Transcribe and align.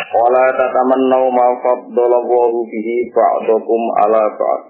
Wala 0.00 0.44
tatamannau 0.56 1.28
ma 1.28 1.48
faddalallahu 1.60 2.58
bihi 2.72 3.12
ba'dakum 3.12 3.82
ala 4.00 4.32
ba'd. 4.32 4.62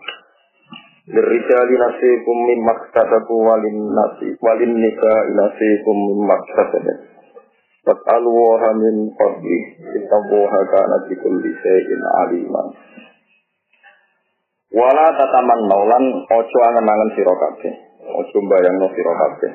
Lirijali 1.11 1.75
nasikum 1.79 2.37
mimma 2.51 2.75
iktasabu 2.75 3.35
walin 3.39 3.95
nasi 3.95 4.35
walin 4.43 4.75
nisa'i 4.75 5.31
nasikum 5.39 5.97
mimma 6.11 6.35
iktasabu. 6.35 6.95
Fas'alu 7.87 8.31
wa 8.31 8.71
min 8.75 9.15
fadli. 9.15 9.59
Innallaha 10.03 10.61
kana 10.67 10.97
bi 11.07 11.15
kulli 11.15 11.51
shay'in 11.63 12.03
aliman. 12.27 12.67
Wala 14.75 15.07
tatamannau 15.15 15.83
lan 15.87 16.05
ojo 16.27 16.59
angen-angen 16.75 17.11
sira. 17.15 17.35
Ojo 18.19 18.37
mbayangno 18.43 18.87
sira 18.99 19.15
kabeh. 19.15 19.53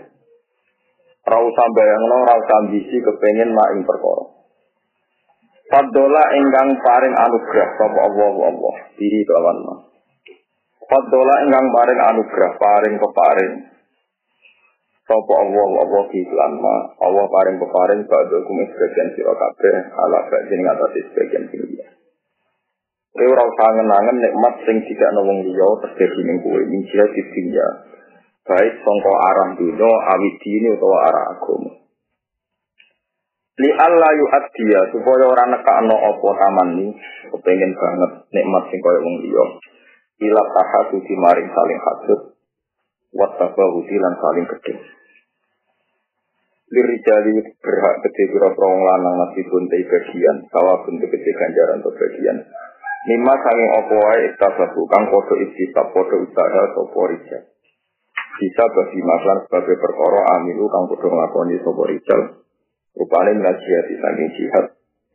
Ra 1.26 1.38
usah 1.41 1.68
bayangno, 1.73 2.18
ra 2.21 2.38
usah 2.38 2.57
ambisi. 2.63 3.02
Fadola 5.66 6.24
ingkang 6.38 6.78
paring 6.78 7.16
anugerah 7.18 7.70
sapa 7.74 8.00
Allah 8.05 8.34
Allah 8.54 8.76
diri 9.02 9.26
kelawan 9.26 9.58
ma. 9.66 9.76
Fadola 10.86 11.36
ingkang 11.41 11.68
paring 11.74 12.00
anugerah 12.14 12.52
paring 12.54 12.96
peparing 13.02 13.54
sapa 15.10 15.34
Allah 15.41 15.70
Allah 15.82 16.04
di 16.13 16.22
kelan 16.22 16.54
ma. 16.62 16.76
Allah 17.02 17.26
paring 17.26 17.57
peparing 17.57 18.02
badhe 18.05 18.38
kum 18.46 18.57
sebagian 18.62 19.07
sira 19.18 19.34
kabeh 19.34 19.76
ala 19.90 20.20
badhe 20.30 20.54
ing 20.54 20.70
atas 20.70 21.02
sebagian 21.02 21.44
sira. 21.49 21.85
Kowe 23.16 23.26
ora 23.32 23.48
usah 23.48 23.70
ngenangen 23.79 24.18
nikmat 24.22 24.54
sing 24.70 24.77
tidak 24.85 25.18
wong 25.18 25.50
liya 25.50 25.70
terjadi 25.82 26.20
ning 26.29 26.38
kowe 26.46 26.62
ning 26.62 26.82
sira 26.94 27.10
dunya. 27.10 27.68
Baik 28.46 28.74
sangka 28.85 29.13
arah 29.34 29.50
dunya 29.57 29.91
awit 30.13 30.35
dini 30.46 30.77
utawa 30.77 30.98
arah 31.10 31.26
agama. 31.34 31.85
Li 33.55 33.70
Allah 33.71 34.11
yu'addiya 34.20 34.91
supaya 34.91 35.31
ora 35.31 35.48
nekakno 35.48 35.95
apa 35.95 36.29
taman 36.43 36.70
ni 36.75 36.87
kepengin 37.31 37.71
banget 37.71 38.11
nikmat 38.35 38.63
sing 38.67 38.79
kaya 38.84 38.99
wong 38.99 39.15
liya. 39.23 39.45
Ila 40.15 40.41
tahatu 40.51 40.99
di 41.03 41.15
maring 41.15 41.49
saling 41.51 41.79
hasud 41.79 42.21
wa 43.15 43.27
tabahu 43.39 43.79
lan 43.87 44.13
saling 44.20 44.45
gedhe. 44.51 44.76
Lirijali 46.65 47.35
berhak 47.63 47.95
gede 48.03 48.23
kira 48.35 48.51
wong 48.51 48.81
lanang 48.83 49.15
nasibun 49.23 49.71
te 49.71 49.79
bagian 49.87 50.35
sawa 50.51 50.83
bentuk 50.83 51.07
gede 51.15 51.31
ganjaran 51.31 51.79
atau 51.79 51.95
bagian. 51.95 52.37
Nima 53.05 53.37
sanging 53.39 53.71
apa 53.71 53.95
wae 53.95 54.20
iktasabu 54.33 54.81
kang 54.91 55.07
padha 55.07 55.35
istisab 55.48 55.95
padha 55.95 56.15
usaha 56.20 56.63
sapa 56.76 57.01
rijal. 57.07 57.43
Bisa 58.35 58.63
bagi 58.67 58.99
masalah 58.99 59.48
sebagai 59.48 59.79
perkara 59.79 60.21
amilu 60.35 60.67
kang 60.67 60.91
padha 60.91 61.07
nglakoni 61.07 61.55
sapa 61.63 61.83
rijal 61.87 62.45
Rupanya 62.96 63.32
minal 63.35 63.55
jihad 63.60 63.85
disangking 63.91 64.31
jihad. 64.40 64.66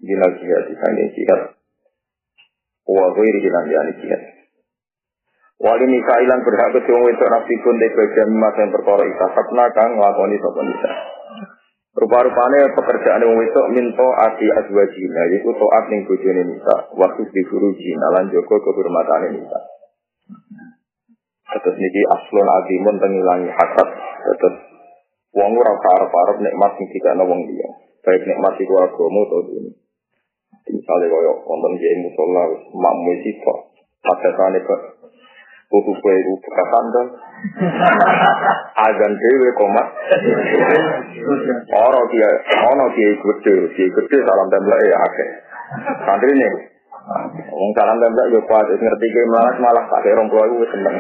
Minal 0.05 0.33
jihad 0.37 0.63
disangking 0.69 1.11
jihad. 1.17 1.41
Wa 2.85 3.07
ghairi 3.17 3.41
hilang 3.41 3.67
yani 3.73 3.93
jihad. 4.05 4.23
Wali 5.61 5.85
nikailan 5.85 6.41
berhak 6.41 6.73
kedua 6.73 7.05
itu 7.13 7.25
pun 7.61 7.77
di 7.77 7.89
bagian 7.93 8.33
emas 8.33 8.57
yang 8.57 8.73
perkara 8.73 9.05
itasabna 9.05 9.69
kang 9.77 9.93
ngelakoni 9.93 10.41
sopan 10.41 10.65
nisa. 10.73 10.91
Rupa-rupanya 11.91 12.73
pekerjaan 12.73 13.21
yang 13.21 13.37
itu 13.45 13.63
minto 13.77 14.09
ati 14.15 14.47
azwajina, 14.47 15.23
yaitu 15.27 15.53
to'at 15.53 15.85
ning 15.93 16.09
bojone 16.09 16.43
nisa, 16.49 16.89
waktu 16.97 17.29
di 17.29 17.43
furujina, 17.51 18.07
lan 18.15 18.33
joko 18.33 18.57
kehormatan 18.57 19.37
nisa. 19.37 19.61
Terus 21.61 21.77
niki 21.77 22.03
aslun 22.09 22.49
azimun 22.49 22.97
tengilangi 22.97 23.51
hasad, 23.53 23.89
terus 24.39 24.70
Wong 25.31 25.51
ora 25.55 25.73
arep-arep 25.79 26.39
nikmat 26.43 26.71
sing 26.75 26.87
dikene 26.91 27.23
wong 27.23 27.41
liya. 27.47 27.69
Baik 28.03 28.23
nikmat 28.27 28.59
iku 28.59 28.75
agama 28.83 29.21
atau 29.29 29.47
dunia. 29.47 29.75
Misalnya 30.71 31.07
kaya 31.11 31.33
wonten 31.47 31.73
kiai 31.83 31.99
musola 31.99 32.43
makmu 32.71 33.13
sito, 33.27 33.55
padakane 34.07 34.59
kok 34.63 34.81
butuh 35.71 35.97
kue 36.03 36.15
itu 36.19 36.33
bekas 36.43 36.69
sandal. 36.71 37.07
Agan 38.75 39.13
dewe 39.15 39.49
komat. 39.55 39.87
Orang 41.71 42.07
dia, 42.11 42.31
orang 42.67 42.91
dia 42.95 43.11
gede, 43.15 43.55
dia 43.75 43.87
gede 43.87 44.17
salam 44.27 44.49
tembak 44.51 44.79
ya 44.83 44.97
akeh. 44.99 45.31
Santri 46.07 46.33
nih, 46.35 46.51
Wong 47.51 47.71
salam 47.75 47.99
tembak 47.99 48.31
yo 48.31 48.39
kuat, 48.47 48.71
ngerti 48.71 49.07
ke 49.11 49.23
malah 49.33 49.55
malah 49.59 49.85
pakai 49.89 50.15
rong 50.15 50.31
puluh 50.31 50.63
wis 50.63 50.71
seneng. 50.71 50.95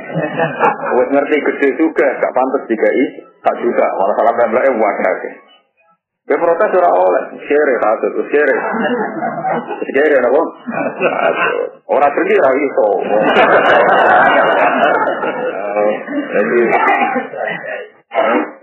Wis 0.99 1.09
ngerti 1.13 1.37
gede 1.39 1.69
juga, 1.79 2.07
gak 2.19 2.35
pantas 2.35 2.67
dikai, 2.67 3.05
tak 3.45 3.55
juga 3.63 3.87
malah 3.95 4.15
salam 4.19 4.35
tembak 4.41 4.67
e 4.67 4.71
wae 4.75 5.31
Ya 6.31 6.39
protes 6.39 6.71
ora 6.79 6.91
oleh, 6.95 7.43
share 7.43 7.75
tuh 8.01 8.23
share. 8.31 8.57
Share 9.99 10.19
napa? 10.23 10.43
Ora 11.91 12.07
pergi 12.07 12.37
ra 12.39 12.51
iso. 12.55 12.89
Jadi 16.31 16.61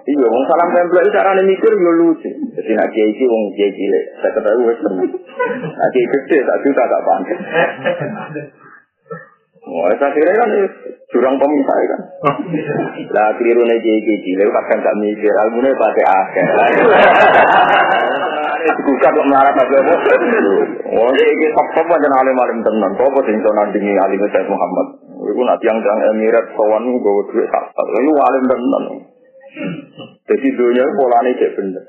Iya, 0.07 0.23
wong 0.23 0.43
salam 0.47 0.71
tempel 0.71 1.03
itu 1.03 1.11
carane 1.11 1.43
mikir 1.43 1.67
yo 1.75 1.91
lucu. 1.99 2.31
Jadi 2.31 2.71
nak 2.79 2.87
kiai 2.95 3.11
iki 3.11 3.27
wong 3.27 3.51
kiai 3.59 3.75
cilik, 3.75 4.03
saya 4.23 4.31
ketahui 4.39 4.71
wis 4.71 4.79
temen. 4.79 5.07
Nak 5.67 5.89
kiai 5.91 6.07
gede 6.07 6.37
tak 6.47 6.57
juta 6.63 6.83
tak 6.87 7.03
pantes. 7.03 7.39
Wah, 9.67 9.91
saya 9.99 10.15
kira 10.15 10.31
kan 10.31 10.47
jurang 11.11 11.35
pemisah 11.35 11.77
kan. 11.91 12.01
Lah 13.11 13.35
keliru 13.35 13.67
nih 13.67 13.83
kiai 13.83 13.99
kiai 13.99 14.23
cilik 14.23 14.47
kadang 14.47 14.79
gak 14.79 14.95
mikir, 15.03 15.33
almune 15.43 15.75
pakai 15.75 16.05
akeh. 16.07 16.45
Bukan 18.87 19.11
kok 19.11 19.27
melarat 19.27 19.59
apa 19.59 19.75
apa. 19.83 19.93
Oh, 20.87 21.11
ini 21.11 21.47
top-top 21.51 21.87
aja 21.99 22.07
alim 22.07 22.39
alim 22.39 22.59
tenan. 22.63 22.91
Apa 22.95 23.19
sing 23.27 23.35
iso 23.43 23.51
nandingi 23.51 23.91
alim 23.91 24.23
Muhammad. 24.23 24.87
Iku 25.19 25.41
nak 25.43 25.59
tiang-tiang 25.59 25.99
Emirat 26.15 26.47
kawan 26.55 26.95
gue 26.95 27.23
duit 27.35 27.47
tak. 27.51 27.75
Iku 27.75 28.11
alim 28.15 28.43
tenan. 28.47 28.83
Jadi 30.27 30.47
dunia 30.53 30.85
polane 30.95 31.31
cek 31.39 31.51
bener. 31.55 31.83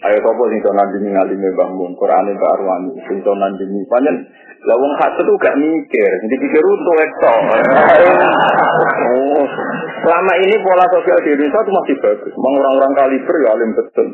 Ayo 0.00 0.16
sopo 0.24 0.48
sing 0.48 0.60
to 0.64 0.72
nandingi 0.72 1.12
ngalime 1.12 1.50
bangun 1.52 1.92
Quran 1.92 2.32
Mbak 2.32 2.52
Arwani 2.56 2.92
sing 3.04 3.20
to 3.20 3.32
nandingi 3.36 3.84
panjen 3.84 4.16
lah 4.60 4.76
wong 4.76 4.92
hasud 5.00 5.24
tuh 5.24 5.40
gak 5.40 5.56
mikir, 5.56 6.10
jadi 6.24 6.36
pikir 6.36 6.62
untuk 6.64 6.96
ekto. 7.00 7.34
Oh, 9.10 9.44
selama 10.04 10.32
ini 10.40 10.56
pola 10.60 10.84
sosial 10.92 11.18
di 11.24 11.32
Indonesia 11.32 11.64
itu 11.64 11.72
masih 11.72 11.96
bagus. 11.98 12.32
Memang 12.36 12.54
orang-orang 12.60 12.92
kaliber 12.96 13.36
ya 13.40 13.48
alim 13.56 13.70
betul. 13.72 14.08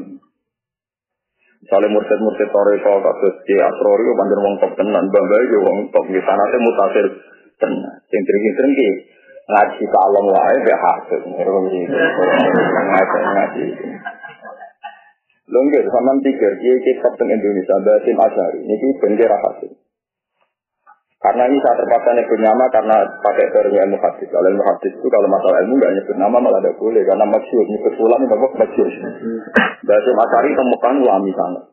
Misalnya 1.66 1.88
mursid-mursid 1.90 2.48
Toreko, 2.50 2.94
kasus 3.02 3.34
Ki 3.42 3.58
Asrori, 3.58 4.06
panjen 4.14 4.38
wong 4.38 4.54
top 4.62 4.72
tenan, 4.78 5.04
bangga 5.10 5.36
ya 5.50 5.58
wong 5.66 5.78
top. 5.90 6.06
Di 6.06 6.20
sana 6.22 6.42
itu 6.46 6.58
mutasir 6.62 7.06
tenan. 7.58 7.94
Yang 8.06 8.22
sering-sering 8.22 8.72
ngaji 9.46 9.84
kalem 9.86 10.26
wae 10.26 10.56
be 10.66 10.74
hasil. 10.74 11.20
Ngaji 11.22 13.18
ngaji. 13.22 13.64
Lho 15.46 15.58
nggih 15.62 15.82
sampean 15.86 16.18
pikir 16.26 16.52
kiai 16.58 16.78
kitab 16.82 17.14
teng 17.14 17.30
Indonesia 17.30 17.78
Basim 17.86 18.18
Asyari 18.18 18.66
niki 18.66 18.98
bendera 18.98 19.38
hasil. 19.38 19.70
Karena 21.16 21.48
ini 21.48 21.58
saya 21.58 21.80
terpaksa 21.80 22.12
nyebut 22.12 22.38
nama 22.38 22.66
karena 22.70 22.96
pakai 23.22 23.50
teori 23.50 23.74
ilmu 23.74 23.98
hadis. 23.98 24.28
Kalau 24.30 24.46
ilmu 24.46 24.62
hadis 24.62 24.92
itu 24.94 25.06
kalau 25.06 25.26
masalah 25.30 25.62
ilmu 25.62 25.74
nggak 25.78 25.94
nyebut 25.96 26.16
nama 26.18 26.36
malah 26.38 26.60
tidak 26.60 26.78
boleh 26.82 27.02
karena 27.06 27.24
masyur 27.30 27.64
nyebut 27.66 27.94
ulang 27.98 28.22
itu 28.26 28.34
apa 28.34 28.48
masyur. 28.58 28.90
Basim 29.86 30.16
Asyari 30.18 30.50
temukan 30.54 30.94
lami 31.02 31.30
sangat. 31.30 31.64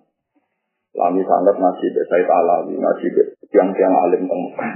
Lami 0.94 1.22
sangat 1.26 1.56
nasi 1.58 1.86
be 1.90 2.02
Said 2.06 2.30
Alawi 2.30 2.78
nasi 2.78 3.08
be 3.10 3.24
tiang-tiang 3.50 3.94
alim 4.06 4.30
temukan. 4.30 4.70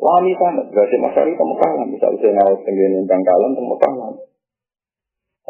Lami 0.00 0.32
sangat, 0.38 0.66
berarti 0.72 0.96
masyarakat 0.98 1.36
ke 1.36 1.44
Mekah 1.44 1.72
lah. 1.76 1.86
Misal 1.86 2.12
saya 2.18 2.32
ngawas 2.36 2.60
tenggene 2.64 2.98
bangkalan 3.04 3.52
ke 3.52 3.62
Mekah 3.62 3.92
lah. 3.98 4.10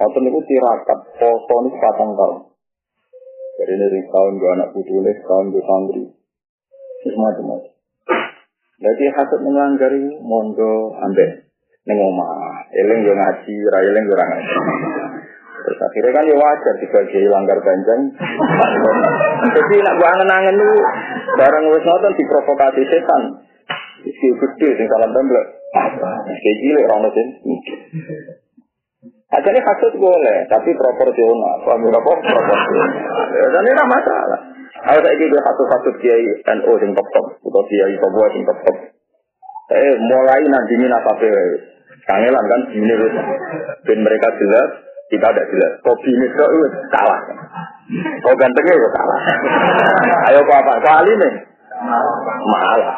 Oten 0.03 0.25
itu 0.27 0.41
tirakat, 0.49 0.99
poso 1.21 1.55
ini 1.62 1.71
patang 1.79 2.11
tahun. 2.17 2.39
Jadi 3.61 3.73
ini 3.77 4.00
tahun 4.09 4.33
dua 4.41 4.50
anak 4.59 4.69
putu 4.73 4.99
tahun 5.05 5.47
dua 5.53 5.62
santri. 5.62 6.05
Semacam-macam. 7.06 7.73
Jadi 8.83 9.05
hasut 9.15 9.41
menganggari 9.47 10.19
mondo 10.19 10.91
ambek 10.99 11.47
neng 11.87 11.99
omah. 12.03 12.67
Eleng 12.75 13.06
yo 13.06 13.15
ngaji, 13.15 13.55
ra 13.71 13.79
eleng 13.79 14.05
yo 14.11 14.15
ngaji. 14.19 14.59
Terus 15.62 15.79
akhirnya 15.79 16.11
kan 16.11 16.25
ya 16.27 16.35
wajar 16.35 16.75
sebagai 16.83 17.23
langgar 17.31 17.59
banjang. 17.62 18.00
Jadi 19.55 19.75
nak 19.87 19.94
gua 20.03 20.09
angen-angen 20.19 20.59
lu 20.59 20.71
barang 21.39 21.65
wis 21.71 21.85
ngoten 21.87 22.12
diprovokasi 22.19 22.83
setan. 22.91 23.23
Isi 24.02 24.26
gede 24.34 24.69
sing 24.76 24.87
salam 24.90 25.10
tembak. 25.14 25.46
Kayak 26.28 26.56
cilik 26.60 26.84
orang 26.90 27.02
mesin. 27.08 27.28
Akhirnya 29.32 29.64
hasut 29.64 29.96
boleh, 29.96 30.38
tapi 30.52 30.70
proporsional. 30.76 31.54
Paham 31.64 31.88
apa? 31.88 32.12
Proporsional. 32.20 32.90
Dan 33.49 33.64
ini 33.64 33.84
masalah. 33.88 34.40
Kalau 34.82 34.99
saya 34.99 35.14
kira 35.14 35.40
satu-satu 35.40 35.88
kiai 36.02 36.26
NU 36.43 36.72
sing 36.82 36.90
top 36.93 37.08
top, 37.14 37.26
atau 37.38 37.62
kiai 37.70 37.94
sebuah 37.96 38.28
sing 38.34 38.43
top 38.44 38.58
top. 38.66 38.76
Eh 39.72 39.94
mulai 40.05 40.43
nanti 40.50 40.75
ini 40.76 40.90
nasabe, 40.90 41.31
kangelan 42.05 42.44
kan 42.44 42.60
ini 42.76 42.94
ben 43.87 43.98
mereka 44.02 44.28
jelas, 44.37 44.69
kita 45.08 45.26
ada 45.28 45.43
jelas. 45.48 45.72
Kau 45.81 45.96
bini 46.02 46.26
itu 46.28 46.44
salah. 46.93 47.20
Kau 48.20 48.34
gantengnya 48.37 48.75
itu 48.75 48.88
salah. 48.90 49.19
Ayo 50.28 50.40
apa? 50.44 50.75
Kali 50.82 51.12
nih. 51.14 51.32
Malah. 52.48 52.96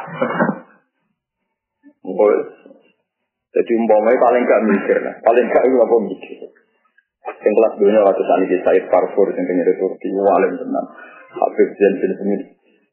Jadi 3.55 3.71
umpamanya 3.81 4.19
paling 4.19 4.43
gak 4.45 4.65
mikir, 4.67 4.97
nah. 5.01 5.15
paling 5.25 5.47
gak 5.47 5.65
itu 5.65 5.77
apa 5.79 5.97
mikir. 6.05 6.37
Yang 7.25 7.55
kelas 7.57 7.75
dunia 7.81 8.01
waktu 8.05 8.23
saat 8.27 8.41
ini 8.45 8.57
Said 8.61 8.85
Parfur 8.93 9.29
yang 9.33 9.45
penyedot 9.49 9.77
Turki, 9.81 10.09
walim 10.13 10.53
tenang. 10.61 10.87
Habib 11.35 11.69
Zain 11.81 11.95
bin 12.03 12.13
Semit. 12.21 12.43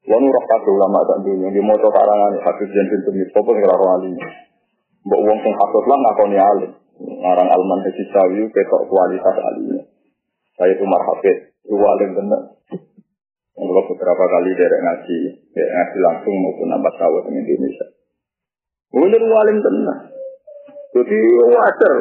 Wong 0.08 0.24
roh 0.28 0.46
kabeh 0.48 0.72
ulama 0.72 1.04
tak 1.06 1.20
dunia 1.28 1.50
di 1.52 1.62
moto 1.62 1.92
karangan 1.92 2.40
Habib 2.40 2.70
Zain 2.72 2.88
bin 2.88 3.02
Semit. 3.04 3.28
Sopo 3.36 3.52
sing 3.52 3.66
alim. 3.68 4.14
Mbok 5.02 5.22
wong 5.28 5.38
sing 5.44 5.54
hasud 5.56 5.84
lah 5.90 5.98
ngakoni 5.98 6.38
alim. 6.40 6.72
Ngarang 7.02 7.50
Alman 7.50 7.80
Haji 7.82 8.04
Sawi 8.14 8.42
ketok 8.54 8.82
kualitas 8.88 9.38
alim. 9.42 9.82
Saya 10.56 10.78
Umar 10.78 11.02
Hafid, 11.04 11.58
itu 11.66 11.76
alim 11.76 12.12
bener. 12.16 12.42
Kalau 13.52 13.84
beberapa 13.88 14.24
kali 14.26 14.52
dari 14.58 14.78
ngaji, 14.78 15.18
dari 15.54 15.70
ngaji 15.70 15.98
langsung 16.02 16.36
maupun 16.38 16.68
nampak 16.70 16.94
tahu 16.98 17.24
di 17.30 17.40
Indonesia. 17.40 18.01
Ngelir 18.92 19.24
walim 19.24 19.58
tenang. 19.64 20.02
Jadi 20.92 21.20
wajar. 21.48 21.96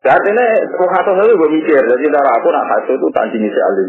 Saat 0.00 0.24
ini 0.24 0.44
kata 0.76 1.10
saya 1.12 1.28
juga 1.28 1.46
mikir. 1.48 1.80
Jadi 1.80 2.04
darah 2.12 2.32
aku 2.36 2.48
nak 2.52 2.68
kasih 2.68 2.94
itu 2.96 3.08
tanti 3.12 3.36
ini 3.36 3.48
si 3.48 3.60
alim. 3.60 3.88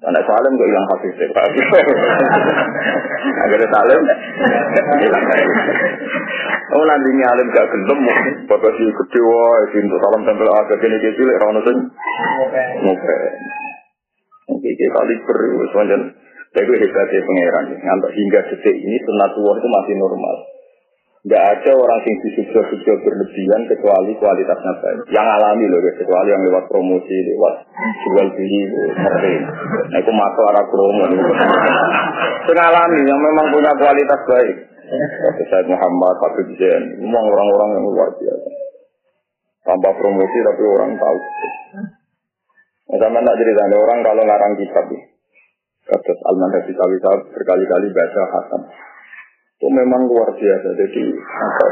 Karena 0.00 0.20
si 0.24 0.32
alim 0.32 0.52
gak 0.56 0.68
hilang 0.68 0.86
kasih 0.96 1.10
sih. 1.16 1.28
Agar 3.44 3.60
si 3.60 3.76
alim 3.76 4.00
hilang 5.04 5.24
kasih. 5.24 5.54
Oh 6.76 6.84
nanti 6.84 7.08
ini 7.12 7.24
alim 7.24 7.48
gak 7.52 7.68
gendem. 7.72 8.00
Bapak 8.48 8.72
si 8.76 8.84
kecewa. 8.84 9.44
Si 9.72 9.76
untuk 9.80 10.00
salam 10.00 10.24
tempel 10.28 10.48
agak 10.48 10.80
gini 10.80 10.96
gini 11.00 11.16
sih. 11.16 11.24
Rauh 11.24 11.52
nusin. 11.56 11.76
Oke. 12.44 12.64
Oke. 12.88 13.16
Oke. 14.48 14.48
Oke. 14.48 14.52
Oke. 14.52 14.68
Oke. 15.88 16.29
Semuanya. 16.50 16.66
Tapi 16.66 16.72
hebatnya 16.82 17.20
pangeran, 17.22 17.64
ngantuk 17.78 18.12
hingga 18.14 18.40
detik 18.50 18.74
ini 18.74 18.96
sunatullah 19.06 19.56
itu 19.58 19.68
masih 19.70 19.94
normal. 20.02 20.36
Tidak 21.20 21.36
ada 21.36 21.72
orang 21.76 22.00
yang 22.00 22.16
disubsidi 22.24 22.96
berlebihan 23.04 23.62
kecuali 23.68 24.16
kualitasnya 24.16 24.72
baik. 24.80 25.04
Yang 25.12 25.26
alami 25.36 25.64
loh, 25.68 25.80
kecuali 25.92 26.32
yang 26.32 26.42
lewat 26.48 26.64
promosi, 26.64 27.12
lewat 27.12 27.54
jual 27.76 28.26
beli, 28.32 28.60
ngerti. 28.72 29.34
Nah 29.92 29.98
itu 30.00 30.12
masuk 30.16 30.44
arah 30.48 30.64
promo. 30.64 31.04
Yang 32.48 32.66
alami, 32.72 33.00
yang 33.04 33.20
memang 33.20 33.46
punya 33.52 33.68
kualitas 33.76 34.20
baik. 34.32 34.56
Seperti 34.90 35.44
Said 35.52 35.68
Muhammad, 35.68 36.14
Pak 36.24 36.40
Zain, 36.56 36.82
memang 37.04 37.24
orang-orang 37.28 37.68
yang 37.78 37.84
luar 37.84 38.08
biasa. 38.16 38.50
Tanpa 39.60 39.92
promosi 40.00 40.38
tapi 40.40 40.62
orang 40.66 40.92
tahu. 40.96 41.18
Nah, 42.90 42.96
sama 42.96 43.20
tak 43.22 43.36
cerita, 43.38 43.76
orang 43.76 44.00
kalau 44.02 44.24
ngarang 44.24 44.56
kitab, 44.56 44.88
kata 45.88 46.12
Al-Manhaj 46.28 46.66
berkali-kali 47.32 47.88
baca 47.94 48.22
Hasan 48.28 48.62
itu 49.60 49.68
memang 49.68 50.08
luar 50.08 50.32
biasa. 50.32 50.68
Jadi 50.72 51.04
apa 51.20 51.66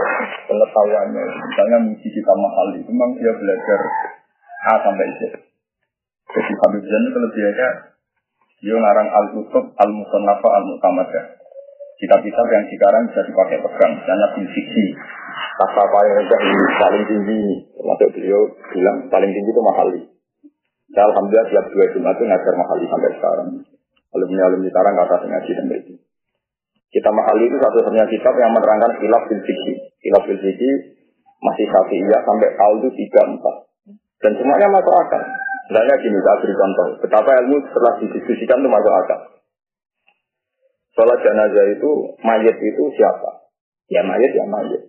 pengetahuannya, 0.45 1.25
misalnya 1.25 1.79
muji 1.89 2.09
kita 2.13 2.33
mahal 2.37 2.77
itu 2.77 2.93
memang 2.93 3.17
dia 3.17 3.33
belajar 3.33 3.81
A 4.69 4.77
sampai 4.85 5.09
Z. 5.17 5.21
Jadi 6.29 6.53
Habib 6.53 6.85
Zain 6.85 7.03
itu 7.09 7.13
kelebihannya 7.17 7.69
dia 8.59 8.77
ngarang 8.77 9.09
al-kutub, 9.09 9.73
al-musannafa, 9.81 10.49
al-mutamadah. 10.53 11.25
Kitab-kitab 11.97 12.47
yang 12.53 12.65
sekarang 12.69 13.03
bisa 13.09 13.25
dipakai 13.25 13.59
pegang, 13.65 13.93
misalnya 13.97 14.29
fiksi. 14.37 14.87
Kata 15.57 15.81
apa 15.89 15.99
yang 16.07 16.29
paling 16.77 17.05
tinggi, 17.09 17.43
termasuk 17.73 18.09
beliau 18.15 18.41
bilang 18.69 18.99
paling 19.09 19.31
tinggi 19.33 19.51
itu 19.51 19.63
mahali. 19.65 20.01
Dan 20.93 21.05
Alhamdulillah 21.09 21.49
tiap 21.49 21.67
dua 21.73 21.87
Jumat 21.97 22.15
itu 22.21 22.25
ngajar 22.29 22.55
mahali 22.55 22.85
sampai 22.87 23.11
sekarang. 23.17 23.49
Alumni-alumni 24.17 24.69
sekarang 24.73 24.95
kata 24.97 25.27
ngaji 25.29 25.51
sampai 25.53 25.79
itu. 25.85 25.95
Kita 26.89 27.11
mahali 27.13 27.45
itu 27.45 27.57
satu-satunya 27.61 28.09
kitab 28.09 28.33
yang 28.41 28.57
menerangkan 28.57 28.97
khilaf 28.97 29.29
fil 29.29 29.43
fikih. 29.45 29.77
Khilaf 30.01 30.23
fil 30.25 30.41
fikih 30.41 30.75
masih 31.39 31.67
iya 31.69 32.19
sampai 32.25 32.49
itu 32.57 32.89
tiga 32.97 33.23
empat. 33.29 33.57
Dan 34.19 34.33
semuanya 34.35 34.67
masuk 34.73 34.91
akal. 34.91 35.23
Misalnya 35.69 35.95
gini, 36.01 36.19
saya 36.25 36.41
beri 36.41 36.55
contoh. 36.57 36.87
Betapa 37.05 37.31
ilmu 37.45 37.57
setelah 37.69 37.93
didiskusikan 38.01 38.59
itu 38.65 38.69
masuk 38.73 38.93
akal. 39.05 39.21
Sholat 40.97 41.19
jenazah 41.23 41.67
itu, 41.71 41.91
mayat 42.25 42.57
itu 42.57 42.83
siapa? 42.99 43.47
Ya 43.93 44.03
mayat, 44.03 44.33
ya 44.35 44.49
mayat. 44.49 44.83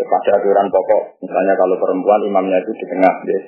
Pada 0.00 0.30
aturan 0.40 0.68
pokok, 0.72 1.22
misalnya 1.22 1.54
kalau 1.54 1.76
perempuan 1.76 2.24
imamnya 2.24 2.58
itu 2.64 2.72
di 2.72 2.84
tengah, 2.88 3.14
ya. 3.28 3.40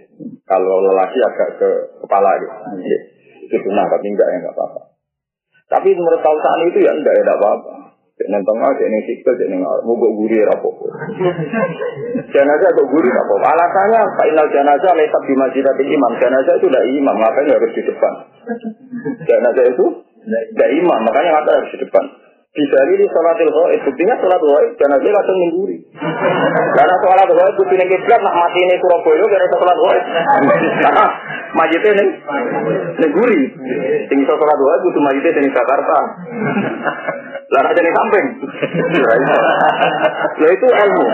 kalau 0.44 0.84
lelaki 0.84 1.18
agak 1.24 1.56
ke 1.56 1.70
kepala, 2.04 2.36
ya. 2.36 3.00
itu 3.40 3.56
benar, 3.56 3.88
tapi 3.88 4.06
enggak 4.12 4.28
ya 4.28 4.36
enggak 4.36 4.54
apa-apa. 4.54 4.91
Tapi 5.72 5.88
menurut 5.96 6.20
saat 6.20 6.60
itu 6.68 6.78
ya 6.84 6.92
enggak 6.92 7.16
ada 7.24 7.32
apa-apa. 7.40 7.82
Jangan 8.12 8.44
tengah, 8.44 8.70
jangan 8.76 9.02
sikil, 9.08 9.34
jangan 9.40 9.58
mau 9.88 9.96
gue 9.96 10.10
guri 10.14 10.44
rapopo. 10.44 10.84
Jenazah 12.36 12.68
atau 12.70 12.84
guri 12.92 13.08
rapopo. 13.08 13.40
Alasannya 13.40 14.00
final 14.20 14.46
jenazah 14.52 14.92
letak 14.92 15.22
di 15.26 15.34
masjid 15.34 15.64
imam. 15.64 16.12
Jenazah 16.20 16.54
itu 16.60 16.68
tidak 16.68 16.86
imam, 16.92 17.16
makanya 17.16 17.56
harus 17.56 17.72
di 17.72 17.82
depan. 17.82 18.12
Jenazah 19.32 19.64
itu 19.64 19.84
tidak 20.28 20.70
imam, 20.76 20.98
makanya 21.08 21.30
harus 21.40 21.72
di 21.72 21.78
depan. 21.82 22.04
Bisa 22.52 22.78
ini 22.84 23.08
sholatil 23.08 23.48
ghaib, 23.48 23.80
buktinya 23.80 24.12
sholat 24.20 24.36
ghaib, 24.44 24.70
jenazah 24.76 25.08
langsung 25.08 25.38
mengguri. 25.40 25.76
Karena 26.76 26.94
sholat 27.00 27.28
ghaib, 27.32 27.54
buktinya 27.56 27.86
kiblat, 27.88 28.20
nak 28.20 28.36
mati 28.36 28.60
ini 28.60 28.76
Surabaya, 28.76 29.24
karena 29.24 29.46
sholat 29.56 29.76
ghaib. 29.80 30.04
Karena 30.84 31.04
majite 31.56 31.90
ning 31.96 32.08
neguri. 33.00 33.42
Sing 34.08 34.18
iso 34.20 34.34
salat 34.36 34.58
wae 34.60 34.78
kudu 34.84 35.00
majite 35.00 35.32
ning 35.40 35.52
Jakarta. 35.52 35.98
Lah 37.52 37.64
ada 37.68 37.80
samping. 37.80 38.26
Ya 40.40 40.48
itu 40.52 40.66
ilmu. 40.68 41.04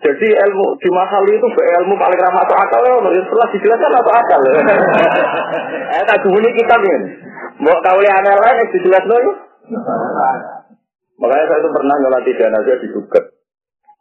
Jadi 0.00 0.26
ilmu 0.28 0.66
di 0.80 0.88
mahal 0.92 1.22
itu 1.28 1.48
ilmu 1.52 1.94
paling 1.96 2.20
ramah 2.20 2.42
atau 2.44 2.56
akal 2.56 2.80
ya 2.84 2.96
setelah 3.00 3.48
dijelaskan 3.52 3.92
atau 3.92 4.12
akal. 4.12 4.40
Eh 6.00 6.02
tak 6.04 6.20
bunyi 6.24 6.48
kitab 6.56 6.80
ini. 6.80 7.08
Mau 7.60 7.76
kau 7.80 7.98
lihat 8.00 8.24
lain 8.24 8.66
dijelaskan 8.72 9.20
ya. 9.20 9.32
Makanya 11.22 11.46
saya 11.46 11.58
itu 11.62 11.70
pernah 11.70 11.94
nyolati 12.02 12.30
jenazah 12.34 12.76
di 12.82 12.88
Duket. 12.90 13.24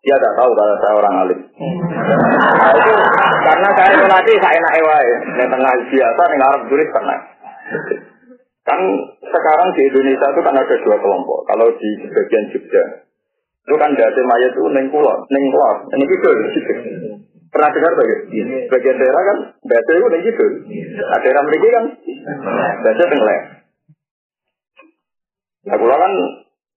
Dia 0.01 0.17
tidak 0.17 0.33
tahu 0.33 0.51
kalau 0.57 0.75
saya 0.81 0.93
orang 0.97 1.15
alim. 1.21 1.39
Nah, 1.45 2.73
itu 2.73 2.93
karena 3.45 3.69
saya 3.77 3.93
melatih 4.01 4.35
saya 4.41 4.57
enak 4.57 4.73
ewai. 4.81 5.07
Yang 5.37 5.49
tengah 5.53 5.73
biasa, 5.77 6.21
yang 6.25 6.41
Arab 6.41 6.61
tulis 6.65 6.89
pernah. 6.89 7.19
Kan 8.65 8.79
sekarang 9.21 9.69
di 9.77 9.81
Indonesia 9.85 10.27
itu 10.33 10.41
kan 10.41 10.57
ada 10.57 10.75
dua 10.81 10.97
kelompok. 10.97 11.45
Kalau 11.45 11.69
di 11.77 11.89
bagian 12.09 12.45
Jogja, 12.49 12.83
itu 13.61 13.75
kan 13.77 13.93
dati 13.93 14.21
mayat 14.25 14.57
itu 14.57 14.65
neng 14.73 14.89
kulon, 14.89 15.19
neng 15.29 15.43
keluar, 15.53 15.85
ini 15.93 16.05
gitu. 16.09 16.29
Pernah 17.53 17.69
dengar 17.69 17.91
tak? 17.93 18.05
Bagian 18.73 18.97
daerah 18.97 19.21
kan 19.21 19.37
dati 19.69 19.91
itu 19.93 20.07
neng 20.09 20.23
gitu. 20.25 20.45
Nah, 20.97 21.19
daerah 21.21 21.43
mereka 21.45 21.67
kan 21.77 21.85
dati 22.89 23.01
tengah. 23.05 23.41
Nah, 25.69 25.77
kulon 25.77 25.99
kan 26.01 26.13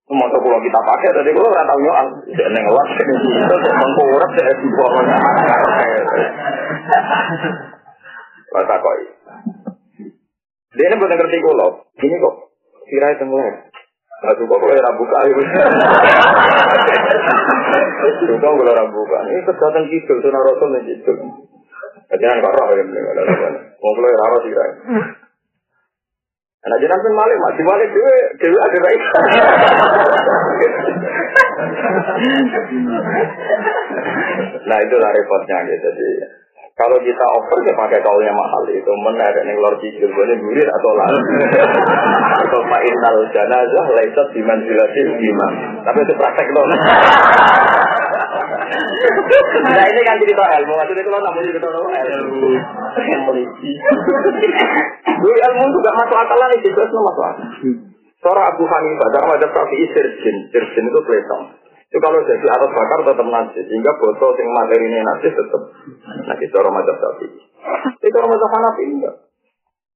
Motor 0.05 0.37
pulau 0.37 0.61
kita 0.61 0.79
pakai, 0.85 1.17
tadi 1.17 1.33
pulau 1.33 1.49
nggak 1.49 1.65
tahu 1.65 1.79
nyoal. 1.81 2.07
Jadi 2.29 2.49
neng 2.53 2.65
luar, 2.69 2.87
itu 2.93 3.15
mengkurap 3.73 4.29
saya 4.37 4.53
di 4.53 4.67
bawahnya. 4.69 5.17
Rasa 8.53 8.75
koi. 8.85 9.03
Dia 10.77 10.85
ini 10.93 10.95
bukan 11.01 11.17
ngerti 11.17 11.37
kulo. 11.41 11.89
Ini 11.97 12.15
kok 12.21 12.35
sirai 12.85 13.17
tenggelam. 13.17 13.55
Nah, 14.15 14.33
juga 14.37 14.55
kalau 14.61 14.75
ya 14.77 14.91
buka 14.93 15.17
itu. 15.25 15.41
Juga 18.29 18.47
kalau 18.53 18.85
buka. 18.93 19.19
Ini 19.25 19.41
kesehatan 19.41 19.89
gitu, 19.89 20.13
sunnah 20.21 20.41
rasul 20.45 20.69
nih 20.69 20.81
gitu. 20.85 21.13
Jangan 22.13 22.45
kok 22.45 22.53
roh 22.53 22.67
ya. 22.77 22.83
Mau 23.81 23.91
kalau 23.97 24.09
ya 24.13 24.17
rawa 24.21 24.37
Nah 26.69 26.77
jenazah 26.81 27.11
malik 27.13 27.37
mati 27.45 27.61
malik 27.61 27.89
dewe 27.93 28.15
dewe 28.41 28.57
ada 28.57 28.77
baik. 28.81 29.01
nah 34.65 34.77
itulah 34.81 35.09
repotnya 35.13 35.57
gitu. 35.69 35.87
Jadi 35.93 36.09
Kalau 36.75 36.99
kita 36.99 37.25
over 37.39 37.63
ya 37.63 37.71
pakai 37.71 38.03
kaulnya 38.03 38.35
mahal 38.35 38.67
itu 38.67 38.91
menarik 38.99 39.47
nih 39.47 39.55
lor 39.63 39.79
cicil 39.79 40.11
boleh 40.11 40.35
gurir 40.35 40.67
atau 40.67 40.91
lah. 40.91 41.07
Atau 42.43 42.59
pak 42.67 42.81
innal 42.83 43.23
janazah 43.31 43.85
laisat 43.95 44.27
biman 44.35 44.59
jilatin 44.67 45.07
imam. 45.15 45.53
Tapi 45.87 46.03
itu 46.03 46.13
praktek 46.19 46.51
loh. 46.51 46.67
Nah 49.55 49.85
ini 49.87 50.01
kan 50.03 50.19
cerita 50.19 50.43
ilmu, 50.43 50.73
maksudnya 50.75 51.03
itu 51.07 51.11
namanya 51.15 51.47
cerita 51.47 51.67
ilmu. 51.71 52.49
Ilmu 55.15 55.31
ilmu 55.31 55.63
juga 55.79 55.91
masuk 55.95 56.17
akal 56.19 56.37
lah, 56.43 56.51
itu 56.59 56.75
jelas 56.75 56.91
masuk 56.91 57.23
akal. 57.23 57.47
Seorang 58.19 58.45
Abu 58.51 58.67
Hanifah, 58.67 59.07
dalam 59.15 59.31
ada 59.31 59.47
Syafi'i 59.47 59.85
sirjin, 59.95 60.35
sirjin 60.51 60.85
itu 60.91 60.99
peletong. 61.07 61.43
Itu 61.85 61.97
kalau 62.01 62.19
jadi 62.25 62.45
atas 62.49 62.69
bakar 62.73 62.99
tetap 63.05 63.27
najis, 63.29 63.63
sehingga 63.69 63.93
botol 64.01 64.33
yang 64.35 64.49
materi 64.51 64.85
ini 64.89 64.99
najis 65.05 65.33
tetap 65.37 65.61
najis 66.25 66.51
orang 66.57 66.73
macam 66.81 66.95
sapi. 66.97 67.27
Itu 68.01 68.15
orang 68.17 68.31
macam 68.33 68.49
Hanafi 68.49 68.83
enggak. 68.89 69.15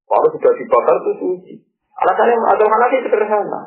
Kalau 0.10 0.28
sudah 0.34 0.52
dibakar 0.54 0.96
itu 1.02 1.12
suci. 1.18 1.54
Alasannya 1.98 2.36
macam 2.46 2.68
Hanafi 2.70 2.98
sederhana. 3.04 3.62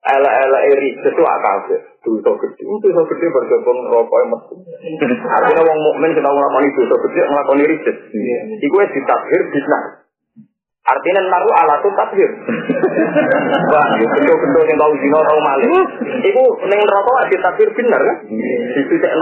Ela-ela 0.00 0.58
eri 0.64 0.96
itu 0.96 1.22
akal 1.28 1.56
dosa 2.00 2.30
gede, 2.40 2.64
dosa 2.64 3.02
gede 3.04 3.26
bergabung 3.28 3.84
rokok 3.84 4.20
mesti. 4.32 4.56
Artinya 5.28 5.60
orang 5.60 5.80
mukmin 5.84 6.16
kita 6.16 6.24
ngelakoni 6.24 6.72
dosa 6.72 6.96
gede, 7.04 7.20
ngelakoni 7.28 7.64
riset. 7.68 7.96
Iku 8.64 8.76
es 8.80 8.90
ditakhir 8.96 9.40
bisna. 9.52 9.99
Artinya 10.80 11.20
naruh 11.28 11.54
alat 11.60 11.84
takbir. 11.84 12.30
Wah, 13.72 13.86
bentuk-bentuk 14.00 14.64
yang 14.64 14.78
tahu 14.80 14.92
zina 14.96 15.18
tahu 15.20 15.40
maling. 15.44 15.74
Iku 16.24 16.42
neng 16.66 16.80
rokok 16.88 17.16
ada 17.20 17.36
takbir 17.44 17.68
benar 17.76 18.00
kan? 18.00 18.16
Disucikan 18.74 19.20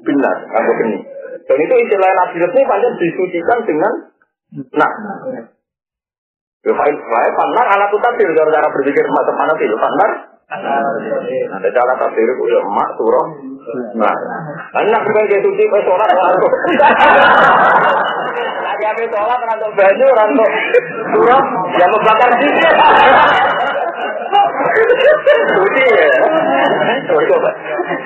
benar, 0.00 0.36
aku 0.56 0.72
ini. 0.88 0.98
Dan 1.44 1.58
itu 1.60 1.74
istilah 1.84 2.10
nasir 2.16 2.48
ini 2.48 2.62
panjang 2.64 2.94
disucikan 2.96 3.58
dengan 3.68 3.92
nah. 4.72 4.92
Ya, 6.60 6.72
saya 6.76 7.30
panar 7.32 7.66
alat 7.76 7.92
takbir 7.92 8.28
cara-cara 8.32 8.68
berpikir 8.72 9.04
macam 9.04 9.36
mana 9.36 9.52
sih? 9.60 9.68
Panar 9.68 10.10
ada 10.50 11.68
cara 11.70 11.92
tafsir 11.94 12.26
itu 12.26 12.44
ya 12.50 12.60
mak 12.66 12.90
surah. 12.98 13.26
Nah, 13.94 14.14
anak 14.82 15.02
kayak 15.06 15.46
suci 15.46 15.62
kau 15.70 15.78
sholat 15.86 16.10
apa 18.80 19.02
sholat 19.10 19.40
rantok 19.44 19.70
baju 19.74 20.06
rantok 20.14 20.50
surah 21.14 21.42
yang 21.78 21.90
membakar 21.90 22.30
sih. 22.38 22.52
Suci 25.50 25.84
ya. 25.90 26.10
Coba. 27.10 27.50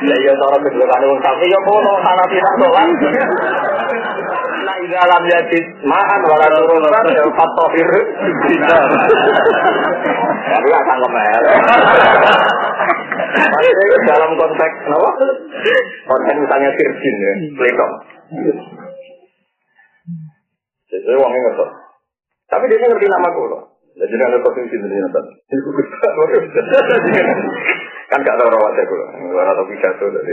Ya 0.04 0.16
ya 0.16 0.32
cara 0.36 0.56
kedua 0.64 0.86
kan 0.88 1.02
wong 1.04 1.20
sapi 1.20 1.46
ya 1.48 1.60
kono 1.64 1.92
sana 2.00 2.24
tidak. 2.28 2.52
Nah, 4.64 4.76
ida 4.80 5.02
lam 5.04 5.24
yajid 5.28 5.64
ma'an 5.84 6.20
turun 6.24 7.12
ya 7.12 7.24
fatohir. 7.36 7.90
Tapi 10.44 10.66
gak 10.72 10.84
sanggup 10.88 11.12
Maksudnya 13.34 13.98
dalam 14.08 14.30
konteks 14.38 14.74
apa? 14.88 15.10
Konteks 16.06 16.38
misalnya 16.38 16.70
virgin 16.70 17.14
ya, 17.18 17.32
peletok. 17.58 17.90
Jadi 20.94 21.16
uangnya 21.18 21.40
nggak 21.42 21.70
Tapi 22.46 22.64
dia 22.70 22.78
ngerti 22.78 23.06
nama 23.10 23.28
gue 23.34 23.46
loh. 23.50 23.62
Jadi 23.94 24.14
ada 24.18 24.38
posisi 24.42 24.74
di 24.74 24.86
sini 24.90 25.10
kan. 25.10 25.24
Kan 28.10 28.20
gak 28.22 28.36
tahu 28.38 28.50
rawatnya 28.50 28.84
gue. 28.86 29.06
Gue 29.26 29.42
atau 29.42 29.64
pidato 29.66 30.06
dari. 30.10 30.32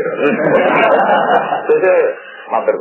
Jadi 1.66 1.90
mater. 2.54 2.76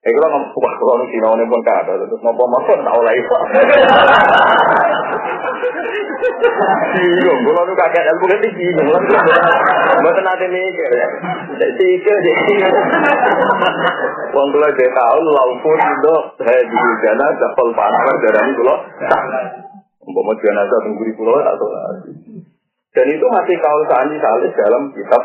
Eh 0.00 0.10
kalau 0.16 0.32
ngomong 0.32 0.56
wah 0.56 0.74
kalau 0.80 0.96
nih 1.04 1.08
sinau 1.12 1.36
nih 1.36 1.44
pun 1.44 1.60
kata 1.60 1.92
terus 1.92 2.22
nopo 2.24 2.48
nopo 2.48 2.72
tak 2.72 2.94
oleh. 2.94 3.14
Bingung, 5.60 7.38
kalau 7.44 7.62
nu 7.68 7.74
kaget 7.76 8.04
ilmu 8.08 8.24
kan 8.24 8.40
bingung. 8.56 8.88
Mboten 10.00 10.24
nate 10.24 10.46
mikir 10.48 10.90
ya. 10.96 11.08
Itu 11.60 11.84
jadi. 12.00 12.32
Wong 14.32 14.46
kula 14.54 14.68
dhe 14.72 14.86
tahu 14.88 15.18
laupun 15.20 15.80
do 16.00 16.16
hadi 16.40 16.78
jana 17.04 17.26
dapal 17.36 17.68
panawar 17.76 18.16
darani 18.24 18.52
kula. 18.56 18.74
Umpama 20.00 20.32
jenazah 20.40 20.78
teng 20.80 20.96
guri 20.96 21.12
kula 21.12 21.44
tak. 21.44 21.60
Dan 22.90 23.06
itu 23.06 23.26
masih 23.28 23.56
kaul 23.60 23.84
sani 23.86 24.16
salis 24.16 24.52
dalam 24.56 24.90
kitab. 24.96 25.22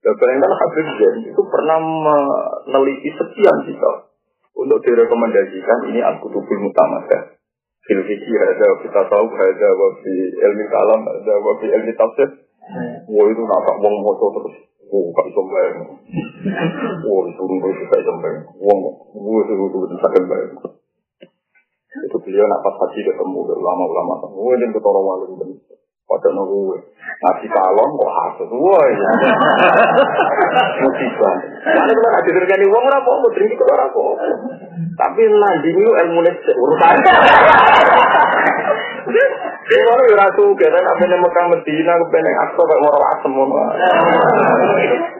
Dan 0.00 0.14
bayangkan 0.16 0.52
Habib 0.56 0.86
Zain 0.96 1.28
itu 1.28 1.42
pernah 1.52 1.76
meneliti 1.76 3.12
sekian 3.12 3.56
kitab 3.68 4.08
untuk 4.56 4.80
direkomendasikan 4.80 5.92
ini 5.92 6.00
Al-Kutubul 6.00 6.60
Mutamadah. 6.64 7.39
Fil 7.88 8.00
ada 8.04 8.68
kita 8.84 9.00
tahu 9.08 9.26
ada 9.32 9.68
wabi 9.72 10.14
ilmi 10.36 10.64
kalam, 10.68 11.00
ada 11.00 11.34
wabi 11.40 11.66
ilmi 11.72 11.92
tafsir. 11.96 12.28
Wah 13.08 13.26
itu 13.26 13.42
nak 13.42 13.66
wong 13.80 13.94
moto 14.04 14.26
terus. 14.36 14.54
Wah 14.90 15.06
gak 15.16 15.44
bayang. 15.48 15.78
Wah 17.08 17.20
disuruh 17.26 17.58
terus 17.58 17.76
gak 17.88 18.00
bisa 18.04 18.12
bayang. 18.20 18.44
Wong, 18.60 18.78
wah 19.16 19.40
itu 19.42 19.52
itu 19.56 19.96
sakit 19.96 20.22
bayang. 20.28 20.52
Itu 22.06 22.16
beliau 22.22 22.46
nak 22.46 22.62
pas 22.62 22.76
haji 22.78 23.00
ketemu 23.02 23.38
ulama-ulama. 23.48 24.28
Wah 24.28 24.52
ini 24.54 24.70
ketara 24.70 25.00
wali 25.00 25.34
pada 26.10 26.28
nunggu 26.34 26.74
ngasih 27.22 27.48
kalon 27.54 27.90
kok 27.94 28.12
hasut, 28.18 28.50
ya. 28.50 29.10
Musibah. 30.82 31.34
Mana 31.70 31.92
kalau 31.94 32.10
ada 32.10 32.30
terjadi 32.34 32.64
uang 32.66 32.86
rapo, 32.90 33.10
mau 33.22 33.30
tinggi 33.30 33.54
kalau 33.54 33.78
rapo. 33.78 34.18
Tapi 34.98 35.22
nanti 35.30 35.70
itu 35.70 35.86
ilmu 35.86 36.20
urusan. 36.26 36.94
Kalau 39.70 40.02
ya 40.02 40.16
ratu 40.18 40.44
kita 40.58 40.82
apa 40.82 41.02
nih 41.06 41.14
Mekah 41.14 41.46
Medina 41.46 41.94
kepeneng 41.94 42.36
aktor 42.42 42.66
kayak 42.66 42.90
orang 42.90 43.06
asem. 43.14 43.32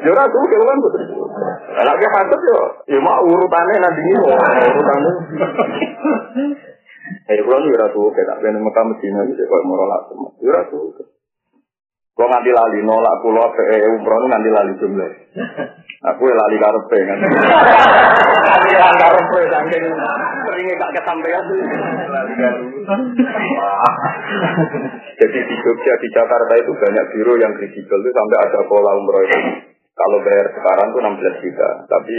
Ya 0.03 0.11
ratu 0.11 0.39
kita 0.51 0.65
kan 0.67 0.79
betul. 0.83 1.23
Lagi 1.87 2.07
hasut 2.11 2.41
ya 2.91 2.99
mau 2.99 3.23
urutannya 3.23 3.79
nanti 3.79 4.01
ini 4.03 4.19
urutannya. 4.19 5.13
Jadi 7.31 7.41
kalau 7.47 7.59
nih 7.63 7.79
ratu 7.79 8.01
kayak 8.11 8.27
tak 8.27 8.39
pengen 8.43 8.63
Mekah 8.63 8.85
Medina 8.91 9.21
gitu 9.27 9.43
kalau 9.47 9.65
mau 9.67 9.77
nolak 9.79 10.01
semua, 10.11 10.31
ya 10.43 10.51
ratu. 10.51 10.79
Kalau 12.21 12.29
nganti 12.37 12.53
lali 12.53 12.85
nolak 12.85 13.17
pulau 13.25 13.49
ke 13.57 13.65
umroh 13.97 14.29
nganti 14.29 14.51
lali 14.53 14.73
jumlah. 14.77 15.11
Aku 16.13 16.23
ya 16.29 16.37
lali 16.37 16.57
karepe 16.61 16.99
kan. 17.09 17.19
Lali 18.61 18.97
karepe 19.01 19.41
saking 19.53 19.85
seringnya 20.45 20.75
gak 20.81 20.93
kesampaian 21.01 21.45
tuh. 21.45 21.57
Jadi 25.21 25.39
di 25.49 25.55
Jogja 25.65 25.95
di 25.97 26.09
Jakarta 26.13 26.53
itu 26.61 26.73
banyak 26.77 27.07
biro 27.13 27.35
yang 27.41 27.53
kredibel 27.57 28.01
itu 28.05 28.11
sampai 28.13 28.39
ada 28.49 28.61
pola 28.69 28.93
umroh 29.01 29.25
itu. 29.25 29.41
Kalau 29.93 30.19
bayar 30.25 30.49
sekarang 30.53 30.97
tuh 30.97 31.01
16 31.05 31.45
juta, 31.45 31.69
tapi 31.85 32.15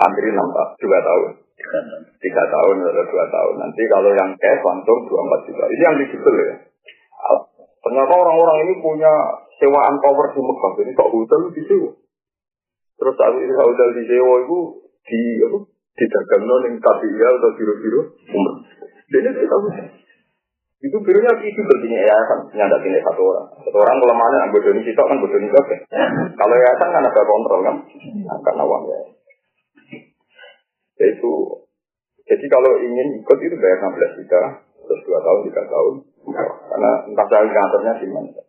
antri 0.00 0.28
6 0.32 0.36
2 0.36 1.08
tahun 1.08 1.45
tiga 2.22 2.42
tahun 2.46 2.76
atau 2.86 3.04
dua 3.10 3.24
tahun. 3.30 3.54
Nanti 3.60 3.82
kalau 3.90 4.10
yang 4.14 4.30
cash 4.38 4.62
langsung 4.62 4.98
dua 5.10 5.20
empat 5.26 5.40
juta. 5.50 5.64
Ini 5.70 5.82
yang 5.82 5.96
digital 6.00 6.34
ya. 6.34 6.54
Ternyata 7.86 8.12
orang-orang 8.18 8.58
ini 8.66 8.74
punya 8.82 9.12
sewaan 9.62 9.96
power 10.02 10.26
di 10.34 10.40
Mekah. 10.42 10.72
Jadi 10.82 10.90
kok 10.98 11.10
hotel 11.14 11.40
di 11.54 11.62
sewa. 11.70 11.90
Terus 12.96 13.14
saat 13.14 13.34
ini 13.38 13.54
hotel 13.54 13.88
di 13.94 14.02
sewa 14.10 14.34
itu 14.42 14.58
di 15.06 15.20
apa? 15.46 15.58
Didagang 15.96 16.42
non 16.44 16.66
yang 16.66 16.74
KPIA 16.76 17.28
atau 17.40 17.50
biro-biro 17.56 18.02
umroh. 18.34 18.56
Jadi 19.08 19.28
kita 19.32 19.48
tahu. 19.48 19.70
Itu 20.76 20.96
birunya 21.00 21.32
itu 21.40 21.60
berarti 21.64 21.88
yayasan 21.88 22.38
nyanda 22.52 22.76
ini 22.84 23.00
satu 23.00 23.22
orang. 23.24 23.48
Satu 23.64 23.76
orang 23.80 23.96
kelemahannya 23.96 24.38
anggota 24.44 24.68
ini 24.76 24.84
sitok 24.84 25.08
kan 25.08 25.16
bodoh 25.24 25.40
ini 25.40 25.48
Kalau 26.36 26.54
yayasan 26.58 26.88
kan 26.92 27.00
ada 27.00 27.22
kontrol 27.24 27.60
kan, 27.64 27.76
karena 28.44 28.62
uang 28.66 28.82
ya. 28.92 28.98
Yaitu, 30.96 31.32
jadi 32.26 32.46
kalau 32.48 32.72
ingin 32.80 33.20
ikut 33.20 33.38
itu 33.38 33.56
bayar 33.60 33.78
16 33.84 34.18
juta, 34.22 34.42
terus 34.86 35.00
2 35.04 35.26
tahun, 35.26 35.40
3 35.46 35.74
tahun. 35.74 35.94
Karena 36.66 36.90
entah 37.06 37.26
saya 37.30 37.46
kantornya 37.46 37.92
di 38.02 38.08
mana. 38.10 38.42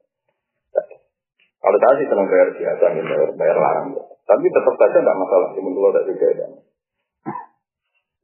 Kalau 1.58 1.78
saya 1.84 1.94
sih 2.00 2.08
senang 2.08 2.28
bayar 2.32 2.48
biasa, 2.54 2.86
bayar, 2.96 3.30
bayar 3.36 3.58
larang. 3.60 3.88
Tapi 4.28 4.46
tetap 4.48 4.76
saja 4.76 5.00
tidak 5.00 5.18
masalah, 5.20 5.50
cuma 5.56 5.70
kalau 5.72 5.92
tidak 5.92 6.06
juga 6.12 6.28
ya. 6.36 6.48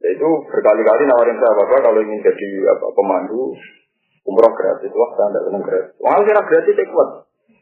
Itu 0.04 0.28
berkali-kali 0.52 1.02
nawarin 1.08 1.38
saya 1.40 1.52
bapak 1.64 1.80
kalau 1.80 2.00
ingin 2.04 2.20
jadi 2.20 2.48
apa 2.76 2.86
pemandu 2.92 3.56
umroh 4.24 4.52
gratis, 4.52 4.92
wah 4.92 5.10
saya 5.16 5.28
tidak 5.32 5.44
senang 5.48 5.62
gratis. 5.64 5.92
Wah 6.00 6.20
kira 6.24 6.42
gratis 6.44 6.74
saya 6.76 6.88
kuat. 6.92 7.08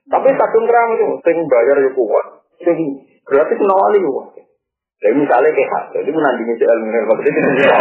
Tapi 0.02 0.28
kadung 0.34 0.66
kerang 0.66 0.88
itu, 0.98 1.08
sing 1.22 1.36
bayar 1.46 1.76
ya 1.78 1.90
kuat, 1.94 2.26
sing 2.66 2.78
gratis 3.22 3.58
nawali 3.62 3.98
wah. 4.10 4.26
Jadi 5.02 5.14
misalnya 5.18 5.50
kayak 5.50 5.70
hasil, 5.74 5.98
jadi 5.98 6.10
menandingi 6.14 6.54
si 6.54 6.62
ilmu 6.62 6.86
ilmu 6.94 7.12
itu 7.26 7.30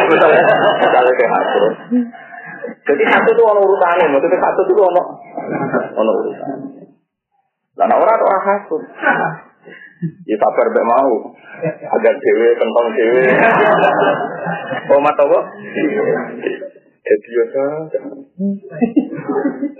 misalnya 0.09 1.13
kayak 1.13 1.33
hasil. 1.37 1.63
Jadi 2.81 3.03
hasil 3.05 3.31
itu 3.37 3.43
ono 3.45 3.61
urutan 3.61 3.93
ini, 4.01 4.09
maksudnya 4.09 4.41
hasil 4.41 4.63
itu 4.65 4.81
ono 4.81 5.03
orang 6.01 6.15
urutan. 6.17 6.57
Lain 7.77 7.93
orang 7.93 8.25
orang 8.25 8.41
hasil. 8.41 8.79
Ya 10.25 10.35
sabar 10.41 10.67
bae 10.73 10.81
mau. 10.81 11.13
Agar 11.61 12.13
dhewe 12.17 12.49
kentong 12.57 12.87
dhewe. 12.97 13.21
Oh 14.89 14.97
mato 14.97 15.23
kok. 15.29 15.43
Jadi 17.05 17.29
yo 17.37 17.43
ta. 17.53 17.65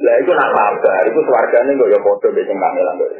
Lah 0.01 0.15
iku 0.21 0.31
nak 0.38 0.50
sabar, 0.53 1.03
iku 1.10 1.19
swargane 1.25 1.74
kok 1.74 1.89
yo 1.89 2.00
padha 2.05 2.27
mbek 2.29 2.45
sing 2.45 2.57
kangelan 2.62 2.95
kok. 3.01 3.12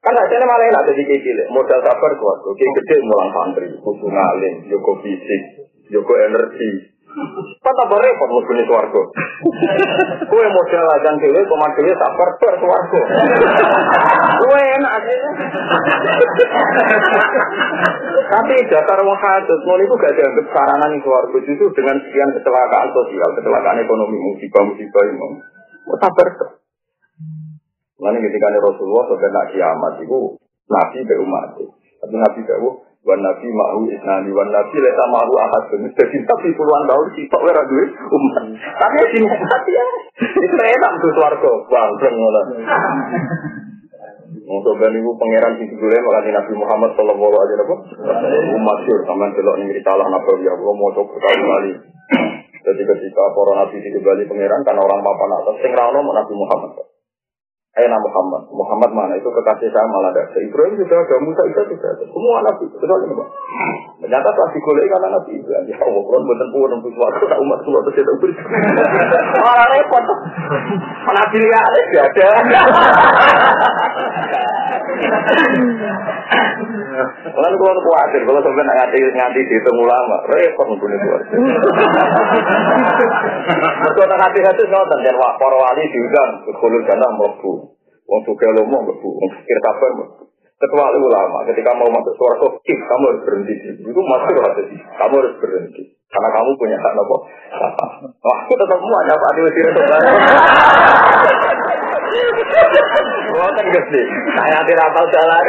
Kan 0.00 0.16
hasilnya 0.16 0.48
malah 0.48 0.64
enak 0.64 0.86
jadi 0.88 1.02
kayak 1.04 1.20
gini. 1.20 1.42
Modal 1.52 1.80
sabar 1.84 2.12
kuat. 2.16 2.38
Oke 2.48 2.64
gede 2.64 3.04
mulang 3.04 3.30
santri, 3.36 3.68
kudu 3.84 4.08
ngalim, 4.08 4.54
joko 4.72 4.96
fisik, 5.04 5.42
joko 5.92 6.12
energi. 6.16 6.88
Kan 7.60 7.74
tambah 7.74 7.98
repot 8.00 8.30
mungkin 8.32 8.64
itu 8.64 8.72
warga. 8.72 9.02
Kue 10.24 10.46
modal 10.46 10.86
ajan 10.94 11.20
dewe, 11.20 11.42
komat 11.44 11.74
dewe 11.76 11.92
sabar 11.98 12.28
ber 12.38 12.54
warga. 12.64 13.00
Kue 14.40 14.62
enak. 14.78 15.04
Tapi 18.30 18.54
dasar 18.70 18.98
wong 19.02 19.18
hadut, 19.18 19.60
mau 19.66 19.76
itu 19.82 19.94
gak 19.98 20.14
dianggap 20.16 20.46
saranan 20.54 20.96
itu 20.96 21.08
warga. 21.10 21.36
Justru 21.44 21.66
dengan 21.76 21.98
sekian 21.98 22.30
kecelakaan 22.40 22.88
sosial, 22.94 23.30
kecelakaan 23.36 23.82
ekonomi, 23.82 24.16
musibah-musibah 24.16 25.02
ini. 25.10 25.28
Sabar 25.98 26.28
ber. 26.38 26.59
Lalu 28.00 28.18
ketika 28.32 28.48
Rasulullah 28.56 29.04
sampai 29.12 29.28
nak 29.28 29.46
kiamat 29.52 29.92
itu 30.00 30.20
Nabi 30.72 30.98
be 31.04 31.14
umat. 31.20 31.52
Tapi 32.00 32.14
Nabi 32.16 32.40
be 32.48 32.54
wan 33.00 33.20
Nabi 33.20 33.48
mahu 33.48 33.88
isnani 33.88 34.30
wan 34.32 34.48
Nabi 34.48 34.76
lesa 34.80 35.04
mahu 35.08 35.34
ahad. 35.36 35.62
Jadi 35.72 36.16
Nabi 36.24 36.48
puluhan 36.56 36.84
tahun 36.88 37.06
sih 37.16 37.24
tak 37.28 37.42
wera 37.44 37.62
duit 37.64 37.90
umat. 37.92 38.44
Tapi 38.56 38.96
ya 39.00 39.06
sini 39.12 39.26
mati 39.28 39.72
ya. 39.72 39.84
Itu 40.20 40.56
enak 40.56 40.92
tuh 41.00 41.12
suarga. 41.16 41.52
Bang, 41.68 41.90
ngono. 41.96 42.40
Untuk 44.50 44.74
ben 44.82 44.98
ibu 44.98 45.14
pangeran 45.14 45.62
di 45.62 45.70
dulu 45.70 45.90
malah 45.90 46.26
Nabi 46.26 46.52
Muhammad 46.58 46.90
Shallallahu 46.98 47.34
Alaihi 47.38 47.56
Wasallam 47.62 48.58
umat 48.58 48.78
sur 48.82 48.98
sama 49.06 49.30
celok 49.30 49.62
nih 49.62 49.78
ritalah 49.78 50.06
nabi 50.10 50.42
ya 50.42 50.58
Allah 50.58 50.74
mau 50.74 50.90
coba 50.90 51.18
kali 51.22 51.72
Jadi 52.60 52.82
ketika 52.82 53.22
para 53.30 53.52
nabi 53.62 53.78
di 53.78 54.00
Bali 54.02 54.26
pangeran 54.26 54.66
karena 54.66 54.82
orang 54.82 55.06
papan 55.06 55.30
atas 55.38 55.54
sing 55.62 55.70
rano 55.70 56.02
Nabi 56.02 56.34
Muhammad. 56.34 56.89
Aina 57.70 57.94
Muhammad. 58.02 58.50
Muhammad 58.50 58.90
mana? 58.90 59.14
Itu 59.14 59.30
kekasih 59.30 59.70
saya 59.70 59.86
malah 59.86 60.10
ada. 60.10 60.26
Ibrahim 60.42 60.74
sudah 60.74 61.06
ada, 61.06 61.16
Musa 61.22 61.42
itu 61.46 61.70
sudah 61.70 61.90
ada. 61.94 62.02
Semua 62.02 62.42
nabi. 62.42 62.66
Betul 62.66 62.98
ini, 63.06 63.14
Ternyata 64.02 64.28
pas 64.34 64.50
digolek 64.50 64.90
karena 64.90 65.14
nabi 65.14 65.38
Ibrahim. 65.38 65.70
Ya 65.70 65.78
Allah, 65.78 66.02
kalau 66.02 66.26
bener 66.26 66.48
pun 66.50 66.66
nembus 66.66 66.98
waktu, 66.98 67.24
tak 67.30 67.38
umat 67.38 67.58
semua 67.62 67.80
itu 67.86 67.90
tidak 67.94 68.16
beri. 68.18 68.34
Malah 69.46 69.66
repot. 69.70 70.02
Nabi 71.14 71.36
lihat 71.38 71.70
tidak 71.94 72.10
ada. 72.10 72.58
Kalau 77.30 77.48
kalau 77.54 77.80
khawatir, 77.86 78.20
kalau 78.26 78.40
sampai 78.42 78.64
nganti 78.66 78.98
nganti 79.14 79.40
dihitung 79.48 79.78
ulama, 79.78 80.16
repot 80.28 80.66
mungkin 80.68 80.90
itu. 80.98 81.08
Mereka 83.80 84.02
tak 84.04 84.20
hati-hati 84.20 84.62
ngoten 84.68 84.98
dan 85.06 85.16
para 85.16 85.56
wali 85.56 85.84
diundang 85.88 86.30
ke 86.44 86.50
kulul 86.60 86.82
jannah 86.84 87.10
mlebu. 87.16 87.59
Wong 88.10 88.20
suka 88.26 88.50
lomo 88.58 88.78
mlebu, 88.82 89.06
wong 89.06 89.30
pikir 89.38 89.58
mlebu. 89.62 90.26
Kecuali 90.60 90.98
ulama, 91.00 91.40
ketika 91.48 91.72
mau 91.72 91.88
masuk 91.88 92.12
suara 92.20 92.36
kok, 92.36 92.60
kamu 92.60 93.04
harus 93.08 93.22
berhenti. 93.24 93.54
Itu 93.80 93.96
masuk 93.96 94.44
hati, 94.44 94.76
kamu 94.76 95.14
harus 95.16 95.34
berhenti. 95.40 95.96
Karena 96.10 96.28
kamu 96.34 96.50
punya 96.58 96.76
hak 96.76 96.92
nopo. 96.98 97.16
Wah, 98.26 98.36
aku 98.44 98.52
tetap 98.58 98.76
mau 98.76 98.98
ada 99.00 99.14
Pak 99.14 99.30
Dewi 99.38 99.50
Sirah 99.54 99.72
Bukan 103.30 103.66
gede, 103.78 104.02
saya 104.36 104.58
tidak 104.66 104.88
tahu 104.90 105.06
jalan. 105.14 105.42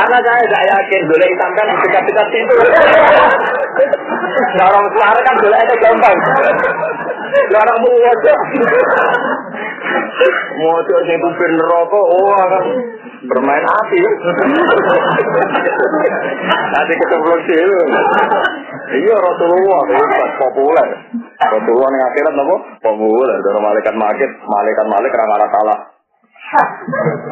Karena 0.00 0.18
saya 0.24 0.40
tidak 0.42 0.64
yakin 0.64 1.00
boleh 1.06 1.26
hitam 1.28 1.50
kan 1.54 1.66
dekat-dekat 1.86 2.26
situ. 2.32 2.56
Nah, 4.58 4.64
orang 4.72 4.86
sekarang 4.90 5.22
kan 5.22 5.36
boleh 5.38 5.58
ada 5.60 5.74
gampang. 5.76 6.18
Orang 7.52 7.78
mau 7.84 7.94
wajah. 8.00 8.38
Mau 10.58 10.78
tuh 10.84 11.00
sing 11.08 11.18
kupir 11.18 11.52
rokok, 11.58 12.06
oh 12.12 12.34
kan 12.36 12.64
bermain 13.26 13.64
api. 13.64 13.98
Nanti 16.72 16.92
ketemu 16.98 17.32
sih. 17.46 17.60
Iya 18.92 19.16
Rasulullah 19.16 19.80
hebat 19.88 20.32
populer. 20.36 20.88
Rasulullah 21.40 21.88
yang 21.88 22.04
akhirat 22.12 22.32
nopo 22.36 22.56
populer. 22.82 23.36
Dari 23.40 23.60
malaikat 23.62 23.94
magit, 23.96 24.30
malaikat 24.42 24.86
malik 24.90 25.12
ramah 25.14 25.48
salah. 25.48 25.78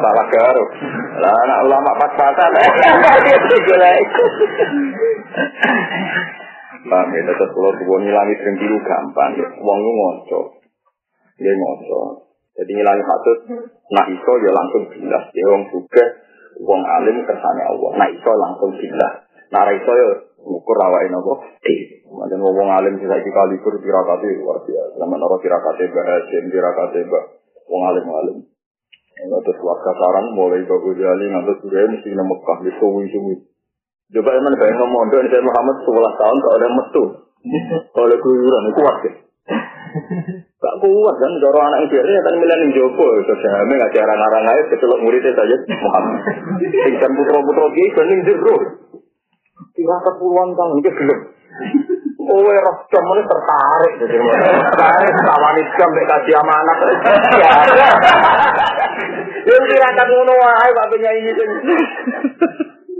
Salah 0.01 0.25
garuk. 0.33 0.69
Lah 1.21 1.33
anak 1.45 1.59
ulama 1.69 1.91
pas-pasan. 2.01 2.51
Bang, 6.81 7.07
ya 7.13 7.21
tetap 7.29 7.49
kalau 7.53 7.71
tuh 7.77 7.97
ngilangi 8.01 8.33
sering 8.41 8.55
biru 8.57 8.77
gampang. 8.81 9.37
Wong 9.61 9.77
lu 9.85 9.91
ngoco. 9.93 10.41
Dia 11.37 11.53
ngoco. 11.53 12.30
Jadi 12.51 12.71
ngilangi 12.75 13.03
hatut, 13.07 13.39
nah 13.95 14.05
iso 14.11 14.33
ya 14.43 14.51
langsung 14.51 14.83
bilas. 14.91 15.23
Ya 15.31 15.45
wong 15.47 15.63
juga, 15.71 16.03
wong 16.59 16.81
alim 16.83 17.23
kersane 17.23 17.63
Allah. 17.63 17.91
Nah 17.95 18.07
iso 18.11 18.31
langsung 18.35 18.75
bilas. 18.75 19.13
Nah 19.55 19.71
iso 19.71 19.91
ya 19.91 20.07
ukur 20.43 20.75
rawain 20.75 21.15
apa? 21.15 21.33
Eh, 21.63 22.03
macam 22.11 22.43
wong 22.43 22.69
alim 22.69 22.99
sih 22.99 23.07
saya 23.07 23.23
kali 23.23 23.55
kur 23.63 23.79
tirakati 23.79 24.27
luar 24.43 24.59
biasa. 24.67 24.99
Sama 24.99 25.15
naro 25.15 25.39
tirakati 25.39 25.83
bahasin, 25.95 26.43
tirakati 26.51 26.99
bah, 27.07 27.25
wong 27.71 27.81
alim 27.87 28.05
alim. 28.11 28.37
Terus 29.21 29.59
warga 29.63 29.91
saran 29.95 30.33
mulai 30.33 30.65
bagus 30.65 30.97
jali 30.97 31.25
ngantuk 31.29 31.61
sudah 31.61 31.87
mesti 31.93 32.09
nama 32.15 32.25
Mekah 32.25 32.57
di 32.67 32.71
suwi 32.81 33.05
suwi. 33.11 33.35
Coba 34.11 34.35
emang 34.35 34.59
kayak 34.59 34.75
ngomong, 34.75 35.07
dan 35.07 35.23
saya 35.31 35.39
Muhammad 35.39 35.77
11 35.87 36.19
tahun 36.19 36.37
kalau 36.43 36.55
ada 36.59 36.67
metu, 36.67 37.03
kalau 37.95 38.17
keluyuran 38.19 38.67
itu 38.67 38.81
wakil. 38.83 39.13
Gak 40.61 40.77
kuat 40.77 41.15
kan, 41.17 41.31
kalau 41.41 41.57
anak 41.57 41.89
kiri 41.89 42.13
kan 42.21 42.37
milih 42.37 42.57
ning 42.61 42.69
jopo, 42.77 43.05
itu 43.17 43.33
saya 43.41 43.65
nggak 43.65 43.93
cara 43.97 44.13
ngarang 44.13 44.45
aja, 44.45 44.63
kecelok 44.69 45.01
muridnya 45.01 45.33
saja 45.33 45.57
Muhammad. 45.73 46.21
Tingkan 46.61 47.11
putra-putra 47.17 47.65
dia 47.73 47.89
kan 47.97 48.05
ning 48.05 48.21
jero. 48.21 48.55
Tiga 49.73 49.97
puluhan 50.21 50.53
tahun 50.53 50.77
itu 50.85 50.91
gelap. 50.93 51.19
Oh, 52.21 52.45
roh 52.45 52.77
jam 52.93 53.01
ini 53.01 53.21
tertarik 53.25 53.93
jadi 53.97 54.15
tertarik 54.21 55.15
sama 55.25 55.49
jam 55.57 55.89
mek 55.89 56.05
kasih 56.05 56.35
amanat. 56.37 56.77
Ya. 57.33 57.51
Yang 59.41 59.63
tirakat 59.73 60.07
ngono 60.07 60.33
wae 60.37 60.69
Pak 60.69 60.89
penyanyi 60.93 61.33
itu. 61.33 61.43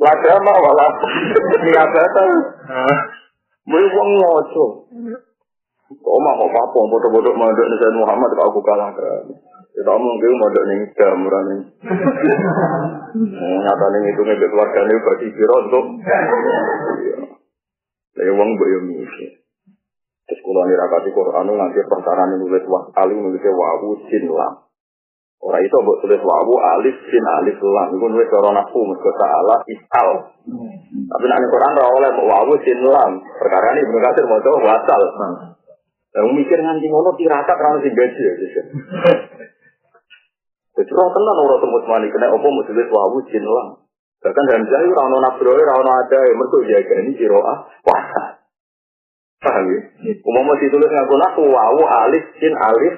Lagama 0.01 0.53
wala 0.57 0.87
niabatan. 1.61 2.29
Mulai 3.69 3.93
wong 3.93 4.09
ngoco. 4.17 4.65
Kok 5.99 6.17
mah 6.23 6.33
kok 6.39 6.51
apa 6.55 6.79
bodoh-bodoh 6.87 7.35
mandek 7.35 7.67
nih 7.67 7.77
Sayyid 7.83 7.99
Muhammad 7.99 8.31
kalau 8.31 8.47
aku 8.55 8.61
kalah 8.63 8.89
kan. 8.95 9.27
Kita 9.75 9.91
omong 9.91 10.15
gitu 10.23 10.35
mandek 10.39 10.63
nih 10.71 10.79
jam 10.95 11.19
rani. 11.27 11.55
Nyata 13.67 13.85
nih 13.91 14.01
itu 14.15 14.21
nih 14.23 14.35
keluarga 14.39 14.79
nih 14.87 14.97
bagi 15.03 15.27
kira 15.35 15.55
untuk. 15.67 15.85
Saya 18.15 18.31
wong 18.31 18.49
boyo 18.55 18.79
mikir. 18.87 19.41
Terus 20.31 20.39
kalau 20.47 20.63
nirakati 20.63 21.09
Quran 21.11 21.47
nanti 21.59 21.83
perkara 21.83 22.23
nulis 22.31 22.63
wah 22.71 22.87
alim 23.03 23.19
nulisnya 23.19 23.51
wawu 23.51 23.99
sin 24.07 24.31
lam. 24.31 24.63
Orang 25.43 25.59
itu 25.59 25.75
buat 25.75 25.99
tulis 26.05 26.23
wawu 26.23 26.55
alif 26.55 26.95
sin 27.11 27.25
alif 27.27 27.59
lam. 27.59 27.91
Itu 27.91 28.07
nulis 28.07 28.31
orang 28.31 28.63
aku 28.63 28.79
mereka 28.87 29.11
ta'ala 29.19 29.55
isal. 29.67 30.09
Tapi 30.87 31.25
nanti 31.27 31.45
Quran 31.51 31.75
ora 31.75 31.87
oleh 31.91 32.11
wawu 32.15 32.53
sin 32.63 32.79
lam. 32.79 33.19
Perkara 33.19 33.75
ini 33.75 33.91
benar 33.91 34.15
kasir 34.15 34.23
mau 34.23 34.39
coba 34.39 34.59
wasal. 34.71 35.01
Yang 36.11 36.27
mikir 36.43 36.59
nganti 36.59 36.87
ngono 36.91 37.15
tirakat 37.15 37.55
karena 37.55 37.79
si 37.79 37.89
gaji 37.95 38.21
ya. 38.21 38.33
Jadi 40.71 40.91
orang 40.95 41.11
tenan 41.11 41.37
orang 41.39 41.59
tembus 41.59 41.85
mani 41.87 42.07
kena 42.07 42.31
apa 42.31 42.47
mau 42.47 42.63
tulis 42.63 42.87
wawu 42.87 43.19
sin 43.27 43.43
lam. 43.43 43.83
Bahkan 44.23 44.43
dalam 44.47 44.63
jahil 44.67 44.91
rano 44.91 45.17
nafroy 45.19 45.59
rano 45.59 45.91
ada 45.91 46.19
yang 46.19 46.37
mereka 46.39 46.57
jaga 46.67 46.95
ini 47.03 47.11
siroah 47.15 47.57
wasal. 47.83 48.27
Paham 49.41 49.65
ya? 49.67 49.79
Umumnya 50.21 50.61
ditulis 50.61 50.89
ngaku 50.91 51.15
naku 51.17 51.43
wawu 51.47 51.83
alif 51.85 52.23
sin 52.39 52.53
alif 52.55 52.95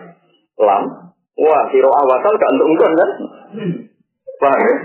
lam. 0.59 1.13
Wah, 1.33 1.63
kira 1.73 1.89
awasal 1.89 2.33
gak 2.37 2.51
untuk 2.61 2.89
kan? 2.93 3.09
Paham 4.37 4.59
ya? 4.61 4.75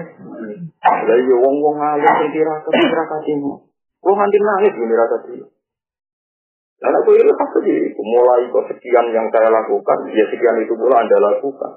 Lah 0.80 1.16
iya 1.18 1.36
wong-wong 1.36 1.76
alim 1.76 2.08
sing 2.08 2.30
tirakat 2.32 2.72
tirakat 2.72 3.22
ini. 3.28 3.52
Wong 4.00 4.16
nganti 4.16 4.38
nangis 4.40 4.74
ini 4.78 4.94
dia. 4.94 5.46
Dan 6.78 6.94
aku 6.94 7.10
ini 7.10 7.32
pasti 7.34 7.58
di 7.66 7.90
mulai 7.98 8.46
kok 8.54 8.70
sekian 8.70 9.10
yang 9.10 9.26
saya 9.34 9.50
lakukan, 9.50 9.98
ya 10.14 10.24
sekian 10.30 10.62
itu 10.62 10.78
pula 10.78 11.02
anda 11.02 11.18
lakukan. 11.18 11.72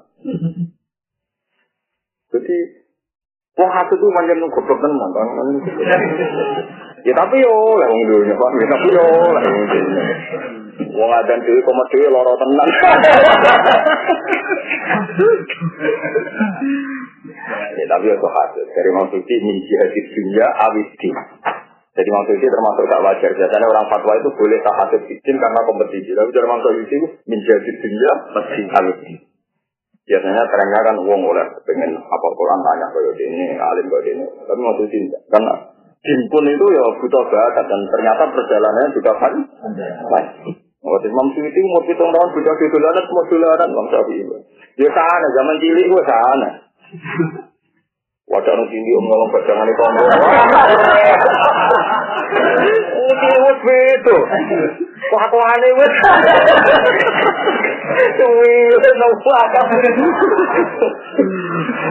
Jadi, 2.30 2.56
wong 3.58 3.70
hati 3.74 3.98
itu 3.98 4.06
macam 4.14 4.46
goblok 4.46 4.78
tenan, 4.78 5.10
bang. 5.10 5.28
Ya 7.02 7.10
tapi 7.18 7.42
yo, 7.42 7.50
lah 7.82 7.90
wong 7.90 7.98
dunia 8.06 8.30
pak, 8.30 8.50
ya 8.62 8.66
tapi 8.70 8.94
yo, 8.94 9.02
lah 9.02 9.42
wong 9.42 9.66
dunia. 9.66 10.06
Wong 10.86 11.10
adan 11.10 11.42
dhewe 11.42 11.58
komat 11.66 11.90
dhewe 11.90 12.06
lara 12.14 12.30
tenan. 12.38 12.68
tapi 17.92 18.06
itu 18.08 18.28
hasil. 18.28 18.64
Dari 18.72 18.88
Imam 18.88 19.06
Suci, 19.12 19.34
min 19.44 19.56
jihadid 19.66 20.06
dunia 20.16 20.46
awidi. 20.64 21.10
Jadi 21.92 22.08
Imam 22.08 22.24
Suci 22.24 22.46
termasuk 22.48 22.84
tak 22.88 23.04
wajar. 23.04 23.30
Biasanya 23.36 23.66
orang 23.68 23.86
fatwa 23.92 24.12
itu 24.16 24.28
boleh 24.32 24.58
tak 24.64 24.76
hasil 24.80 25.00
fitin 25.04 25.36
karena 25.36 25.60
kompetisi. 25.68 26.10
Tapi 26.16 26.32
dari 26.32 26.46
Imam 26.48 26.60
Suci, 26.64 26.98
min 27.28 27.38
jihadid 27.44 27.76
dunia 27.84 28.12
awidi. 28.80 29.14
Biasanya 30.02 30.42
trennya 30.48 30.80
kan 30.82 30.96
uang 31.04 31.20
oleh 31.20 31.46
pengen 31.68 31.94
apa 31.94 32.26
Quran 32.32 32.60
tanya 32.64 32.86
ke 32.90 33.00
ini, 33.20 33.54
alim 33.60 33.86
ke 33.92 33.98
ini. 34.08 34.24
Tapi 34.24 34.58
Imam 34.58 34.76
Suci 34.80 34.98
karena 35.28 35.52
Jimpun 36.02 36.44
itu 36.50 36.66
ya 36.74 36.82
butuh 36.98 37.22
bakat 37.30 37.62
dan 37.70 37.80
ternyata 37.86 38.26
perjalanannya 38.34 38.90
juga 38.90 39.12
kan 39.22 39.34
baik. 40.10 40.30
Waktu 40.82 41.06
Imam 41.14 41.30
Suyuti 41.30 41.60
umur 41.62 41.86
pitung 41.86 42.10
tahun 42.10 42.28
sudah 42.34 42.54
di 42.58 42.66
dolanan 42.74 43.04
semua 43.06 43.24
dolanan 43.30 43.68
Imam 43.70 43.86
Syafi'i. 43.86 44.24
Ya 44.82 44.88
sana 44.90 45.26
zaman 45.30 45.56
cilik 45.62 45.86
gue 45.86 46.02
sana. 46.02 46.50
Wadah 48.22 48.54
nu 48.54 48.64
tinggi 48.70 48.92
om 48.94 49.04
ngomong 49.10 49.30
pegangan 49.34 49.66
itu 49.66 49.82
om. 49.82 49.94
Uti 53.02 53.30
wes 53.34 53.58
beto. 53.66 54.16
Kuakuane 55.10 55.68
wes. 55.74 55.94
Tuwi 58.14 58.52
wes 58.78 58.94
nong 58.94 59.14
kuaka. 59.26 59.60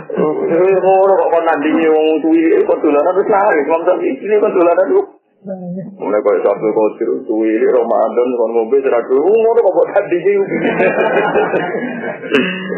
Tuwi 0.07 0.71
ngono 0.79 1.13
kok 1.19 1.29
kon 1.35 1.43
nanti 1.43 1.69
wong 1.91 2.07
tuwi 2.23 2.41
ini 2.47 2.63
kon 2.63 2.79
tulanan 2.79 3.11
wes 3.19 3.27
lah. 3.27 3.51
Ngom 3.51 3.81
tapi 3.83 4.07
ini 4.15 4.35
kon 4.39 4.55
tulanan 4.55 4.87
lu. 4.87 5.03
Mulai 5.99 6.21
kau 6.23 6.37
satu 6.47 6.67
kau 6.71 6.95
siru 6.95 7.15
tuwi 7.27 7.59
Ramadan 7.59 8.27
kon 8.39 8.55
ngombe 8.55 8.79
seratus 8.79 9.19
ngono 9.19 9.59
kok 9.59 9.73
kok 9.83 9.87
nanti 9.99 10.15
nyung. 10.15 10.47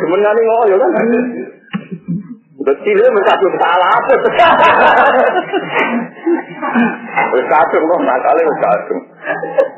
Semen 0.01 0.19
ngani 0.25 0.41
ngoyo 0.41 0.75
kan. 0.81 0.91
Betul 2.63 2.95
ya 2.95 3.08
satu 3.28 3.47
salah 3.60 3.89
apa? 3.91 4.13
Wis 7.36 7.45
kadung 7.52 7.84
kok. 7.91 8.02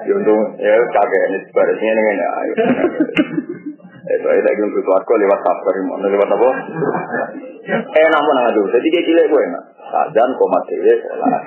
Ya 0.05 0.13
untung 0.13 0.41
ya 0.61 0.73
kakek 0.93 1.21
ini 1.33 1.37
sebarisnya 1.49 1.91
ini 1.97 2.25
ayo. 2.25 2.53
Eh, 4.05 4.17
saya 4.21 4.37
lagi 4.37 4.61
untuk 4.61 4.85
keluarga 4.85 5.13
lewat 5.17 5.39
sabar, 5.41 5.73
lewat 5.81 6.29
apa? 6.29 6.49
Eh, 7.73 8.07
namun 8.13 8.35
aduh, 8.53 8.69
jadi 8.69 8.87
gila 9.01 9.23
gue 9.33 9.41
enak. 9.49 9.63
Sadan 9.95 10.27
koma 10.35 10.59
dewe 10.67 10.91
sholat. 11.07 11.39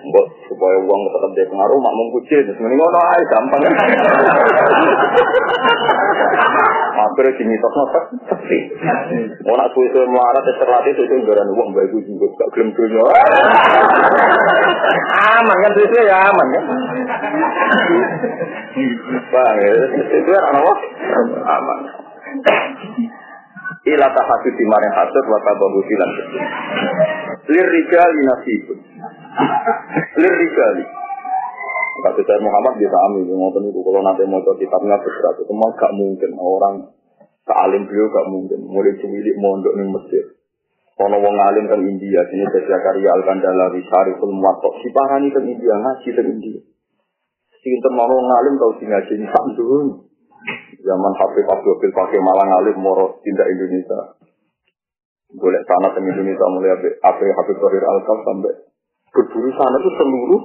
Mbok 0.00 0.26
supaya 0.48 0.80
uang 0.80 1.00
tetap 1.12 1.30
dia 1.36 1.44
pengaruh 1.44 1.76
mak 1.76 1.92
mengkucil 1.92 2.40
terus 2.40 2.56
mending 2.56 2.80
ngono 2.80 3.00
ae 3.04 3.22
gampang. 3.28 3.60
Akhirnya 6.96 7.36
dimitos 7.36 7.74
notek 7.76 8.04
sepi. 8.32 8.58
Mau 9.44 9.60
nak 9.60 9.76
suwe-suwe 9.76 10.08
melarat 10.08 10.40
ya 10.40 10.56
terlatih 10.56 10.96
itu 10.96 11.20
garan 11.28 11.52
uang 11.52 11.68
baik 11.76 11.92
gue 11.92 12.08
juga 12.08 12.32
gak 12.40 12.48
gelem 12.56 12.72
dunia. 12.72 13.04
Aman 15.36 15.56
kan 15.60 15.72
suwe 15.76 16.00
ya 16.08 16.16
aman 16.32 16.46
kan. 16.48 16.64
Bang, 19.28 19.56
itu 20.00 20.32
apa? 20.32 20.72
Aman 21.44 21.78
ila 23.82 24.06
tahasud 24.14 24.54
di 24.54 24.64
maring 24.66 24.94
hasud 24.94 25.24
wa 25.26 25.38
tabahu 25.42 25.78
silan. 25.86 26.10
Lir 27.50 27.66
rijali 27.66 28.20
nasibun. 28.22 28.78
Lir 30.18 30.34
rijali. 30.38 30.84
Kata 32.02 32.20
saya 32.24 32.40
Muhammad 32.42 32.82
bisa 32.82 32.98
amin, 33.10 33.30
ngotot 33.30 33.62
itu 33.68 33.78
kalau 33.84 34.02
nanti 34.02 34.26
mau 34.26 34.42
coba 34.42 34.58
kitabnya 34.58 34.96
berat, 34.98 35.34
itu 35.38 35.52
mah 35.54 35.70
gak 35.76 35.92
mungkin. 35.94 36.30
Orang 36.34 36.74
sealim 37.46 37.86
beliau 37.86 38.10
gak 38.10 38.26
mungkin, 38.26 38.58
mulai 38.66 38.96
cilik 38.98 39.36
mondok 39.38 39.76
nih 39.78 39.86
Mesir. 39.86 40.24
Kalau 40.98 41.18
wong 41.18 41.36
alim 41.36 41.66
kan 41.70 41.80
India, 41.82 42.20
sini 42.26 42.46
Jaya 42.48 42.78
Karya 42.78 43.10
Al 43.10 43.22
Kandalawi, 43.22 43.80
Syariful 43.86 44.34
Muwatok, 44.34 44.82
si 44.82 44.88
parani 44.90 45.30
kan 45.30 45.46
India, 45.46 45.74
ngaji 45.78 46.08
kan 46.10 46.26
India. 46.26 46.60
Sinten 47.62 47.92
mau 47.94 48.10
ngalim 48.10 48.54
tau 48.58 48.72
sing 48.82 48.90
ngaji 48.90 49.12
ini 49.22 49.26
dulu. 49.54 50.11
Zaman 50.82 51.12
Habib 51.14 51.46
Abdul 51.46 51.78
pakai 51.94 52.18
malang 52.18 52.50
alim 52.58 52.76
moro 52.82 53.22
tindak 53.22 53.46
Indonesia. 53.46 54.18
Boleh 55.32 55.62
sana 55.64 55.94
ke 55.94 56.02
Indonesia 56.02 56.46
mulai 56.50 56.74
apa 56.98 57.22
Habib 57.22 57.56
Tohir 57.62 57.84
al 57.86 57.98
sampai 58.02 58.54
berburu 59.14 59.50
sana 59.54 59.76
itu 59.78 59.90
seluruh 59.94 60.42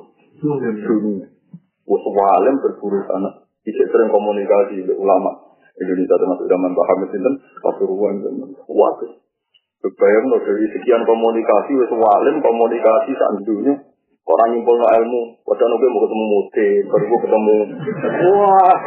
dunia. 0.86 1.28
Alim 2.38 2.56
berburu 2.62 3.02
sana. 3.10 3.50
Bisa 3.65 3.84
sering 3.89 4.13
komunikasi 4.13 4.86
ulama 4.95 5.47
Indonesia 5.78 6.15
termasuk 6.17 6.45
zaman 6.50 6.71
Pak 6.73 6.86
Hamid 6.89 7.10
Sinten, 7.13 7.36
Pasuruan 7.62 8.15
dan 8.23 8.34
Waduh. 8.65 9.12
Bayang 9.78 10.26
dari 10.34 10.65
sekian 10.73 11.06
komunikasi, 11.06 11.73
alim 11.78 12.36
komunikasi 12.41 13.12
saat 13.13 13.38
dunia 13.45 13.78
Orang 14.27 14.51
nyimpul 14.51 14.75
no 14.75 14.83
ilmu, 14.91 15.39
padahal 15.47 15.71
nunggu 15.71 15.87
mau 15.87 16.03
ketemu 16.03 16.25
mute, 16.27 16.67
baru 16.91 17.03
gue 17.07 17.19
ketemu. 17.23 17.57
Wah, 18.27 18.79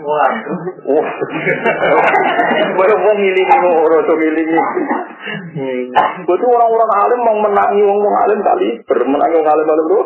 wah, 0.00 0.32
wah. 0.88 1.08
Baru 2.72 2.94
mau 3.04 3.12
ngilingi, 3.12 3.52
orang 3.52 4.08
tuh 4.08 4.16
ngilingi. 4.16 4.60
Itu 6.24 6.46
orang-orang 6.48 6.90
alim 7.04 7.20
mau 7.20 7.36
menangi 7.36 7.84
orang 7.84 8.16
alim 8.24 8.40
kali, 8.40 8.68
bermenangi 8.88 9.44
orang 9.44 9.52
alim 9.60 9.68
alim 9.76 9.86
tuh. 9.92 10.04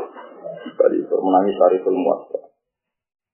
Kali 0.83 0.99
bermenangi 1.07 1.53
sari 1.55 1.79
muat. 1.95 2.21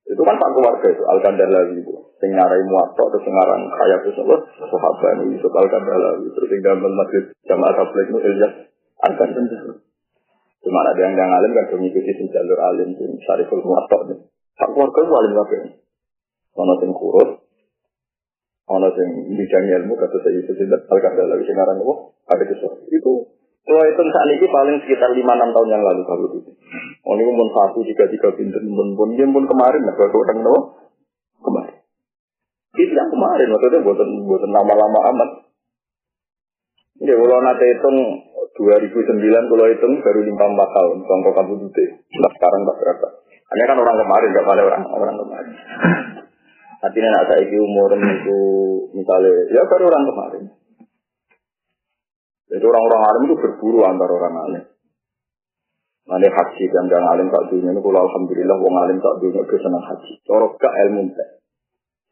Itu 0.05 0.21
kan 0.21 0.37
pak 0.37 0.53
keluarga 0.53 0.85
itu, 0.85 1.01
al 1.09 1.17
lagi 1.17 1.81
itu. 1.81 1.93
Sing 2.21 2.29
ngarai 2.37 2.61
muatok, 2.69 3.09
terus 3.09 3.25
ngarang 3.25 3.73
kaya 3.73 4.05
itu 4.05 4.13
semua, 4.21 4.37
sahabat 4.53 5.17
ini, 5.25 5.33
itu 5.33 5.49
al 5.49 5.65
lagi. 5.65 6.27
Terus 6.29 6.49
tinggal 6.53 6.77
masjid 6.77 7.33
jamaah 7.49 7.73
tablet 7.73 8.05
itu, 8.05 8.21
Ilyas 8.21 8.53
al 9.01 9.17
lagi. 9.17 9.88
Cuma 10.59 10.79
ada 10.83 10.99
yang 10.99 11.15
yang 11.15 11.31
alim 11.31 11.51
kan 11.55 11.65
mengikuti 11.75 12.11
si 12.13 12.23
jalur 12.29 12.59
alim 12.59 12.91
di 12.95 13.05
Syariful 13.23 13.63
Muwatok 13.63 14.01
nih. 14.11 14.19
Hak 14.59 14.69
keluarga 14.75 14.99
itu 14.99 15.13
alim 15.15 15.33
kabeh. 15.39 15.59
Ono 16.59 16.73
sing 16.83 16.91
kurus, 16.91 17.29
ono 18.67 18.87
sing 18.91 19.07
bidangi 19.33 19.71
ilmu 19.79 19.95
kata 19.95 20.17
saya 20.19 20.43
itu 20.43 20.51
tidak 20.53 20.83
al 20.91 20.99
lagi 20.99 21.43
sekarang 21.47 21.77
itu 21.79 21.93
ada 22.27 22.43
kisah 22.43 22.73
itu 22.91 23.13
kalau 23.69 23.85
itu 23.85 24.01
saat 24.01 24.29
ini 24.33 24.47
paling 24.49 24.77
sekitar 24.81 25.13
lima 25.13 25.37
enam 25.37 25.53
tahun 25.53 25.69
yang 25.69 25.83
lalu 25.85 26.01
kalau 26.09 26.25
itu. 26.25 26.51
Oh 27.05 27.13
ini 27.13 27.21
pun 27.21 27.47
satu 27.53 27.85
tiga 27.85 28.09
tiga 28.09 28.29
pintu 28.33 28.57
pun 28.65 28.97
pun 28.97 29.13
dia 29.13 29.29
pun 29.29 29.45
kemarin 29.45 29.85
lah 29.85 29.93
kalau 29.93 30.25
orang 30.25 30.39
tahu 30.41 30.59
kemarin. 31.37 31.77
Itu 32.81 32.93
yang 32.97 33.09
kemarin 33.13 33.47
maksudnya 33.53 33.85
buatan 33.85 34.09
buatan 34.25 34.51
lama-lama 34.57 34.99
amat. 35.13 35.29
Ya 36.99 37.15
kalau 37.15 37.39
nanti 37.39 37.65
hitung 37.71 37.97
2009 38.59 39.51
kalau 39.51 39.65
hitung 39.71 39.93
baru 40.03 40.19
54 40.19 40.35
tahun 40.75 40.97
contoh 41.07 41.31
kamu 41.31 41.53
dute 41.63 41.85
nah 42.19 42.31
sekarang 42.35 42.61
tak 42.67 42.77
berapa. 42.83 43.07
Hanya 43.49 43.63
kan 43.65 43.77
orang 43.81 43.97
kemarin 43.97 44.29
gak 44.35 44.45
pada 44.45 44.61
orang 44.67 44.83
orang 44.93 45.15
kemarin. 45.15 45.55
Artinya 46.79 47.09
nak 47.11 47.25
saya 47.27 47.59
umur 47.59 47.91
itu 47.95 48.39
misalnya 48.95 49.31
ya 49.51 49.63
baru 49.63 49.83
orang 49.87 50.05
kemarin. 50.11 50.43
Jadi 52.49 52.65
orang-orang 52.65 53.01
alim 53.05 53.23
itu 53.29 53.35
berburu 53.37 53.79
antar 53.85 54.09
orang 54.09 54.35
alim. 54.49 54.63
Nanti 56.09 56.27
haji 56.27 56.65
dan 56.73 56.85
dan 56.89 57.03
alim 57.05 57.29
tak 57.29 57.53
dunia 57.53 57.69
ini 57.69 57.81
kalau 57.85 58.01
alhamdulillah 58.09 58.57
wong 58.57 58.75
alim 58.81 58.97
tak 58.97 59.15
dunia 59.21 59.41
itu 59.45 59.55
senang 59.61 59.83
haji. 59.85 60.13
Corok 60.25 60.57
ke 60.57 60.69
ilmu 60.89 61.13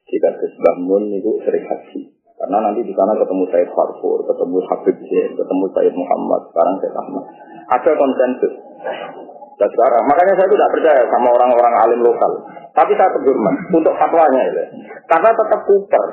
Jika 0.07 0.29
kesbangun 0.37 1.03
itu 1.11 1.31
sering 1.43 1.65
haji. 1.65 2.01
Karena 2.37 2.57
nanti 2.69 2.85
di 2.85 2.93
sana 2.93 3.17
ketemu 3.17 3.43
Said 3.49 3.69
Farfur, 3.73 4.21
ketemu 4.29 4.57
Habib 4.69 4.97
Zain, 5.09 5.31
ketemu 5.33 5.65
Said 5.73 5.93
Muhammad, 5.97 6.41
sekarang 6.53 6.73
Said 6.77 6.93
Ahmad. 6.93 7.23
Ada 7.73 7.91
konsensus. 7.97 8.53
Dan 9.57 9.69
sekarang, 9.73 10.01
makanya 10.05 10.33
saya 10.37 10.49
tidak 10.53 10.69
percaya 10.69 11.01
sama 11.09 11.33
orang-orang 11.33 11.73
alim 11.81 11.99
lokal. 12.05 12.31
Tapi 12.77 12.93
saya 12.93 13.09
tegurman 13.09 13.55
untuk 13.73 13.89
fatwanya 13.97 14.41
itu. 14.53 14.63
Karena 15.09 15.33
tetap 15.33 15.59
kuper. 15.65 16.05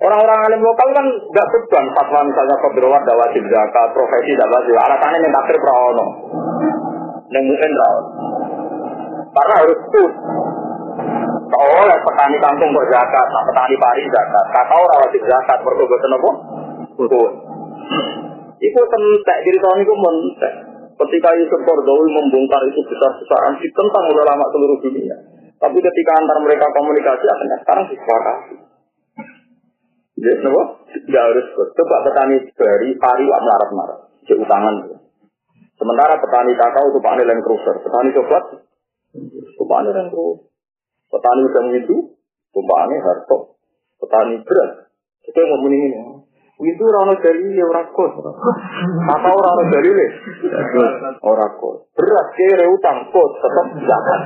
Orang-orang 0.00 0.40
alim 0.48 0.60
lokal 0.64 0.88
kan 0.96 1.06
nggak 1.06 1.48
beban 1.52 1.86
fatwa 1.92 2.20
misalnya 2.24 2.56
kebirwat 2.56 3.04
dak 3.04 3.20
wajib 3.20 3.44
zakat, 3.52 3.88
profesi 3.92 4.32
dak 4.32 4.48
wajib. 4.48 4.74
Alasannya 4.80 5.28
yang 5.28 5.34
takdir 5.36 5.60
prawono. 5.60 6.06
Yang 7.36 7.44
mungkin 7.52 7.70
Karena 9.32 9.54
harus 9.60 9.78
put 9.92 10.12
oleh 11.62 11.98
petani 12.02 12.36
kampung 12.38 12.70
kok 12.74 12.88
zakat, 12.90 13.26
nah 13.30 13.42
petani 13.46 13.76
pari 13.78 14.04
zakat. 14.08 14.44
Kata 14.50 14.74
orang 14.74 15.00
wajib 15.06 15.22
zakat, 15.26 15.58
mereka 15.62 15.84
boten 15.86 16.16
apa? 16.16 16.30
Betul. 16.98 17.30
Itu 18.62 18.80
tentek, 18.86 19.38
diri 19.42 19.58
tahun 19.58 19.82
itu 19.82 19.94
mentek. 19.94 20.54
Ketika 20.92 21.28
Yusuf 21.34 21.60
Kordowi 21.66 22.06
membongkar 22.14 22.62
itu 22.70 22.78
besar-besaran, 22.86 23.58
ditentang 23.58 24.04
oleh 24.06 24.22
lama 24.22 24.46
seluruh 24.54 24.78
dunia. 24.78 25.16
Tapi 25.58 25.78
ketika 25.82 26.12
antar 26.20 26.38
mereka 26.42 26.66
komunikasi, 26.70 27.26
akhirnya 27.26 27.58
sekarang 27.64 27.84
disepakati. 27.90 28.56
Jadi, 30.22 30.36
kenapa? 30.38 30.62
Tidak 30.92 31.22
harus 31.26 31.46
coba 31.56 31.96
petani 32.06 32.36
dari 32.54 32.88
pari 33.00 33.24
wak 33.26 33.40
melarat-melarat. 33.42 34.00
Jadi 34.28 34.38
utangan. 34.46 34.74
Sementara 35.74 36.14
petani 36.22 36.52
kakao 36.54 36.86
itu 36.94 37.00
Pak 37.02 37.14
Land 37.18 37.42
Cruiser. 37.42 37.76
Petani 37.82 38.14
coklat, 38.14 38.44
itu 39.18 39.64
Land 39.66 40.10
Cruiser. 40.14 40.51
Petani 41.12 41.40
udang 41.44 41.66
itu, 41.76 41.96
tumpahannya 42.56 43.04
harto. 43.04 43.60
Petani 44.00 44.40
beras, 44.40 44.88
yang 45.28 45.46
ngomong 45.52 45.72
ini. 45.76 46.22
Itu 46.62 46.82
orang 46.86 47.18
ya 47.18 47.64
orang 47.66 47.90
kos. 47.90 48.12
Apa 49.02 49.28
orang 49.34 49.66
dalil 49.66 49.96
ya? 49.98 50.10
Orang 51.26 51.58
kos. 51.58 51.90
Berat 51.98 52.28
kere 52.38 52.66
utang 52.70 53.10
kos 53.10 53.32
tetap 53.42 53.66
zakat. 53.82 54.20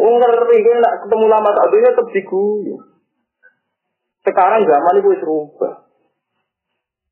Oh 0.00 0.16
ngerti 0.16 0.56
kan 0.64 0.76
nak 0.80 0.94
ketemu 1.04 1.26
lama 1.28 1.50
tak 1.52 1.68
dunia 1.68 1.90
tetap 1.92 2.06
diguyu. 2.08 2.76
Sekarang 4.24 4.64
zaman 4.64 5.00
itu 5.04 5.10
serubah. 5.20 5.74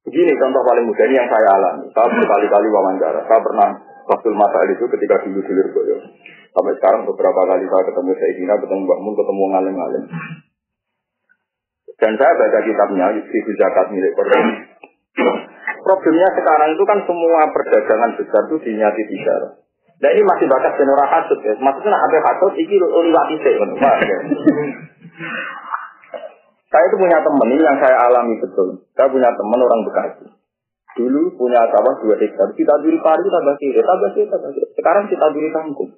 Begini 0.08 0.32
contoh 0.40 0.62
paling 0.64 0.88
mudah 0.88 1.04
ini 1.04 1.20
yang 1.20 1.28
saya 1.28 1.48
alami. 1.52 1.84
Saya 1.92 2.08
berkali-kali 2.08 2.68
wawancara. 2.72 3.28
Saya 3.28 3.40
pernah 3.44 3.68
waktu 4.08 4.28
masa 4.32 4.64
itu 4.72 4.88
ketika 4.88 5.20
dulu 5.28 5.40
dulu 5.44 5.62
boyo. 5.76 5.96
Sampai 6.58 6.74
sekarang 6.74 7.06
beberapa 7.06 7.40
kali 7.46 7.70
saya 7.70 7.86
ketemu 7.86 8.10
Sayyidina, 8.18 8.58
ketemu 8.58 8.82
Mbak 8.82 8.98
Mun, 8.98 9.14
ketemu 9.14 9.42
ngalim-ngalim. 9.46 10.04
Dan 12.02 12.12
saya 12.18 12.34
baca 12.34 12.58
kitabnya, 12.66 13.06
Yusuf 13.14 13.46
Zakat 13.54 13.86
milik 13.94 14.10
Quran. 14.18 14.46
Problemnya 15.86 16.28
sekarang 16.34 16.74
itu 16.74 16.82
kan 16.82 16.98
semua 17.06 17.46
perdagangan 17.54 18.10
besar 18.18 18.42
itu 18.50 18.56
dinyati 18.58 19.02
tiga. 19.06 19.62
Nah 20.02 20.10
ini 20.10 20.26
masih 20.26 20.50
bakas 20.50 20.74
jenora 20.82 21.06
kasut 21.06 21.38
ya. 21.46 21.54
Maksudnya 21.62 21.94
ada 21.94 22.18
kasut, 22.26 22.58
ini 22.58 22.74
liwat 22.74 23.26
isek. 23.38 23.54
Ya? 23.54 24.18
Saya 26.74 26.84
itu 26.90 26.96
punya 26.98 27.22
teman 27.22 27.54
ini 27.54 27.62
yang 27.62 27.78
saya 27.78 28.02
alami 28.02 28.34
betul. 28.42 28.82
Saya 28.98 29.06
punya 29.14 29.30
teman 29.30 29.62
orang 29.62 29.86
Bekasi. 29.86 30.26
Dulu 30.98 31.38
punya 31.38 31.62
sawah 31.70 31.94
dua 32.02 32.18
hektar. 32.18 32.50
Kita 32.58 32.74
duri 32.82 32.98
pari, 32.98 33.22
kita 33.22 33.40
bagi, 33.46 33.68
kita 33.70 33.94
bagi, 34.02 34.20
kita 34.26 34.36
bagi. 34.42 34.60
Sekarang 34.74 35.06
kita 35.06 35.26
duri 35.30 35.50
kangkung. 35.54 35.94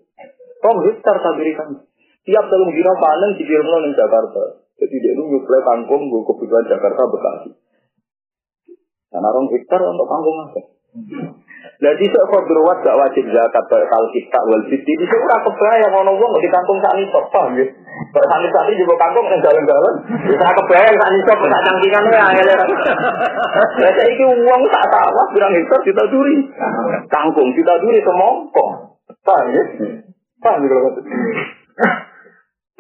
Kok 0.61 0.77
hektar 0.85 1.16
duri 1.37 1.53
kangkung. 1.57 1.88
Tiap 2.20 2.44
telung 2.53 2.73
dino 2.77 2.92
panen 3.01 3.33
dikirim 3.40 3.64
di 3.64 3.96
Jakarta. 3.96 4.61
Jadi 4.77 4.96
dia 4.96 5.12
itu 5.12 5.23
nyuplai 5.25 5.61
kangkung, 5.64 6.09
gue 6.09 6.25
kebutuhan 6.25 6.64
Jakarta 6.68 7.05
Bekasi. 7.09 7.51
Karena 9.09 9.29
orang 9.29 9.49
hektar 9.53 9.81
untuk 9.81 10.09
kangkung 10.09 10.37
apa? 10.44 10.61
Jadi 11.81 12.05
saya 12.12 12.29
kok 12.29 12.44
berwat 12.44 12.85
gak 12.85 12.99
wajib 12.99 13.25
zakat 13.33 13.64
kalau 13.68 14.09
kita 14.12 14.40
wal 14.44 14.64
fiti. 14.68 14.92
Di 15.01 15.05
sini 15.09 15.25
orang 15.25 15.44
kebayang 15.49 15.92
orang 15.96 16.16
wong 16.16 16.33
di 16.40 16.49
kampung 16.53 16.77
saat 16.85 16.96
ini 17.01 17.09
paham 17.09 17.57
ya. 17.57 17.66
Kalau 18.12 18.49
saat 18.53 18.68
ini 18.68 18.81
juga 18.85 18.94
kampung 19.01 19.27
yang 19.33 19.40
jalan-jalan. 19.40 19.94
Bisa 20.29 20.44
kebayang 20.61 20.96
saat 20.96 21.12
ini 21.16 21.25
sok 21.25 21.40
tak 21.40 21.62
cangkingan 21.64 22.05
ya. 22.12 22.23
Ya 23.81 23.90
saya 23.96 24.09
ini 24.12 24.25
uang 24.44 24.62
tak 24.68 24.85
tahu 24.92 25.20
bilang 25.33 25.53
hektar 25.57 25.81
duri. 26.12 26.37
Kangkung 27.09 27.49
kita 27.57 27.73
duri 27.81 27.99
semongkong. 28.05 28.73
Paham 29.25 29.46
ya? 29.53 29.64
Paham 30.40 30.64
ya 30.64 30.68
kalau 30.72 30.90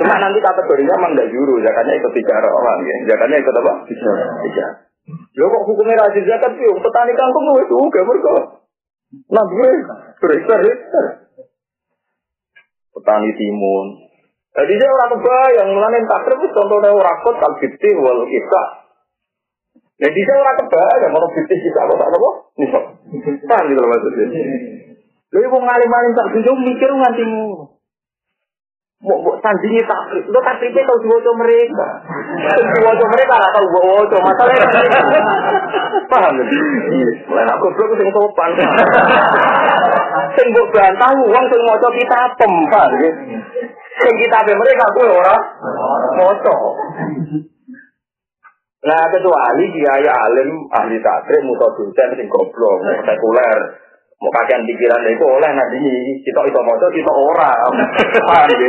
Cuma 0.00 0.16
nanti 0.16 0.40
kategorinya 0.40 0.96
memang 0.96 1.12
nggak 1.12 1.28
juru, 1.28 1.60
zakatnya 1.60 1.92
ikut 2.00 2.12
tiga 2.16 2.40
orang 2.40 2.88
ya. 2.88 2.96
Zakatnya 3.04 3.36
ikut 3.36 3.52
apa? 3.52 3.72
Tiga. 3.84 4.64
Lo 5.36 5.44
kok 5.52 5.64
hukumnya 5.68 6.00
rajin 6.00 6.24
zakat 6.24 6.56
sih? 6.56 6.64
Petani 6.64 7.12
kangkung 7.12 7.52
itu 7.60 7.76
gak 7.92 8.06
mereka. 8.08 8.34
Nah, 9.28 9.44
gue 9.44 9.68
berhektar-hektar. 10.22 11.04
Petani 12.96 13.30
timun. 13.36 13.86
Jadi 14.50 14.72
saya 14.80 14.90
orang 14.90 15.10
kebayang, 15.14 15.68
mulanya 15.78 15.98
takdir 16.10 16.34
itu 16.34 16.48
contohnya 16.50 16.90
orang 16.90 17.18
kot, 17.22 17.38
kalau 17.38 17.56
fifty, 17.62 17.90
walau 17.94 18.26
kita. 18.26 18.62
Jadi 20.00 20.20
saya 20.26 20.38
orang 20.42 20.58
kebayang, 20.58 21.12
kalau 21.14 21.28
fifty 21.36 21.54
kita 21.60 21.78
apa 21.86 21.94
tak 21.94 22.08
apa? 22.10 22.30
Nisok. 22.58 22.84
Paham 23.46 23.64
gitu 23.70 23.82
maksudnya. 23.84 24.26
Lalu 25.30 25.46
mau 25.46 25.62
ngalim-ngalim 25.62 26.12
tak 26.18 26.28
tunjuk 26.34 26.56
mikir 26.58 26.90
nganti 26.90 27.22
mu. 27.22 27.70
Mau 29.00 29.16
mau 29.24 29.32
tandingi 29.40 29.80
takrib, 29.88 30.28
lo 30.28 30.44
takribnya 30.44 30.84
tahu 30.84 31.00
diwajah 31.00 31.34
mereka. 31.40 31.88
Diwajah 32.52 33.08
mereka 33.08 33.32
nggak 33.32 33.54
tahu 33.56 33.66
wajah, 33.80 34.20
masalahnya 34.20 34.68
paham 36.10 36.34
ya? 36.36 36.44
Mulai 37.30 37.44
nak 37.48 37.58
goblok 37.62 37.96
sing 37.96 38.08
sopan. 38.12 38.50
Sing 40.36 40.46
mbok 40.52 40.68
bantah 40.74 41.10
uang 41.16 41.44
sing 41.48 41.60
maca 41.64 41.88
kita 41.96 42.18
pem, 42.36 42.52
paham 42.68 42.92
ya? 43.00 43.10
Sing 44.04 44.14
kita 44.20 44.38
mereka 44.52 44.84
kuwi 44.98 45.08
ora 45.08 45.36
maca. 46.20 46.56
Nah 48.80 49.02
kecuali 49.16 49.64
kiai 49.72 50.06
alim 50.10 50.50
ahli 50.76 50.98
takrib 51.00 51.46
musa 51.48 51.66
dosen 51.72 52.08
sing 52.20 52.26
goblok, 52.28 52.84
sekuler. 53.06 53.58
Mau 54.20 54.28
kakean 54.28 54.68
pikiran 54.68 55.08
itu 55.08 55.24
oleh 55.24 55.50
nanti 55.56 55.80
kita 56.20 56.40
itu 56.44 56.60
mau 56.60 56.76
kita 56.76 57.12
ora. 57.12 57.56
Paham 58.28 58.52
ya? 58.52 58.68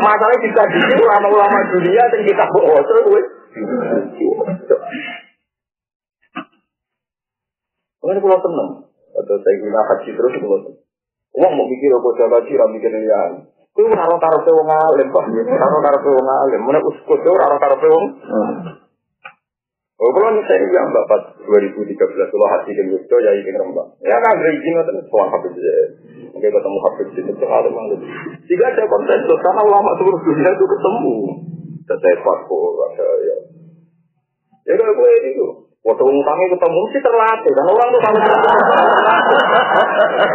Masalahnya 0.00 0.38
kita 0.48 0.62
di 0.64 0.80
ulama-ulama 0.96 1.58
dunia 1.76 2.02
dan 2.08 2.20
kita 2.24 2.44
bawa 2.48 2.80
terus. 2.88 3.26
Mungkin 8.00 8.24
kalau 8.24 8.40
tenang, 8.40 8.70
atau 9.12 9.36
saya 9.36 9.54
guna 9.60 9.80
haji 9.84 10.10
terus 10.16 10.34
kalau 10.40 10.58
tenang. 10.64 10.80
Uang 11.36 11.52
mau 11.52 11.68
mikir 11.68 11.92
apa 11.92 12.08
jaga 12.16 12.36
haji, 12.40 12.52
ram 12.56 12.70
mikir 12.72 12.92
ya. 13.04 13.20
Itu 13.76 13.84
raro 13.92 14.16
taruh 14.16 14.40
ke 14.40 14.50
wong 14.56 14.72
alim, 14.72 15.12
pak. 15.12 15.24
Raro 15.28 15.78
taruh 15.84 16.00
wong 16.16 16.28
alim. 16.32 16.60
Mana 16.64 16.80
uskut 16.80 17.20
itu 17.20 17.30
taruh 17.36 17.76
ke 17.76 17.88
wong. 17.92 18.04
Oh, 19.98 20.14
kalau 20.14 20.30
saya 20.46 20.62
yang 20.62 20.94
bapak 20.94 21.42
2013 21.42 21.90
kalau 21.98 22.46
hati 22.54 22.70
ke 22.70 22.86
Yogyo 22.86 23.16
ya 23.18 23.34
ingin 23.34 23.58
rembang. 23.58 23.90
Ya 23.98 24.14
kan 24.22 24.38
izin 24.46 24.78
itu 24.78 25.02
tuan 25.10 25.26
habis 25.26 25.50
aja. 25.50 25.74
Mungkin 26.30 26.54
ketemu 26.54 26.78
habis 26.86 27.06
itu 27.18 27.32
sekali 27.34 27.68
malu. 27.74 27.98
Jika 28.46 28.64
ada 28.70 28.86
konsensus 28.86 29.38
karena 29.42 29.62
ulama 29.66 29.90
seluruh 29.98 30.22
dunia 30.22 30.54
itu 30.54 30.64
ketemu. 30.70 31.16
Saya 31.82 32.14
paspor, 32.22 32.94
ada 32.94 33.06
ya. 33.26 33.36
Ya 34.70 34.72
kalau 34.78 34.94
gue 34.94 35.12
itu. 35.34 35.46
Waktu 35.82 36.04
kami 36.04 36.44
ketemu 36.52 36.80
sih 36.92 37.00
terlatih, 37.00 37.52
dan 37.54 37.66
orang 37.70 37.88
tuh 37.88 38.00
kalau 38.02 38.20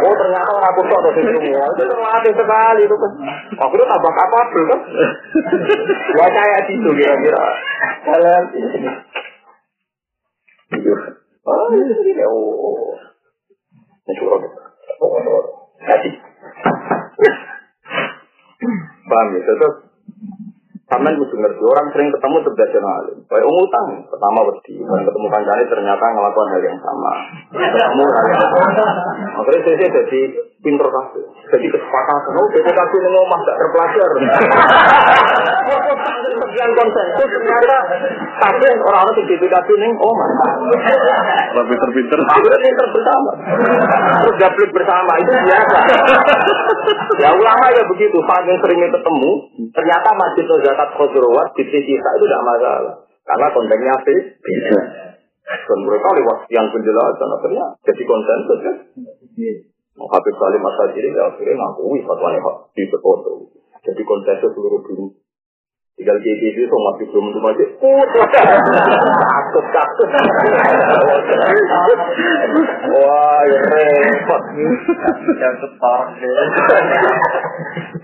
Oh 0.02 0.14
ternyata 0.18 0.52
aku 0.66 0.80
kok 0.82 0.98
ada 0.98 1.10
semua, 1.14 1.64
itu 1.72 1.82
terlatih 1.84 2.32
sekali 2.34 2.82
itu 2.84 2.96
kan. 2.98 3.12
Aku 3.62 3.74
tuh 3.78 3.86
tambah 3.86 4.12
kapabel 4.12 4.62
kan. 4.72 4.80
Gua 6.16 6.28
kayak 6.32 6.60
situ 6.66 6.90
kira-kira. 6.96 7.44
Kalian 8.02 8.44
Oh, 11.44 11.68
ini 11.74 12.24
oh. 12.24 12.96
Ini. 14.06 14.48
Oh, 15.00 15.18
Sampai 20.94 21.10
mesti 21.18 21.34
ngerti 21.34 21.62
orang 21.66 21.90
sering 21.90 22.06
ketemu 22.14 22.36
terbiasa 22.46 22.78
alim. 22.78 23.18
Kayak 23.26 23.46
umur 23.50 23.66
utang, 23.66 23.86
pertama 24.06 24.38
wedi, 24.46 24.78
ketemu 24.78 25.26
kancane 25.26 25.64
ternyata 25.66 26.04
ngelakukan 26.06 26.48
hal 26.54 26.62
yang 26.62 26.78
sama. 26.78 27.12
Ketemu 27.50 28.04
hal 28.06 28.24
yang 28.30 28.38
sama. 28.46 28.86
Akhirnya 29.42 29.60
saya 29.74 29.90
jadi 29.90 30.20
pinter 30.62 30.86
kasih. 30.86 31.24
Jadi 31.50 31.66
kesepakatan, 31.66 32.32
oh 32.38 32.46
BPKB 32.46 32.92
ini 32.94 33.18
omah 33.18 33.38
gak 33.42 33.58
terpelajar. 33.58 34.08
Sekian 36.34 36.70
konsensus 36.78 37.26
ternyata 37.26 37.78
tapi 38.38 38.66
orang-orang 38.86 39.14
di 39.18 39.22
BPKB 39.34 39.68
ini 39.74 39.88
omah. 39.98 40.28
Lebih 41.54 41.76
terpinter. 41.78 42.18
Akhirnya 42.18 42.58
pinter 42.58 42.86
bersama. 42.90 43.30
Terus 44.26 44.36
gablik 44.42 44.70
bersama 44.74 45.12
itu 45.22 45.32
biasa. 45.32 45.76
Ya 47.22 47.30
ulama 47.30 47.66
ya 47.70 47.82
begitu, 47.86 48.18
saking 48.18 48.58
seringnya 48.58 48.88
ketemu, 48.90 49.30
ternyata 49.70 50.08
masjid 50.18 50.44
zakat 50.66 50.88
khudrawat 50.98 51.46
di 51.54 51.64
sisi 51.70 51.94
itu 51.94 52.24
tidak 52.26 52.42
masalah. 52.42 52.94
Karena 53.24 53.46
kontennya? 53.54 53.94
Bisa. 54.42 54.80
Dan 55.44 55.78
mereka 55.84 56.08
lewat 56.12 56.38
yang 56.50 56.66
penjelasan 56.72 57.28
akhirnya 57.38 57.64
jadi 57.84 58.02
konsensus 58.02 58.58
kan. 58.64 58.76
Habib 59.94 60.34
Salim 60.34 60.60
masa 60.60 60.90
jadi 60.90 61.08
ya 61.14 61.30
akhirnya 61.30 61.54
ngakui 61.54 62.02
fatwa 62.02 62.34
di. 62.74 62.82
Jadi 63.84 64.02
konsensus 64.02 64.50
seluruh 64.52 64.80
dunia. 64.82 65.23
Tinggal 65.94 66.18
di 66.26 66.26
itu 66.26 66.66
so 66.66 66.74
masih 66.74 67.06
belum 67.06 67.30
untuk 67.30 67.38
masih 67.38 67.70
takut 67.78 69.66
takut. 69.70 70.08
Wah, 72.90 73.40
ya 73.46 73.60
repot. 73.62 74.42
Yang 75.38 75.54
separah 75.62 76.10
deh. 76.18 76.34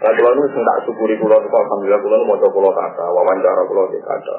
Nah, 0.00 0.11
kalau 0.14 0.33
nu 0.38 0.46
tak 0.46 0.79
syukuri 0.87 1.18
kulo 1.18 1.35
itu 1.42 1.50
alhamdulillah 1.50 1.98
kulo 1.98 2.14
mau 2.31 2.38
coba 2.38 2.55
kulo 2.55 2.70
kata 2.70 3.05
wawancara 3.11 3.62
kulo 3.66 3.90
di 3.90 3.98
kata. 3.98 4.37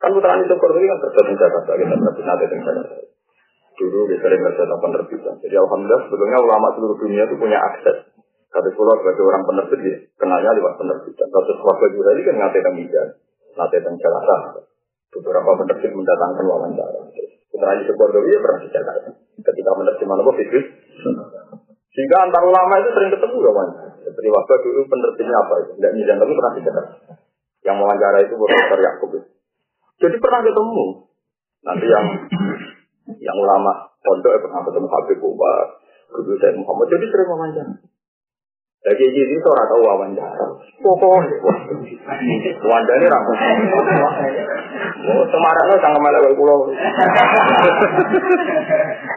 Kan 0.00 0.16
putra 0.16 0.40
itu 0.40 0.48
ini 0.48 0.86
kan 0.88 0.98
kerja 1.04 1.20
di 1.28 1.34
Jakarta 1.36 1.72
kita 1.76 1.92
berarti 1.92 2.22
nanti 2.24 2.44
di 2.48 2.56
Jakarta. 2.56 2.96
Dulu 3.76 4.00
kita 4.08 4.20
sering 4.24 4.40
kerja 4.48 4.64
penerbitan. 4.64 5.34
Jadi 5.44 5.54
alhamdulillah 5.60 6.00
sebetulnya 6.08 6.38
ulama 6.40 6.72
seluruh 6.72 6.96
dunia 7.04 7.28
itu 7.28 7.36
punya 7.36 7.60
akses 7.60 8.17
Kata 8.48 8.68
pulau 8.72 8.96
sebagai 9.04 9.24
orang 9.28 9.44
penerbit, 9.44 9.80
ya, 9.84 9.96
kenalnya 10.16 10.56
lewat 10.56 10.80
penerbitan. 10.80 11.28
Kata 11.28 11.52
keluarga 11.60 11.86
juga 11.92 12.10
ini 12.16 12.22
kan 12.24 12.34
ngate 12.40 12.58
tanggijan, 12.64 13.08
ngate 13.60 13.76
Jakarta. 13.84 14.36
Beberapa 15.08 15.50
penerbit 15.64 15.92
mendatangkan 15.92 16.44
wawancara. 16.48 17.00
Putra 17.48 17.76
di 17.76 17.84
keluarga 17.84 18.18
dia 18.24 18.38
pernah 18.40 18.60
di 18.64 18.68
Jakarta. 18.72 19.08
Ketika 19.36 19.70
menerbit 19.76 20.06
mana 20.08 20.22
Fitris. 20.32 20.66
Sehingga 21.92 22.16
antar 22.24 22.42
ulama 22.46 22.74
itu 22.78 22.90
sering 22.94 23.10
ketemu 23.10 23.36
ya 23.42 23.52
Seperti 24.06 24.28
waktu 24.30 24.52
dulu 24.64 24.80
penerbitnya 24.86 25.36
apa 25.36 25.54
itu. 25.64 25.70
Tidak 25.76 25.92
nyijan 25.92 26.16
tapi 26.16 26.32
pernah 26.32 26.52
di 26.56 26.62
Jakarta. 26.64 26.94
Yang 27.68 27.76
wawancara 27.84 28.18
itu 28.24 28.34
Profesor 28.38 28.78
Yakub. 28.80 29.10
Jadi 29.98 30.16
pernah 30.22 30.40
ketemu. 30.46 30.84
Nanti 31.68 31.86
yang 31.90 32.06
yang 33.18 33.36
ulama 33.36 33.92
pondok 33.98 34.30
ya 34.30 34.40
pernah 34.40 34.62
ketemu 34.62 34.86
Habib 34.88 35.18
Umar, 35.20 35.66
Guru 36.08 36.32
saya 36.40 36.56
Muhammad, 36.56 36.86
jadi 36.88 37.04
sering 37.12 37.28
wawancara. 37.28 37.72
Jadi 38.78 39.02
ini 39.10 39.22
sih 39.26 39.38
tuh 39.42 39.50
rata 39.50 39.74
wawancara. 39.74 40.46
Pokoknya 40.78 41.34
wawancara 42.62 43.02
ora. 43.02 43.10
rambut. 43.10 43.36
Semarak 45.34 45.64
lo 45.66 45.76
sangat 45.82 45.98
malah 45.98 46.22
dari 46.22 46.38
pulau. 46.38 46.70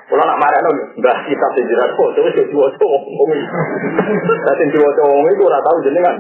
Pulau 0.10 0.26
nak 0.26 0.40
marak 0.42 0.66
lo 0.66 0.70
nggak 0.98 1.18
kita 1.30 1.48
sejarah 1.54 1.94
kok 1.94 2.10
terus 2.18 2.34
jadi 2.42 2.56
wacong. 2.58 3.04
Tapi 4.50 4.64
jadi 4.66 4.78
wacong 4.82 5.30
itu 5.30 5.44
rata 5.46 5.62
tahu 5.62 5.78
jadi 5.86 6.00
kan. 6.02 6.16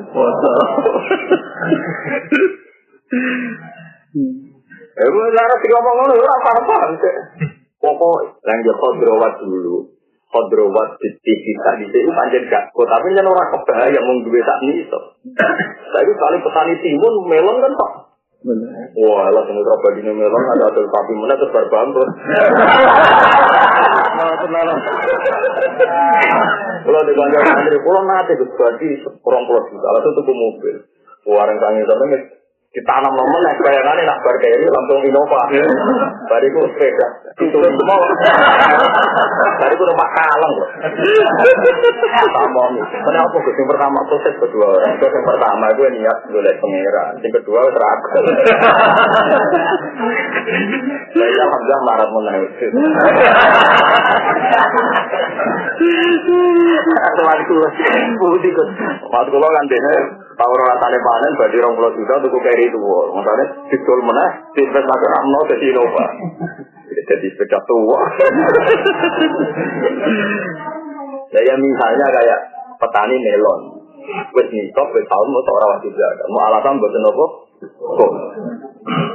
Eh, 4.91 5.07
lara 5.07 5.55
tiga 5.63 5.79
bangun, 5.81 6.13
lara 6.13 6.35
apa-apa. 6.35 6.75
Pokoknya, 7.81 8.27
yang 8.45 8.59
dia 8.61 8.73
kau 8.77 8.93
dulu, 8.93 9.87
Kodrawat 10.31 10.95
di 10.95 11.09
TV 11.19 11.43
tadi 11.59 11.83
itu 11.91 12.07
panjang 12.15 12.47
gak 12.47 12.71
kok 12.71 12.87
tapi 12.87 13.11
kan 13.11 13.27
orang 13.27 13.51
kebaya 13.51 13.99
mau 13.99 14.15
duwe 14.23 14.39
tak 14.39 14.59
iso. 14.63 14.99
Tapi 15.91 16.11
kali 16.15 16.37
petani 16.39 16.73
timun 16.79 17.13
melon 17.27 17.59
kan 17.59 17.73
pak. 17.75 17.91
Wah, 18.95 19.27
lah 19.29 19.43
semua 19.45 19.61
terapa 19.61 19.87
di 19.99 20.01
melon 20.07 20.43
ada 20.55 20.71
hasil 20.71 20.87
sapi 20.87 21.13
mana 21.19 21.35
terus 21.35 21.51
berbambur. 21.51 22.07
Kalau 26.81 27.01
di 27.05 27.13
kantor 27.13 27.41
santri, 27.45 27.77
pulau 27.85 28.01
nanti 28.07 28.33
itu 28.33 28.45
berarti 28.57 28.87
kurang 29.21 29.43
pulau 29.45 29.61
juta. 29.69 29.87
Lalu 29.99 30.09
tuh 30.15 30.33
mobil. 30.33 30.75
Warung 31.21 31.59
tangi 31.61 31.85
sampai 31.85 32.40
ditanam 32.71 33.11
nomor 33.11 33.39
nek 33.43 33.59
bayangane 33.59 34.07
nak 34.07 34.23
bar 34.23 34.31
kene 34.39 34.63
langsung 34.63 35.03
Innova. 35.03 35.43
Bariku 36.31 36.63
sepeda. 36.71 37.07
Itu 37.35 37.59
semua. 37.59 37.95
Bariku 39.59 39.83
numpak 39.83 40.09
kaleng. 40.15 40.53
Nih. 40.55 40.69
Kenapa 43.03 43.35
gue 43.43 43.53
yang 43.59 43.67
pertama 43.67 43.99
proses 44.07 44.35
kedua? 44.39 44.87
Proses 44.87 45.11
yang 45.11 45.27
pertama 45.27 45.67
gue 45.75 45.87
niat 45.99 46.17
golek 46.31 46.55
pangeran. 46.63 47.19
Yang 47.19 47.43
kedua 47.43 47.59
terakhir. 47.75 48.23
Saya 51.11 51.43
alhamdulillah 51.43 51.81
marah 51.83 52.07
menangis. 52.07 52.51
Atau 56.87 57.23
waktu 57.27 57.51
kan. 57.51 57.71
Waktu 59.11 59.29
kalau 59.35 59.49
kan 59.51 59.65
dene 59.67 60.20
tahu 60.41 60.53
rasane 60.57 60.97
panen 60.97 61.31
berarti 61.37 61.57
20 61.61 61.97
juta 62.01 62.13
untuk 62.17 62.41
keri 62.41 62.65
itu. 62.65 62.77
Maksudnya 62.81 63.45
didol 63.69 64.01
meneh 64.01 64.29
diinvestasi 64.57 65.07
amno 65.21 65.39
ke 65.45 65.55
Innova. 65.61 66.05
Jadi 66.91 67.27
sepeda 67.37 67.59
tua. 67.69 68.01
Ya, 71.31 71.39
ya 71.47 71.55
misalnya 71.61 72.07
kayak 72.09 72.39
petani 72.81 73.15
melon. 73.21 73.61
Wes 74.33 74.47
nisop, 74.49 74.87
wes 74.97 75.05
tahun 75.05 75.27
mau 75.29 75.43
seorang 75.45 75.69
wajib 75.77 75.93
jaga. 75.93 76.23
Mau 76.33 76.41
alasan 76.49 76.81
buat 76.81 76.93
nopo? 76.97 77.25
Kok? 77.77 78.11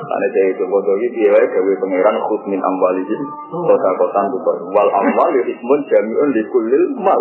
Karena 0.06 0.26
saya 0.30 0.46
itu 0.54 0.64
bodoh 0.70 0.94
dia 1.02 1.34
gawe 1.34 1.72
pangeran 1.82 2.16
khusmin 2.30 2.62
amwalihim 2.62 3.20
kota 3.50 3.90
kotan 3.98 4.30
bukan 4.30 4.56
wal 4.70 4.86
amwal 4.86 5.34
ismun 5.42 5.80
jamiun 5.90 6.30
di 6.30 6.42
kulil 6.46 6.84
mal. 7.02 7.18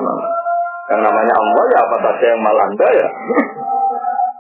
Yang 0.94 1.02
namanya 1.02 1.34
amwal 1.34 1.68
ya 1.74 1.80
apa 1.82 1.98
saja 2.06 2.26
yang 2.30 2.41
mal 2.46 2.58
anda 2.62 2.88
ya. 2.94 3.08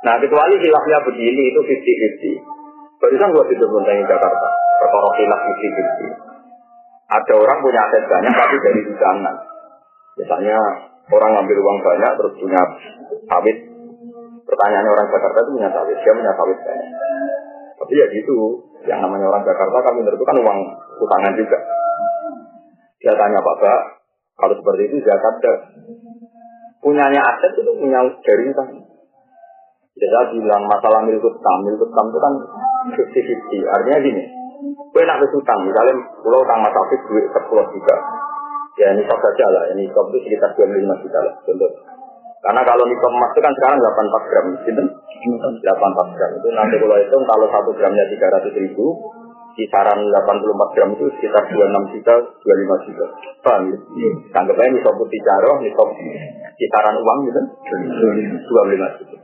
Nah 0.05 0.15
kecuali 0.21 0.53
hilafnya 0.61 0.97
begini 1.01 1.41
itu 1.49 1.59
50-50. 1.65 3.01
Barusan 3.01 3.33
gua 3.33 3.45
tidur 3.49 3.69
di 3.73 4.05
Jakarta. 4.05 4.47
Perkara 4.77 5.09
hilaf 5.17 5.41
50-50. 5.41 7.09
Ada 7.09 7.33
orang 7.33 7.57
punya 7.61 7.81
aset 7.89 8.03
banyak 8.05 8.33
tapi 8.33 8.55
dari 8.61 8.81
hidangan. 8.85 9.35
Misalnya 10.17 10.57
orang 11.09 11.31
ngambil 11.37 11.57
uang 11.57 11.79
banyak 11.81 12.11
terus 12.21 12.33
punya 12.37 12.61
sawit. 13.29 13.57
Pertanyaannya 14.45 14.91
orang 14.93 15.09
Jakarta 15.09 15.37
itu 15.41 15.51
punya 15.57 15.69
sawit, 15.73 15.97
dia 15.97 16.13
punya 16.13 16.33
sawit 16.37 16.57
banyak. 16.61 16.91
Tapi 17.75 17.93
ya 17.97 18.05
gitu, 18.13 18.37
yang 18.85 19.01
namanya 19.01 19.25
orang 19.29 19.41
Jakarta 19.41 19.77
kan 19.81 19.93
menurut 19.97 20.21
kan 20.21 20.37
uang 20.37 20.59
utangan 21.01 21.33
juga. 21.33 21.57
Dia 23.01 23.13
tanya 23.17 23.41
Bapak, 23.41 23.79
kalau 24.37 24.53
seperti 24.57 24.81
itu 24.89 24.97
Jakarta 25.01 25.49
punyanya 26.81 27.21
aset 27.21 27.53
itu 27.57 27.71
punya 27.73 27.99
dari 28.21 28.43
utang. 28.49 28.94
Jadi 29.95 30.11
saya 30.11 30.27
bilang 30.27 30.63
masalah 30.67 30.99
milik 31.07 31.23
utang, 31.23 31.57
milik 31.63 31.79
utang 31.79 32.05
itu 32.11 32.19
kan 32.19 32.33
50-50. 32.99 33.75
Artinya 33.79 33.99
gini, 34.03 34.23
gue 34.91 35.03
nak 35.07 35.23
utang, 35.23 35.59
misalnya 35.63 35.95
pulau 36.19 36.43
utang 36.43 36.59
Mas 36.59 36.75
Afif 36.75 36.99
duit 37.07 37.25
10 37.31 37.71
juta. 37.71 37.95
Ya 38.75 38.91
ini 38.91 39.07
saja 39.07 39.45
lah, 39.55 39.71
ini 39.71 39.87
top 39.95 40.11
itu 40.11 40.27
sekitar 40.27 40.51
25 40.51 40.99
juta 40.99 41.19
lah, 41.23 41.33
contoh. 41.47 41.71
Karena 42.43 42.61
kalau 42.67 42.83
nikel 42.83 43.07
emas 43.07 43.31
itu 43.31 43.39
kan 43.39 43.53
sekarang 43.55 43.77
84 43.79 44.29
gram, 44.29 44.45
gitu. 44.67 44.83
84 45.63 46.17
gram 46.19 46.31
itu 46.43 46.47
nanti 46.51 46.75
kalau 46.77 46.97
itu 46.99 47.15
kalau 47.15 47.47
satu 47.47 47.71
gramnya 47.79 48.05
300 48.11 48.51
ribu, 48.51 48.85
kisaran 49.55 49.99
84 50.11 50.75
gram 50.75 50.89
itu 50.91 51.07
sekitar 51.15 51.43
26 51.47 51.95
juta, 51.95 52.13
25 52.19 52.85
juta. 52.91 53.05
Paham 53.47 53.71
ya? 53.71 53.77
Anggap 54.43 54.59
aja 54.59 54.69
nisab 54.75 54.93
putih 54.99 55.23
jaroh, 55.23 55.55
nisab 55.63 55.89
kisaran 56.59 56.95
uang 56.99 57.19
gitu, 57.31 57.41
25 57.63 58.99
juta. 58.99 59.15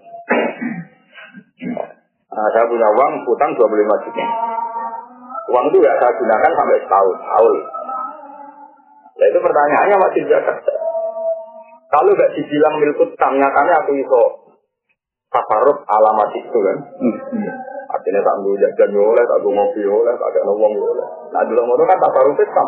Nah, 2.32 2.48
saya 2.56 2.66
punya 2.66 2.88
uang, 2.96 3.14
utang 3.28 3.52
25 3.54 4.04
juta. 4.08 4.26
Uang 5.52 5.66
itu 5.68 5.78
ya 5.84 5.94
saya 6.00 6.16
gunakan 6.16 6.52
sampai 6.56 6.80
setahun, 6.80 7.18
tahun. 7.20 7.58
Nah 9.12 9.26
itu 9.30 9.40
pertanyaannya 9.44 9.98
masih 10.00 10.22
Jakarta. 10.26 10.74
Kalau 11.92 12.10
nggak 12.16 12.34
dibilang 12.40 12.76
milik 12.80 13.04
utang, 13.04 13.36
nyatanya 13.36 13.84
aku 13.84 13.92
iso 14.00 14.22
tafaruk 15.28 15.84
alamat 15.86 16.30
itu 16.34 16.58
kan. 16.58 16.78
Artinya 17.92 18.22
tak 18.24 18.36
nunggu 18.40 18.58
jajan 18.64 18.96
oleh, 18.96 19.24
tak 19.28 19.40
nunggu 19.44 19.60
ngopi 19.60 19.82
oleh, 19.84 20.14
tak 20.16 20.30
ada 20.32 20.40
ngomong 20.48 20.74
oleh. 20.80 21.08
Nah 21.36 21.44
dulu 21.44 21.62
ngono 21.68 21.84
kan 21.84 22.00
tafaruk 22.00 22.40
Islam. 22.40 22.68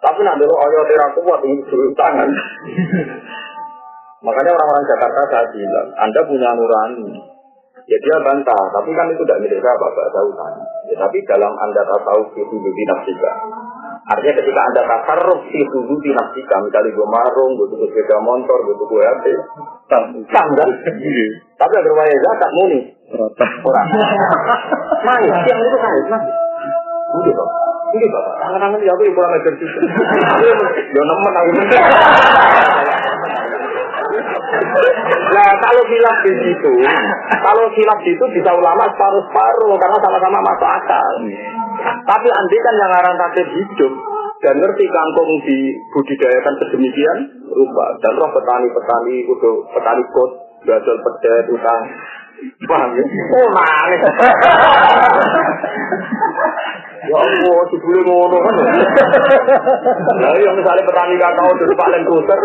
Tapi 0.00 0.20
nanti 0.26 0.44
lo 0.44 0.56
ayo 0.58 0.80
tidak 0.90 1.12
kuat 1.22 1.40
untuk 1.44 1.92
tangan. 1.94 2.28
Makanya 4.20 4.52
orang-orang 4.52 4.84
Jakarta 4.84 5.20
saya 5.32 5.46
bilang, 5.48 5.88
Anda 5.96 6.20
punya 6.28 6.48
nurani. 6.52 7.08
Ya 7.88 7.98
dia 7.98 8.16
bantah, 8.22 8.62
tapi 8.70 8.92
kan 8.92 9.08
itu 9.10 9.24
tidak 9.24 9.40
milik 9.42 9.58
saya, 9.58 9.74
Bapak 9.74 10.06
tahu 10.14 10.30
kan. 10.36 10.52
Ya, 10.86 10.94
tapi 11.00 11.18
dalam 11.26 11.50
Anda 11.56 11.82
tahu 11.88 12.22
itu 12.38 12.54
lebih 12.60 12.84
nafsika. 12.86 13.32
Artinya 14.14 14.34
ketika 14.38 14.60
Anda 14.62 14.82
tasarruf 14.84 15.42
itu 15.48 15.78
di 16.04 16.10
nafsika, 16.12 16.54
misalnya 16.62 16.92
gue 16.92 17.08
marung, 17.08 17.56
gue 17.56 17.66
tuku 17.72 17.84
sepeda 17.90 18.20
motor, 18.20 18.58
gue 18.62 18.76
tuku 18.78 18.94
HP, 19.00 19.24
sam, 19.90 20.46
kan? 20.54 20.68
Tapi 21.56 21.72
agar 21.80 21.92
waya 21.96 22.16
zakat 22.20 22.50
muni. 22.60 22.80
Orang. 23.10 23.86
Manis, 25.02 25.34
yang 25.48 25.58
itu 25.58 25.78
kan, 25.80 25.92
mas. 26.14 26.24
Udah, 27.10 27.32
Pak. 27.34 27.48
Ini 27.90 28.06
bapak, 28.06 28.34
tangan-tangan 28.38 28.86
ya 28.86 28.94
aku 28.94 29.02
yang 29.02 29.14
kurang 29.18 29.34
ajar 29.34 29.54
juga. 29.58 29.80
Ya 30.94 31.02
nemen 31.02 31.34
aku. 31.34 31.50
Nah 35.30 35.50
kalau 35.62 35.82
hilaf 35.88 36.16
di 36.26 36.32
situ, 36.42 36.72
kalau 37.40 37.64
hilaf 37.72 37.98
di 38.04 38.10
situ 38.12 38.26
bisa 38.36 38.50
ulama 38.52 38.84
separuh-separuh 38.90 39.74
karena 39.78 39.98
sama-sama 40.02 40.38
masuk 40.42 40.68
akal. 40.68 41.14
Tapi 41.80 42.28
andai 42.28 42.60
kan 42.60 42.74
yang 42.76 42.90
ngarang 42.92 43.16
takdir 43.16 43.46
hidup 43.56 43.92
dan 44.40 44.54
ngerti 44.56 44.84
kangkung 44.88 45.30
dibudidayakan 45.44 46.54
sedemikian 46.64 47.18
rupa 47.44 47.86
dan 48.00 48.12
roh 48.16 48.30
petani-petani 48.32 49.16
kudu 49.28 49.52
petani 49.72 50.04
kot 50.12 50.30
gadol 50.64 50.96
pedet 51.00 51.44
utang 51.48 51.82
paham 52.68 52.90
ya? 52.96 53.04
Oh 53.34 53.46
nangis. 53.54 54.02
Ya 57.00 57.16
Allah, 57.16 57.60
dibule 57.72 58.00
ngono 58.04 58.36
kan. 58.44 58.54
Lah 60.20 60.34
yang 60.36 60.54
misalnya 60.54 60.84
petani 60.84 61.16
kakao 61.16 61.50
dulu 61.56 61.74
paling 61.74 62.02
kuser, 62.04 62.40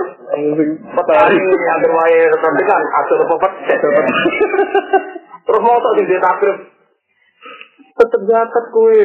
petani 0.96 1.36
yang 1.38 1.80
terwae 1.84 2.20
rendah 2.32 2.66
kan 2.66 2.84
asal 3.04 3.20
apa 3.20 3.36
pedet. 3.44 3.80
Terus 5.46 5.62
mau 5.62 5.78
tak 5.78 5.94
sing 6.00 6.06
ditakrif 6.08 6.58
tetep 7.96 8.22
zakat 8.28 8.66
kue. 8.76 9.00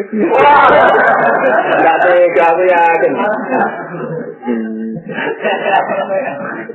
Gak 1.82 1.96
tega 2.02 2.44
aku 2.50 2.62
yakin. 2.66 3.12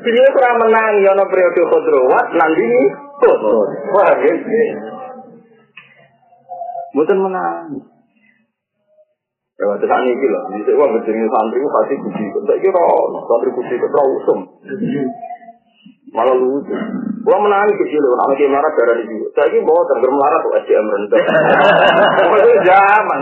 Jadi 0.04 0.20
kurang 0.36 0.56
menang 0.60 0.94
ya 1.04 1.12
no 1.16 1.26
periode 1.28 1.62
kodrowat 1.64 2.28
nanti 2.36 2.68
Wah, 3.96 4.12
ini. 4.20 4.64
Mungkin 6.96 7.18
menang. 7.20 7.68
Lewat 9.56 9.80
desa 9.80 9.96
ini 10.04 10.28
lah. 10.28 10.44
Ini 10.52 10.68
saya 10.68 10.76
mau 10.76 11.00
jadi 11.00 11.28
santri, 11.32 11.64
pasti 11.64 11.96
kunci. 12.04 12.24
Saya 12.44 12.60
kira 12.60 12.84
santri 13.24 13.50
kunci 13.56 13.74
itu 13.80 13.88
terlalu 13.88 14.12
usum. 14.20 14.40
Malah 16.16 16.36
lucu. 16.36 16.76
Wong 17.26 17.40
menang 17.44 17.68
itu 17.68 17.98
lho, 18.00 18.16
Lewat 18.16 18.20
anak 18.24 18.40
yang 18.40 18.54
marah 18.54 18.72
darah 18.72 18.96
di 18.96 19.04
sini. 19.04 19.28
Saya 19.36 19.52
ini 19.52 19.66
bawa 19.68 19.84
tanggung 19.90 20.16
marah 20.16 20.40
tuh 20.40 20.54
SDM 20.64 20.88
rendah. 20.88 21.24
Oh, 22.32 22.38
itu 22.40 22.52
zaman. 22.64 23.20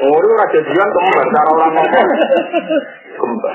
Ora 0.00 0.20
itu 0.20 0.30
raja 0.34 0.58
kembar. 0.92 1.26
Cara 1.30 1.50
orang 1.54 1.70
ngomong. 1.76 2.08
Kembar. 3.16 3.52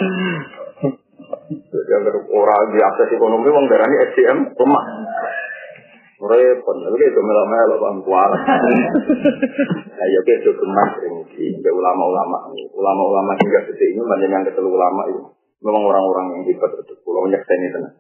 Jadi 1.45 2.09
orang 2.33 2.63
di 2.73 2.79
akses 2.81 3.09
ekonomi, 3.13 3.47
orang 3.49 3.69
darah 3.69 3.85
ini 3.85 3.97
SDM 4.11 4.39
lemah. 4.55 4.85
Repot, 6.15 6.75
tapi 6.79 7.05
itu 7.05 7.21
melo-melo 7.21 7.75
bang 7.75 7.97
kuar. 8.07 8.31
Nah, 9.95 10.07
ya 10.11 10.21
itu 10.27 10.51
gemas 10.51 10.91
ini 11.07 11.23
di 11.55 11.69
ulama-ulama. 11.71 12.51
Ulama-ulama 12.51 13.31
hingga 13.39 13.63
detik 13.63 13.95
ini 13.95 14.03
banyak 14.03 14.27
yang 14.27 14.43
ketelu 14.43 14.67
ulama 14.67 15.07
itu. 15.07 15.23
Memang 15.63 15.87
orang-orang 15.87 16.25
yang 16.35 16.41
hebat 16.51 16.71
itu. 16.83 16.99
Pulau 16.99 17.23
nyekseni 17.31 17.71
tenang. 17.71 17.95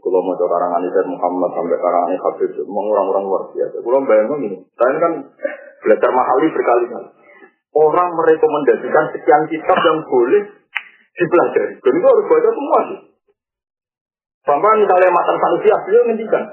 Kalau 0.00 0.22
mau 0.22 0.38
karangan 0.38 0.86
Isaiah 0.86 1.10
Muhammad 1.10 1.50
sampai 1.50 1.76
karangan 1.82 2.14
Habib, 2.14 2.50
memang 2.62 2.86
orang-orang 2.94 3.24
luar 3.26 3.42
biasa. 3.50 3.76
Kalau 3.82 4.00
bayangkan 4.06 4.38
ini, 4.46 4.58
saya 4.78 4.96
kan 5.02 5.12
belajar 5.82 6.10
mahali 6.14 6.46
berkali-kali. 6.54 7.08
Orang 7.74 8.08
merekomendasikan 8.14 9.04
sekian 9.14 9.42
kitab 9.50 9.78
yang 9.82 9.98
boleh 10.06 10.42
dipelajari. 11.20 11.74
Dan 11.76 11.92
itu 12.00 12.06
harus 12.08 12.24
baca 12.24 12.50
semua 12.50 12.78
sih. 12.88 13.00
Sampai 14.40 14.80
misalnya 14.80 15.12
matan 15.12 15.36
sanusi 15.36 15.68
beliau 15.84 16.08
ngendikan. 16.08 16.44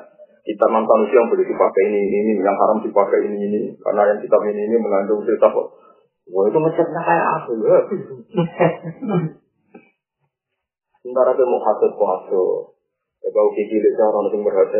Kitab 0.43 0.69
mantan 0.71 1.07
sanusi 1.07 1.15
yang 1.15 1.27
boleh 1.31 1.43
dipakai 1.47 1.83
ini, 1.87 1.99
ini, 2.03 2.17
ini, 2.35 2.43
yang 2.43 2.55
haram 2.55 2.83
dipakai 2.83 3.19
ini, 3.23 3.39
ini. 3.47 3.61
Karena 3.79 4.11
yang 4.11 4.19
kitab 4.19 4.43
ini, 4.47 4.61
ini 4.67 4.75
mengandung 4.79 5.23
cerita 5.23 5.47
kok. 5.47 5.67
Wah 6.27 6.43
itu 6.51 6.59
masjidnya 6.59 7.01
kayak 7.03 7.27
apa 7.39 7.51
ya? 7.55 7.79
Sementara 10.99 11.31
dia 11.39 11.47
mau 11.47 11.63
hasut, 11.63 11.91
hasut. 11.95 12.75
Ya 13.23 13.31
kau 13.31 13.49
kiki 13.55 13.79
lihat 13.79 14.03
orang 14.03 14.27
yang 14.35 14.43
berhati. 14.43 14.79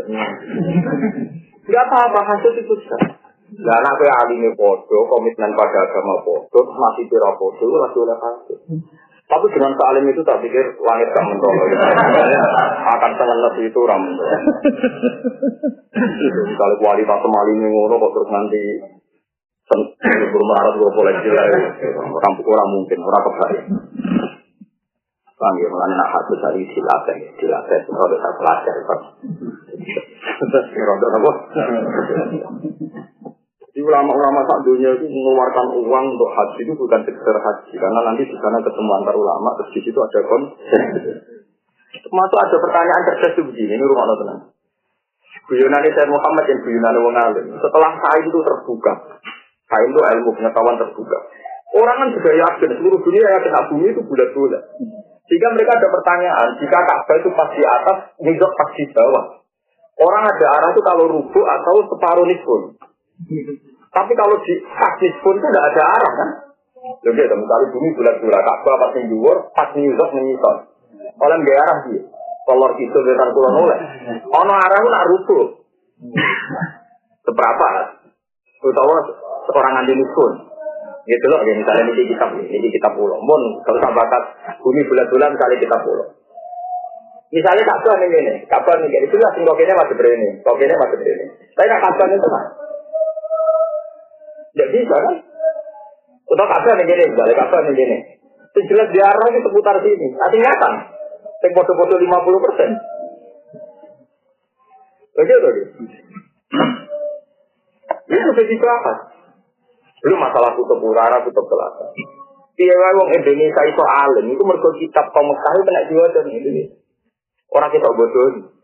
Gak 1.68 1.84
apa-apa, 1.88 2.20
hasil 2.36 2.52
itu 2.60 2.76
sah. 2.84 3.28
Nah, 3.48 3.76
anak 3.80 3.96
kue 3.96 4.12
alimi 4.12 4.52
podo, 4.60 5.08
komitmen 5.08 5.56
pada 5.56 5.88
agama 5.88 6.20
podo, 6.20 6.68
masih 6.68 7.08
pira 7.08 7.32
itu 7.32 7.64
masih 7.64 8.00
oleh 8.04 8.18
hasil. 8.20 8.60
Tapi 9.28 9.46
dengan 9.52 9.76
salim 9.76 10.08
itu 10.08 10.24
tak 10.24 10.40
pikir 10.40 10.66
langit 10.80 11.08
gak 11.12 11.26
mentolong. 11.28 11.68
Akan 12.96 13.12
lebih 13.20 13.68
itu 13.68 13.80
ram. 13.84 14.00
Misalnya 16.48 16.76
kualitas 16.80 17.20
semali 17.20 17.52
ini 17.60 17.68
ngono 17.68 18.00
kok 18.00 18.14
terus 18.16 18.30
nanti 18.32 18.62
bermarat 20.32 20.74
gue 20.80 20.92
koleksi 20.96 21.30
lah. 21.36 21.46
Orang 22.08 22.34
orang 22.40 22.70
mungkin 22.72 23.00
orang 23.04 23.24
kebaik. 23.28 23.62
Paham 25.38 25.54
ya, 25.62 25.70
mulanya 25.70 26.02
nak 26.02 26.10
hati 26.18 26.34
dari 26.42 26.66
dilatih, 26.66 27.20
dilatih, 27.38 27.80
kalau 27.94 28.10
saya 28.10 28.34
pelajar, 28.42 28.74
Pak. 28.90 29.00
Rontok 30.90 31.10
apa? 31.14 31.32
Di 33.78 33.86
ulama-ulama 33.86 34.42
saat 34.50 34.66
dunia 34.66 34.90
itu 34.90 35.06
mengeluarkan 35.06 35.70
uang 35.86 36.06
untuk 36.18 36.30
haji 36.34 36.66
itu 36.66 36.74
bukan 36.74 36.98
sekedar 37.06 37.38
haji, 37.38 37.78
karena 37.78 38.00
nanti 38.10 38.26
di 38.26 38.34
sana 38.42 38.58
ketemu 38.58 38.90
antar 38.90 39.14
ulama, 39.14 39.54
terus 39.54 39.70
di 39.78 39.86
situ 39.86 40.00
ada 40.02 40.18
kon. 40.26 40.50
Termasuk 42.02 42.38
ada 42.42 42.58
pertanyaan 42.58 43.06
cerdas 43.06 43.38
begini, 43.38 43.78
ini 43.78 43.86
rumah 43.86 44.18
tenang. 44.18 44.50
Guyonan 45.46 45.86
saya 45.94 46.10
Muhammad 46.10 46.50
yang 46.50 46.60
guyonan 46.66 46.96
wong 47.06 47.16
alim. 47.22 47.46
Setelah 47.54 47.92
sain 48.02 48.26
itu 48.26 48.40
terbuka, 48.42 48.94
sain 49.70 49.90
itu 49.94 50.02
ilmu 50.02 50.30
pengetahuan 50.34 50.82
terbuka. 50.82 51.18
Orang 51.78 51.98
kan 52.02 52.10
juga 52.18 52.34
yakin, 52.34 52.82
seluruh 52.82 52.98
dunia 53.06 53.30
yakin 53.30 53.54
bumi 53.78 53.94
itu 53.94 54.02
bulat-bulat. 54.02 54.64
Jika 55.30 55.48
mereka 55.54 55.78
ada 55.78 55.88
pertanyaan, 55.94 56.50
jika 56.58 56.78
Ka'bah 56.82 57.16
itu 57.22 57.30
pas 57.30 57.50
di 57.54 57.62
atas, 57.62 57.98
Nizok 58.26 58.52
pas 58.58 58.70
di 58.74 58.90
bawah. 58.90 59.26
Orang 60.02 60.26
ada 60.26 60.46
arah 60.50 60.70
itu 60.74 60.82
kalau 60.82 61.06
rubuh 61.14 61.46
atau 61.46 61.76
separuh 61.94 62.26
nisbun. 62.26 62.74
Tapi 63.88 64.12
kalau 64.14 64.36
di 64.46 64.54
pas 64.62 64.94
nisbun 65.02 65.36
itu 65.42 65.48
tidak 65.50 65.66
ada 65.74 65.84
arah 65.90 66.12
kan? 66.14 66.30
Jadi 67.04 67.20
ada 67.20 67.36
misalnya 67.36 67.68
bumi 67.74 67.90
bulat-bulat, 67.98 68.42
Ka'bah 68.46 68.76
pas 68.80 68.92
di 68.96 69.10
luar, 69.10 69.38
pas 69.52 69.74
Nizok 69.74 70.10
menyisol. 70.14 70.56
Oleh 71.18 71.38
nggak 71.42 71.58
arah 71.58 71.78
dia. 71.90 72.02
Kalau 72.48 72.70
itu 72.80 73.00
dengan 73.04 73.28
kulon 73.36 73.56
oleh. 73.68 73.80
Ono 74.24 74.54
arah 74.54 74.78
itu 74.80 74.90
nak 74.94 75.08
rubuh. 75.10 75.46
Seberapa? 77.26 77.68
Terutama 78.62 78.94
seorang 79.50 79.74
anti 79.84 79.94
nisbun. 79.98 80.34
Gitu 81.08 81.26
loh, 81.32 81.40
ya 81.40 81.56
misalnya 81.56 81.88
ini 81.88 82.04
kitab 82.12 82.36
ini 82.36 82.68
kitab 82.68 82.92
pulau. 83.00 83.16
Mon, 83.24 83.64
kalau 83.64 83.80
tak 83.80 83.96
bakat 83.96 84.24
bumi 84.60 84.84
bulan-bulan 84.92 85.36
misalnya 85.36 85.58
kitab 85.64 85.80
pulau. 85.88 86.08
Misalnya 87.28 87.64
Ka'bah 87.68 87.96
ini, 88.08 88.48
Ka'bah 88.48 88.76
ini, 88.80 89.08
jelas 89.12 89.36
kokenya 89.36 89.76
masih 89.76 89.96
berini, 90.00 90.40
kokenya 90.48 90.76
masih 90.80 90.98
berini. 91.00 91.26
Tapi 91.60 91.68
Ka'bah 91.68 92.08
itu 92.08 92.28
mah, 92.32 92.44
tidak 94.58 94.70
bisa 94.74 94.96
kan? 94.98 95.16
Atau 96.28 96.46
Ka'bah 96.50 96.74
nih 96.82 96.90
ini, 96.90 97.04
misalnya 97.14 97.36
Ka'bah 97.38 97.62
nih 97.62 97.78
ini. 97.78 97.98
Itu 98.52 98.60
jelas 98.74 98.90
di 98.90 98.98
arah 98.98 99.28
ini 99.30 99.40
seputar 99.46 99.78
sini, 99.86 100.08
artinya 100.18 100.52
kan? 100.58 100.74
Yang 101.46 101.52
foto-foto 101.62 101.94
50 102.02 102.46
persen. 102.50 102.70
Begitu, 105.14 105.50
Itu 108.10 108.30
jadi 108.34 108.56
apa? 108.58 108.94
Belum 110.02 110.20
masalah 110.22 110.58
kutub 110.58 110.82
utara, 110.82 111.22
kutub 111.22 111.46
selatan. 111.46 111.90
Iya, 112.58 112.74
wong 112.74 113.14
Indonesia 113.14 113.62
itu 113.70 113.84
alim, 113.86 114.26
itu 114.34 114.42
mergo 114.42 114.74
kitab 114.82 115.14
kaum 115.14 115.30
Mekah 115.30 115.52
itu 115.54 115.64
kena 115.70 115.82
diwajah 115.94 116.22
Indonesia. 116.26 116.78
Orang 117.54 117.70
kita 117.70 117.90
bodoh. 117.94 118.57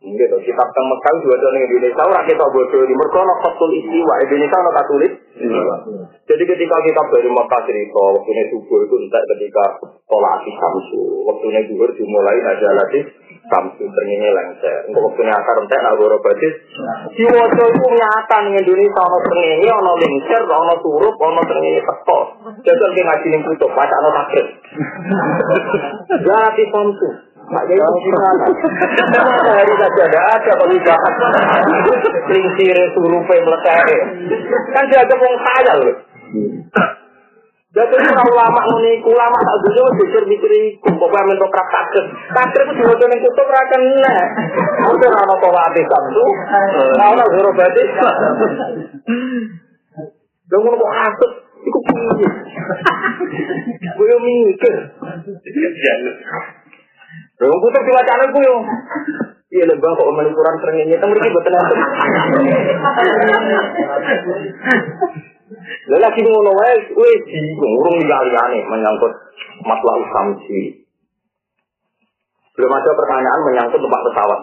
Gitu, 0.00 0.36
kitab 0.48 0.68
teng 0.72 0.86
Mekah 0.88 1.12
juga 1.20 1.36
ada 1.44 1.60
Indonesia, 1.60 2.08
orang 2.08 2.24
kita 2.24 2.40
bodoh 2.48 2.88
ini. 2.88 2.96
Mereka 2.96 3.20
ada 3.20 3.36
fatul 3.44 3.68
istiwa, 3.68 4.14
Indonesia 4.24 4.56
ada 4.56 4.82
tulis. 4.88 5.12
Jadi 6.24 6.42
ketika 6.48 6.76
kita 6.80 7.00
dari 7.04 7.28
Mekah 7.28 7.60
cerita, 7.68 8.02
waktu 8.16 8.30
ini 8.32 8.42
subuh 8.48 8.80
itu 8.80 8.96
entah 8.96 9.22
ketika 9.36 9.64
tolak 10.08 10.40
di 10.48 10.56
Samsu, 10.56 11.04
waktu 11.28 11.44
ini 11.52 11.60
duhur 11.68 11.92
dimulai 11.92 12.40
aja 12.40 12.68
lagi 12.80 13.00
Samsu 13.52 13.84
ternyini 13.84 14.32
lengser. 14.32 14.88
Untuk 14.88 15.04
waktu 15.04 15.20
ini 15.20 15.32
akar 15.36 15.56
entek 15.68 15.80
nak 15.84 15.96
goro 16.00 16.16
badis. 16.24 16.54
Di 17.12 17.24
wajah 17.28 17.66
itu 17.68 17.86
nyata 17.92 18.36
nih 18.40 18.52
Indonesia, 18.56 19.02
ada 19.04 19.18
ternyini, 19.20 19.68
ada 19.68 19.92
lengser, 20.00 20.42
ada 20.48 20.74
surup, 20.80 21.14
ada 21.20 21.42
ternyini 21.44 21.80
teko. 21.84 22.20
Jadi 22.64 23.00
ngaji 23.04 23.28
yang 23.36 23.42
tutup, 23.44 23.70
baca 23.76 23.96
ada 24.00 24.10
takdir. 24.16 24.46
Jadi 26.24 26.64
Samsu. 26.72 27.29
Pak 27.50 27.66
Kiai 27.66 27.82
itu 27.82 27.98
gimana? 28.06 28.46
Hari 29.58 29.74
saja 29.74 30.02
ada 30.06 30.20
ada 30.38 30.50
kalau 30.54 30.70
dibahas. 30.70 31.14
Lingsir 32.30 32.78
surupe 32.94 33.36
meletere. 33.42 33.98
Kan 34.70 34.84
dia 34.86 35.02
ada 35.02 35.14
wong 35.18 35.34
kaya 35.34 35.72
loh. 35.82 35.96
Jadi 37.70 37.94
itu 37.94 38.22
ulama 38.34 38.60
ngene 38.66 38.98
ulama 39.06 39.38
tak 39.46 39.58
dulu 39.62 39.94
mikir 39.94 40.22
mikir 40.26 40.50
iku 40.74 40.90
kok 40.90 41.10
men 41.22 41.38
tok 41.38 41.54
praktek. 41.54 42.04
Praktek 42.34 42.66
itu 42.66 42.72
diwaca 42.82 43.04
ning 43.06 43.20
kutub 43.22 43.46
ra 43.46 43.62
kena. 43.70 44.14
Ora 44.90 45.08
ana 45.14 45.34
kok 45.38 45.54
ati 45.54 45.82
samsu. 45.86 46.24
Ora 46.98 47.24
zero 47.30 47.50
berarti. 47.54 47.82
Dong 50.50 50.60
ngono 50.66 50.82
kok 50.82 50.94
hasut 50.98 51.32
iku 51.62 51.78
piye? 51.86 52.28
Gue 53.94 54.16
mikir. 54.18 54.74
Wong 57.40 57.60
puter 57.64 57.82
diwacane 57.88 58.24
ku 58.36 58.38
yo. 58.44 58.56
Iya 59.50 59.64
lebah 59.66 59.90
kok 59.96 60.08
omel 60.12 60.30
ukuran 60.30 60.60
srengenge 60.60 61.00
teng 61.00 61.10
mriki 61.10 61.32
boten 61.32 61.56
enten. 61.56 61.78
Lha 65.90 65.96
lagi 65.98 66.20
ngono 66.20 66.52
wae 66.54 66.74
kowe 66.94 67.12
bingung 67.26 67.74
urung 67.80 67.96
liyane 67.98 68.58
menyangkut 68.68 69.12
masalah 69.64 70.04
samsi. 70.12 70.84
Belum 72.54 72.72
ada 72.76 72.90
pertanyaan 72.92 73.40
menyangkut 73.48 73.80
tempat 73.80 74.00
pesawat. 74.04 74.40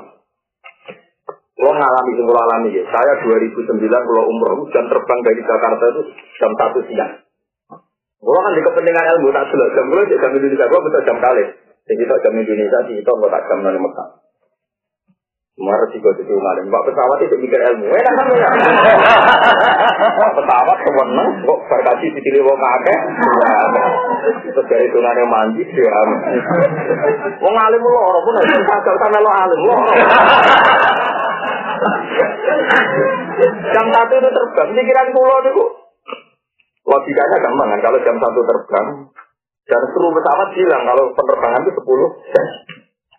Lo 1.57 1.69
ngalami 1.73 2.11
sing 2.17 2.25
alami 2.27 2.69
ya. 2.75 2.83
Saya 2.89 3.13
2009 3.21 3.77
kalau 3.89 4.23
umroh 4.29 4.65
jam 4.73 4.89
terbang 4.89 5.19
dari 5.21 5.41
Jakarta 5.45 5.85
itu 5.93 6.01
jam 6.41 6.51
1 6.53 6.89
siang. 6.89 7.13
Kalau 8.17 8.41
kan 8.41 8.53
di 8.57 8.61
kepentingan 8.65 9.05
ilmu 9.17 9.29
tak 9.29 9.53
jelas 9.53 9.69
jam 9.77 9.85
gue 9.87 10.01
jam 10.09 10.31
Indonesia 10.33 10.65
gue 10.65 10.81
betul 10.81 11.01
jam 11.05 11.17
kali. 11.21 11.45
Jadi 11.87 12.03
tak 12.03 12.19
jam 12.19 12.35
Indonesia 12.35 12.79
di 12.91 12.93
itu 12.99 13.07
nggak 13.07 13.31
tak 13.31 13.43
jam 13.47 13.63
dari 13.63 13.79
Mekah. 13.79 14.09
Semua 15.57 15.73
resiko 15.73 16.13
itu 16.13 16.35
ngalim. 16.37 16.69
Pak 16.69 16.85
pesawat 16.85 17.17
itu 17.25 17.35
mikir 17.41 17.57
ilmu. 17.57 17.89
Eh, 17.89 18.01
kan 18.05 18.29
ya. 18.29 18.49
pesawat 20.37 20.77
sewenang, 20.85 21.29
kok 21.41 21.59
berkasi 21.65 22.13
di 22.13 22.21
tili 22.21 22.45
wong 22.45 22.59
kakek. 22.61 22.99
Terus 24.53 24.67
dari 24.69 24.87
tunane 24.93 25.23
mandi 25.25 25.65
ya. 25.65 26.01
Wong 27.41 27.55
alim 27.57 27.81
lo 27.81 27.97
orang 27.97 28.21
pun 28.21 28.35
harus 28.37 28.63
kagak 28.69 28.95
sana 29.01 29.17
lo 29.17 29.31
alim 29.33 29.61
lo. 29.65 29.75
Jam 33.73 33.85
satu 33.89 34.13
itu 34.17 34.29
terbang, 34.29 34.69
pikiran 34.77 35.07
kulo 35.13 35.35
itu 35.41 35.63
logikanya 36.87 37.37
gampang 37.43 37.67
kan 37.73 37.79
kalau 37.81 37.99
jam 38.05 38.15
satu 38.21 38.39
terbang 38.45 38.87
dan 39.67 39.81
seluruh 39.91 40.15
pesawat 40.15 40.49
bilang 40.55 40.83
kalau 40.87 41.11
penerbangan 41.11 41.61
itu 41.67 41.71
10 41.75 42.31
jam. 42.31 42.47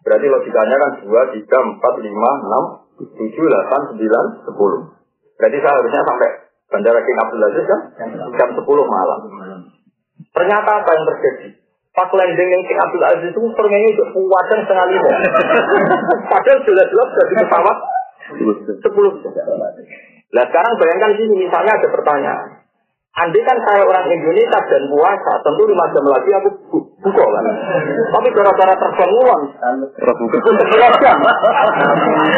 Berarti 0.00 0.26
logikanya 0.32 0.76
kan 0.80 0.90
2, 1.04 1.04
3, 1.04 1.44
4, 1.44 1.44
5, 1.44 1.44
6, 1.44 3.04
7, 3.04 3.36
8, 3.36 4.00
9, 4.00 4.48
10. 4.48 5.36
Berarti 5.36 5.56
saya 5.60 5.74
harusnya 5.76 6.02
sampai 6.08 6.28
Bandara 6.68 7.00
King 7.04 7.18
Abdul 7.20 7.44
Aziz 7.44 7.64
kan 7.68 7.80
jam 8.40 8.48
10 8.56 8.64
malam. 8.64 9.20
Ternyata 10.32 10.70
apa 10.80 10.90
yang 10.96 11.04
terjadi? 11.12 11.48
Pas 11.92 12.10
landing 12.16 12.48
yang 12.48 12.64
King 12.64 12.80
Abdul 12.80 13.04
Aziz 13.04 13.28
itu 13.28 13.40
permennya 13.52 13.90
itu 13.92 14.04
kuatan 14.08 14.58
setengah 14.64 14.86
lima. 14.88 15.10
Padahal 16.32 16.58
jelas-jelas 16.64 17.08
dari 17.12 17.34
pesawat 17.44 17.76
10 18.36 18.80
jam. 18.80 19.46
Nah 20.28 20.44
sekarang 20.44 20.72
bayangkan 20.76 21.12
sini, 21.16 21.34
misalnya 21.48 21.72
ada 21.76 21.88
pertanyaan. 21.88 22.57
Andai 23.18 23.42
kan 23.42 23.58
saya 23.66 23.82
orang 23.82 24.06
Indonesia 24.14 24.58
dan 24.62 24.82
puasa, 24.86 25.32
tentu 25.42 25.66
lima 25.66 25.90
jam 25.90 26.06
lagi 26.06 26.30
aku 26.38 26.48
bu 26.70 26.78
buka 27.02 27.26
kan. 27.26 27.44
Tapi 28.14 28.28
gara-gara 28.30 28.74
terbangun, 28.78 29.40
buka 30.22 30.50
sebelas 30.54 30.94
jam. 31.02 31.18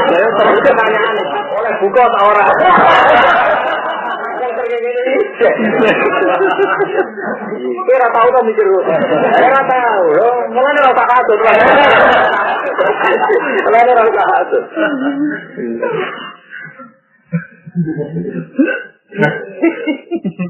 Saya 0.09 0.28
terus 0.41 0.61
pertanyaan 0.64 1.16
oleh 1.53 1.72
buka 1.85 2.01
atau 2.01 2.33
orang? 2.33 2.49
Yang 4.41 4.53
terkait 4.57 4.81
ini, 4.81 5.20
kira 7.85 8.09
tahu 8.09 8.28
kan 8.33 8.43
mikir 8.49 8.64
lu? 8.64 8.81
Kira 9.37 9.61
tahu, 9.68 10.05
mulai 10.49 10.72
nih 10.72 10.83
rasa 10.89 11.05
kasut, 11.05 11.39
mulai 13.68 13.83
nih 13.85 13.95
rasa 14.01 14.22
kasut. 14.33 14.64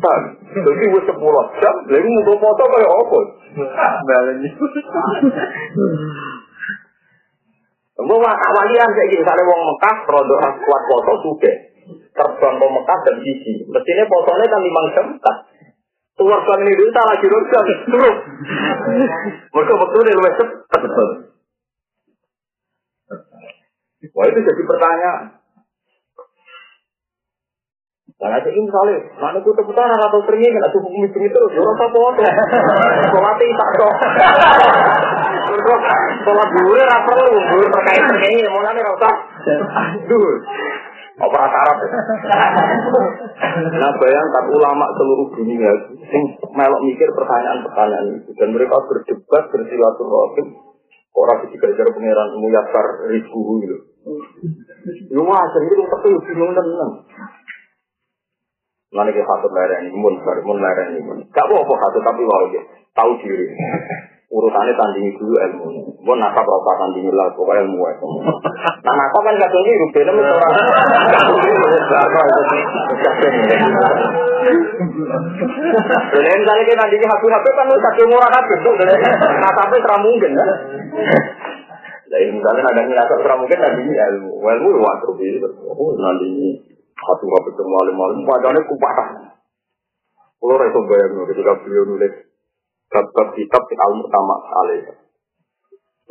Tan, 0.00 0.22
jadi 0.52 0.84
gue 0.92 1.02
sepuluh 1.08 1.44
jam, 1.60 1.74
lagi 1.88 2.08
mau 2.08 2.36
foto 2.36 2.62
kayak 2.68 2.92
apa? 2.92 3.18
Balanya. 4.04 4.50
Mau 8.00 8.16
awalian 8.20 8.90
kayak 8.96 9.08
gini, 9.12 9.20
misalnya 9.20 9.44
wong 9.44 9.60
Mekah, 9.64 9.96
produk 10.08 10.40
kuat 10.60 10.82
foto 10.88 11.12
suge, 11.24 11.52
terbang 12.16 12.54
ke 12.56 12.66
Mekah 12.68 12.98
dan 13.04 13.16
sisi. 13.24 13.52
Mestinya 13.68 14.04
fotonya 14.08 14.46
kan 14.48 14.60
lima 14.60 14.82
jam, 14.96 15.06
tak. 15.20 15.36
Keluar 16.16 16.44
ke 16.44 16.52
Indonesia 16.60 17.00
lagi 17.00 17.26
jam, 17.28 17.64
turun. 17.88 18.16
Mereka 19.56 19.72
nih 20.04 20.14
lebih 20.16 20.32
cepat. 20.36 20.80
Wah 24.16 24.24
itu 24.28 24.40
jadi 24.40 24.62
pertanyaan. 24.64 25.39
Nah, 28.20 28.28
nanti 28.36 28.52
ini 28.52 28.68
misalnya, 28.68 29.00
mana 29.16 29.40
tuh 29.40 29.56
teputan 29.56 29.88
atau 29.88 30.20
seringnya 30.28 30.52
kan, 30.52 30.68
atau 30.68 30.78
hukum 30.84 31.08
itu 31.08 31.18
terus, 31.24 31.56
ya 31.56 31.62
rasa 31.64 31.86
foto. 31.88 32.20
Sholat 33.16 33.40
tak 33.40 33.70
dong. 33.80 33.96
Sholat 36.20 36.48
dulu, 36.52 36.72
rasa 36.84 37.10
lu, 37.16 37.32
dulu 37.32 37.64
terkait 37.64 38.04
seringnya, 38.12 38.52
mau 38.52 38.60
nanti 38.60 38.84
rasa. 38.84 39.08
Dulu. 40.04 40.30
Rata 41.20 41.52
Arab? 41.52 41.78
Nah 43.76 43.92
bayangkan 44.00 44.44
ulama 44.56 44.88
seluruh 44.96 45.28
dunia 45.36 45.72
sing 46.08 46.22
melok 46.56 46.80
mikir 46.80 47.12
pertanyaan-pertanyaan 47.12 48.24
itu 48.24 48.30
dan 48.40 48.48
mereka 48.56 48.80
berdebat 48.88 49.44
bersilaturahim 49.52 50.46
orang 51.12 51.44
digajar 51.44 51.86
pangeran 51.92 52.30
muyasar 52.40 52.86
rizku 53.12 53.40
gitu. 53.60 53.76
Lu 55.12 55.28
wajar 55.28 55.60
itu 55.60 55.84
tapi 55.84 56.08
bingung 56.24 56.56
tenang. 56.56 56.92
Mana 58.90 59.14
kita 59.14 59.22
satu 59.22 59.46
lereng 59.54 59.86
ini, 59.86 59.94
mun, 59.94 60.18
mun 60.18 60.58
lereng 60.58 60.98
ini. 60.98 61.22
Gak 61.30 61.46
apa-apa 61.46 61.74
satu 61.78 61.98
tapi 62.02 62.26
wow 62.26 62.50
ya, 62.50 62.62
tahu 62.90 63.14
diri. 63.22 63.46
Urutannya 64.30 64.78
tandingi 64.78 65.10
dulu 65.18 65.34
ilmu. 65.34 65.66
Mun 66.06 66.18
nakap 66.22 66.46
apa 66.46 66.70
tandingi 66.78 67.10
lah, 67.10 67.34
pokoknya 67.34 67.66
ilmu 67.66 67.82
itu. 67.82 68.06
Nah 68.86 68.94
nakap 68.94 69.22
kan 69.26 69.34
tunggu, 69.50 69.74
rupanya 69.74 70.10
itu 70.14 70.22
orang. 70.22 70.54
Jadi 76.14 76.28
misalnya 76.30 76.62
kita 76.62 76.78
tandingi 76.78 77.06
HP-HP 77.10 77.46
kan 77.58 77.66
lu 77.66 77.78
satu 77.82 78.02
murah 78.06 78.30
HP 78.30 78.48
tuh. 78.62 78.74
Nah 79.38 79.50
tapi 79.50 79.76
terang 79.82 80.02
mungkin 80.06 80.30
kan. 80.38 80.50
Nah, 82.10 82.18
misalnya 82.26 82.62
ada 82.70 82.82
ngerasa 82.86 83.14
terang 83.22 83.38
mungkin 83.42 83.58
tandingi 83.58 83.94
ilmu. 83.98 84.30
Ilmu 84.46 84.68
ya 84.74 84.80
waktu 84.82 85.10
itu. 85.26 85.48
Oh, 85.74 85.94
tandingi. 85.98 86.50
Satu 87.00 87.24
nggak 87.24 87.44
ketemu 87.48 87.74
alim 87.80 87.96
alim, 87.96 88.20
padahal 88.28 88.60
kupatas. 88.68 89.08
Kalau 90.40 90.56
rasa 90.56 90.80
bayang 90.88 91.12
ketika 91.28 91.52
beliau 91.64 91.84
nulis 91.84 92.14
kitab 92.90 93.62
di 93.70 93.74
al 93.76 93.92
pertama 94.02 94.34
alih. 94.64 94.82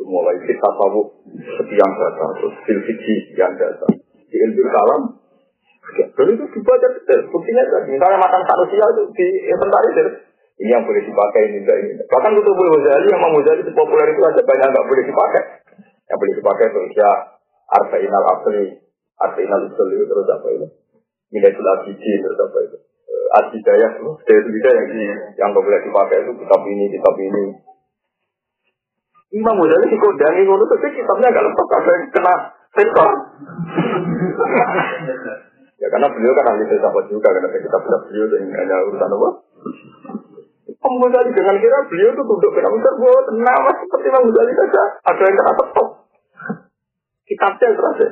Mulai 0.00 0.38
kita 0.48 0.68
tahu 0.80 1.00
sekian 1.60 1.90
data, 1.92 2.24
terus 2.40 2.54
filsiki 2.64 3.14
sekian 3.30 3.52
data. 3.60 3.86
Di 4.30 4.36
ilmu 4.48 4.64
kalam, 4.72 5.02
dan 5.90 6.26
itu 6.30 6.44
dibaca 6.56 6.86
detail. 6.94 7.20
Buktinya 7.28 7.62
tadi, 7.68 7.88
misalnya 7.92 8.18
makan 8.22 8.42
manusia 8.46 8.84
itu 8.96 9.02
di 9.12 9.26
inventarisir. 9.50 10.06
Ini 10.60 10.76
yang 10.76 10.84
boleh 10.84 11.00
dipakai, 11.04 11.40
ini 11.48 11.58
enggak 11.64 11.78
ini. 11.80 11.92
Bahkan 12.04 12.32
untuk 12.36 12.52
boleh 12.52 12.70
Ghazali, 12.84 13.08
yang 13.08 13.20
mau 13.20 13.32
Ghazali 13.32 13.64
itu 13.64 13.72
populer 13.72 14.12
itu 14.12 14.20
ada 14.20 14.40
banyak 14.44 14.68
nggak 14.76 14.86
boleh 14.92 15.04
dipakai. 15.08 15.42
Yang 16.04 16.18
boleh 16.20 16.34
dipakai 16.36 16.64
itu 16.68 16.80
ya 17.00 17.10
Arba'in 17.70 18.12
al-Asli, 18.12 18.64
Arba'in 19.24 19.52
al-Usul 19.56 19.88
itu 19.96 20.04
terus 20.04 20.28
apa 20.28 20.48
itu. 20.52 20.66
Minatul 21.30 21.68
Abidi 21.78 22.12
terus 22.18 22.38
apa 22.42 22.58
itu. 22.66 22.78
Adidayah 23.30 23.90
itu, 23.94 24.10
dari 24.26 24.42
itu 24.42 24.58
yang, 24.66 25.18
yang 25.38 25.50
boleh 25.54 25.78
dipakai 25.86 26.26
itu 26.26 26.34
kitab 26.34 26.60
ini, 26.66 26.84
kitab 26.90 27.14
ini. 27.14 27.44
Imam 29.30 29.62
Ghazali 29.62 29.86
dikodangi 29.86 30.42
ngono 30.42 30.66
tapi 30.66 30.90
kitabnya 30.90 31.30
agak 31.30 31.46
lengkap 31.46 31.68
ada 31.70 31.90
yang 31.94 32.04
kena 32.10 32.34
sensor. 32.74 33.10
ya 35.80 35.86
karena 35.86 36.10
beliau 36.10 36.34
kan 36.34 36.50
ahli 36.50 36.66
filsafat 36.66 37.04
juga 37.06 37.30
karena 37.30 37.48
kitab-kitab 37.54 38.00
beliau 38.10 38.26
yang 38.34 38.50
hanya 38.58 38.76
urusan 38.90 39.14
apa? 39.14 39.28
Imam 40.66 40.94
Ghazali 40.98 41.30
dengan 41.30 41.56
kira 41.62 41.78
beliau 41.86 42.10
itu 42.10 42.22
duduk 42.26 42.50
kena 42.58 42.74
besar 42.74 42.94
bahwa 42.98 43.20
nama 43.38 43.70
seperti 43.78 44.06
Imam 44.10 44.22
Ghazali 44.26 44.52
saja 44.58 44.82
ada 45.06 45.22
yang 45.22 45.36
kena 45.38 45.52
tetap. 45.54 45.88
Kitabnya 47.30 47.66
terasa. 47.78 48.06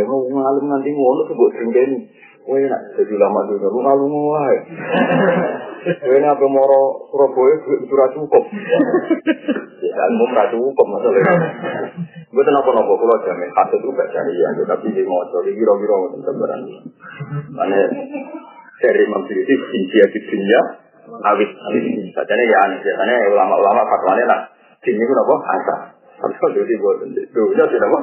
Mau 0.00 0.24
ngalim 0.24 0.64
nanti 0.72 0.88
ngono 0.92 1.20
tuh 1.28 1.36
buat 1.36 1.52
sendiri. 1.56 1.98
Wah 2.42 2.58
enak 2.58 2.98
jadi 2.98 3.14
lama 3.22 3.40
dulu, 3.46 3.66
lu 3.70 3.78
ngalim 3.86 4.14
wae. 4.32 4.56
Ini 5.82 6.26
apa 6.26 6.46
moro 6.46 7.10
Surabaya 7.10 7.58
sudah 7.66 8.08
cukup. 8.14 8.44
Ya 9.82 9.92
kan 9.98 10.50
cukup 10.54 10.86
masalahnya. 10.86 11.34
Gue 12.30 12.42
kenapa 12.46 12.70
nopo 12.70 12.94
kalau 13.02 13.18
jamin 13.26 13.50
hasil 13.50 13.78
itu 13.82 13.90
baca 13.90 14.20
ya, 14.30 14.48
tapi 14.62 14.94
di 14.94 15.02
mau 15.02 15.26
cari 15.26 15.50
kira-kira 15.52 15.94
mau 15.98 16.08
tembaran. 16.22 16.60
Mana 17.50 17.82
dari 18.78 19.04
memiliki 19.10 19.54
insia 19.58 20.06
di 20.06 20.18
dunia 20.22 20.60
awit. 21.18 21.50
Sajane 22.14 22.44
ya 22.46 22.58
aneh, 22.62 22.78
biasanya 22.78 23.14
ulama-ulama 23.34 23.82
fatwanya 23.90 24.24
lah. 24.30 24.40
Ini 24.86 25.02
itu 25.02 25.12
nopo 25.14 25.34
asa. 25.42 25.76
Tapi 26.22 26.34
kalau 26.38 26.54
jadi 26.62 26.74
buat 26.78 26.96
tidak 27.10 27.90
apa. 27.90 27.98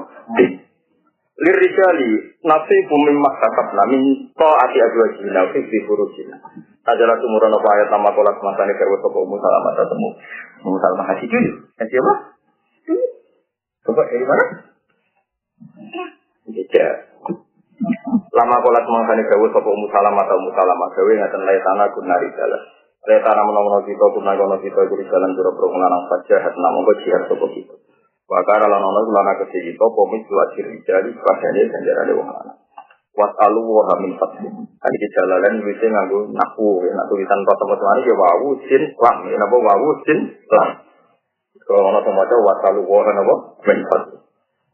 Lirijali 1.39 2.35
nafsi 2.43 2.75
bumi 2.91 3.15
makasab 3.15 3.71
namin 3.71 4.27
to 4.35 4.49
ati 4.59 4.77
adu 4.83 4.97
ajina 5.07 5.47
fi 5.55 5.79
furujina. 5.87 6.35
Adalah 6.83 7.15
tumuran 7.15 7.55
apa 7.55 7.69
ayat 7.79 7.87
nama 7.95 8.11
kolak 8.11 8.43
masane 8.43 8.75
kerwa 8.75 8.99
sopo 8.99 9.23
musalamat 9.23 9.73
temu. 9.87 10.09
Musalamah 10.67 11.05
hati 11.07 11.31
jujur. 11.31 11.71
Yang 11.79 11.89
siapa? 11.95 12.13
Coba 13.87 14.03
dari 14.03 14.25
mana? 14.27 14.45
Tidak. 16.43 16.93
Lama 18.35 18.57
kolak 18.59 18.85
masane 18.91 19.23
kerwa 19.23 19.47
sopo 19.55 19.71
musalamat 19.79 20.25
atau 20.27 20.43
musalamat 20.43 20.89
gawe 20.91 21.13
ngaten 21.23 21.41
laitana 21.47 21.85
kunari 21.95 22.27
dalam. 22.35 22.61
Laitana 23.07 23.47
menawa 23.47 23.79
kita 23.87 24.05
kunagono 24.11 24.59
kita 24.59 24.81
guru 24.91 25.07
jalan 25.07 25.31
jero 25.39 25.55
perungulan 25.55 26.03
saja 26.11 26.35
hat 26.43 26.55
namung 26.59 26.83
jihad 26.99 27.31
sopo 27.31 27.47
kita. 27.47 27.88
Wakara 28.29 28.69
lan 28.69 28.85
ono 28.85 29.09
lana 29.09 29.33
kecil 29.41 29.73
itu 29.73 29.85
pomis 29.89 30.21
dua 30.29 30.45
ciri 30.53 30.77
jari 30.85 31.09
padane 31.17 31.65
ganjarane 31.65 32.13
wong 32.13 32.29
lanang. 32.29 32.61
Wat 33.17 33.33
alu 33.41 33.65
wa 33.65 33.97
min 33.97 34.13
fatih. 34.21 34.53
Kan 34.53 34.91
iki 34.93 35.07
jalalan 35.17 35.65
wis 35.65 35.81
nganggo 35.81 36.29
naku 36.29 36.85
nak 36.93 37.09
tulisan 37.09 37.41
kota 37.41 37.65
mari 37.65 38.05
ya 38.05 38.13
wawu 38.13 38.53
sin 38.69 38.83
lam 39.01 39.17
napa 39.33 39.57
wawu 39.57 39.89
sin 40.05 40.19
lam. 40.45 40.69
Kalau 41.65 41.89
ono 41.89 41.99
maca 42.05 42.35
wat 42.37 42.61
alu 42.69 42.85
wa 42.85 43.01
napa 43.09 43.35
min 43.65 43.79
fatih. 43.89 44.21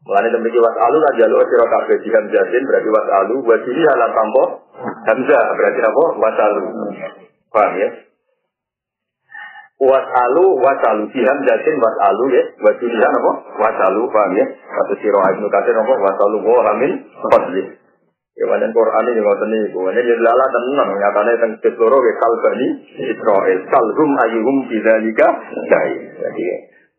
Mulane 0.04 0.28
demikian 0.36 0.60
wat 0.60 0.76
alu 0.76 0.96
ra 1.00 1.10
jalo 1.16 1.40
sira 1.48 1.64
kabeh 1.64 1.96
jiham 2.04 2.24
jasin 2.28 2.60
berarti 2.60 2.88
wat 2.92 3.08
alu 3.24 3.40
wa 3.40 3.56
sini 3.64 3.82
halan 3.88 4.10
tampo 4.12 4.44
hamzah 4.84 5.44
berarti 5.56 5.80
apa 5.80 6.04
wat 6.20 6.38
alu. 6.44 6.62
Paham 7.48 7.72
ya? 7.80 7.88
Wasalu 9.80 10.44
wasalu. 10.60 11.02
Jiham 11.12 11.38
jatin 11.44 11.74
wasalu 11.76 12.24
ya. 12.32 12.42
Wajurihan 12.64 13.12
apa? 13.12 13.32
Wasalu 13.60 14.00
paham 14.08 14.32
ya? 14.36 14.46
Atau 14.84 14.96
siro 15.00 15.20
ibnu 15.36 15.46
kasir 15.52 15.76
apa? 15.76 15.94
Wasalu 15.94 16.36
wa 16.44 16.62
hamin 16.72 16.92
fadli. 17.32 17.64
Ya 18.36 18.44
wajan 18.44 18.68
Quran 18.68 19.04
ini 19.08 19.20
ngoten 19.24 19.48
niku. 19.48 19.80
Ini 19.88 20.00
jadi 20.00 20.20
lala 20.20 20.46
tenan. 20.52 20.88
Nyatane 20.92 21.32
teng 21.40 21.52
seluruh 21.64 22.00
ya 22.04 22.14
kalbani 22.20 22.68
Israel 23.00 23.58
kalhum 23.72 24.10
ayyuhum 24.28 24.56
bidzalika 24.68 25.26
dai 25.72 25.92
jadi 26.20 26.44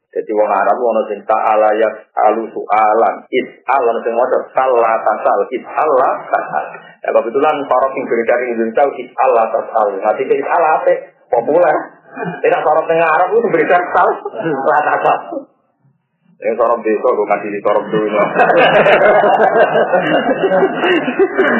Jadi 0.07 0.34
wong 0.34 0.49
Arab 0.49 0.82
ono 0.82 1.05
sing 1.13 1.21
ta'ala 1.30 1.78
ya 1.78 1.93
alu 2.25 2.49
su'alan. 2.49 3.30
Is 3.30 3.61
ono 3.69 4.01
sing 4.01 4.17
maca 4.17 4.49
salah 4.49 4.97
tasal. 5.05 5.45
Is 5.53 5.61
Allah 5.61 6.25
tasal. 6.25 6.65
Ya 7.05 7.09
kebetulan 7.13 7.55
sorok 7.69 7.91
sing 7.93 8.03
dari 8.25 8.45
Indonesia 8.57 8.84
is 8.97 9.09
Allah 9.21 9.45
tasal. 9.53 9.93
Nanti 9.93 10.25
is 10.25 10.47
Allah? 10.49 10.82
Populer. 11.30 11.97
Tidak 12.18 12.61
sorok 12.65 12.86
tengah 12.89 13.09
Arab 13.13 13.30
itu 13.36 13.47
beda 13.53 13.78
sal 13.93 14.09
la 14.41 14.80
tasal. 14.82 15.18
Yang 16.38 16.55
sorok 16.61 16.80
desa 16.86 17.09
gue 17.13 17.28
kasih 17.30 17.49
di 17.49 17.59
sorok 17.65 17.86
dulu. 17.89 18.09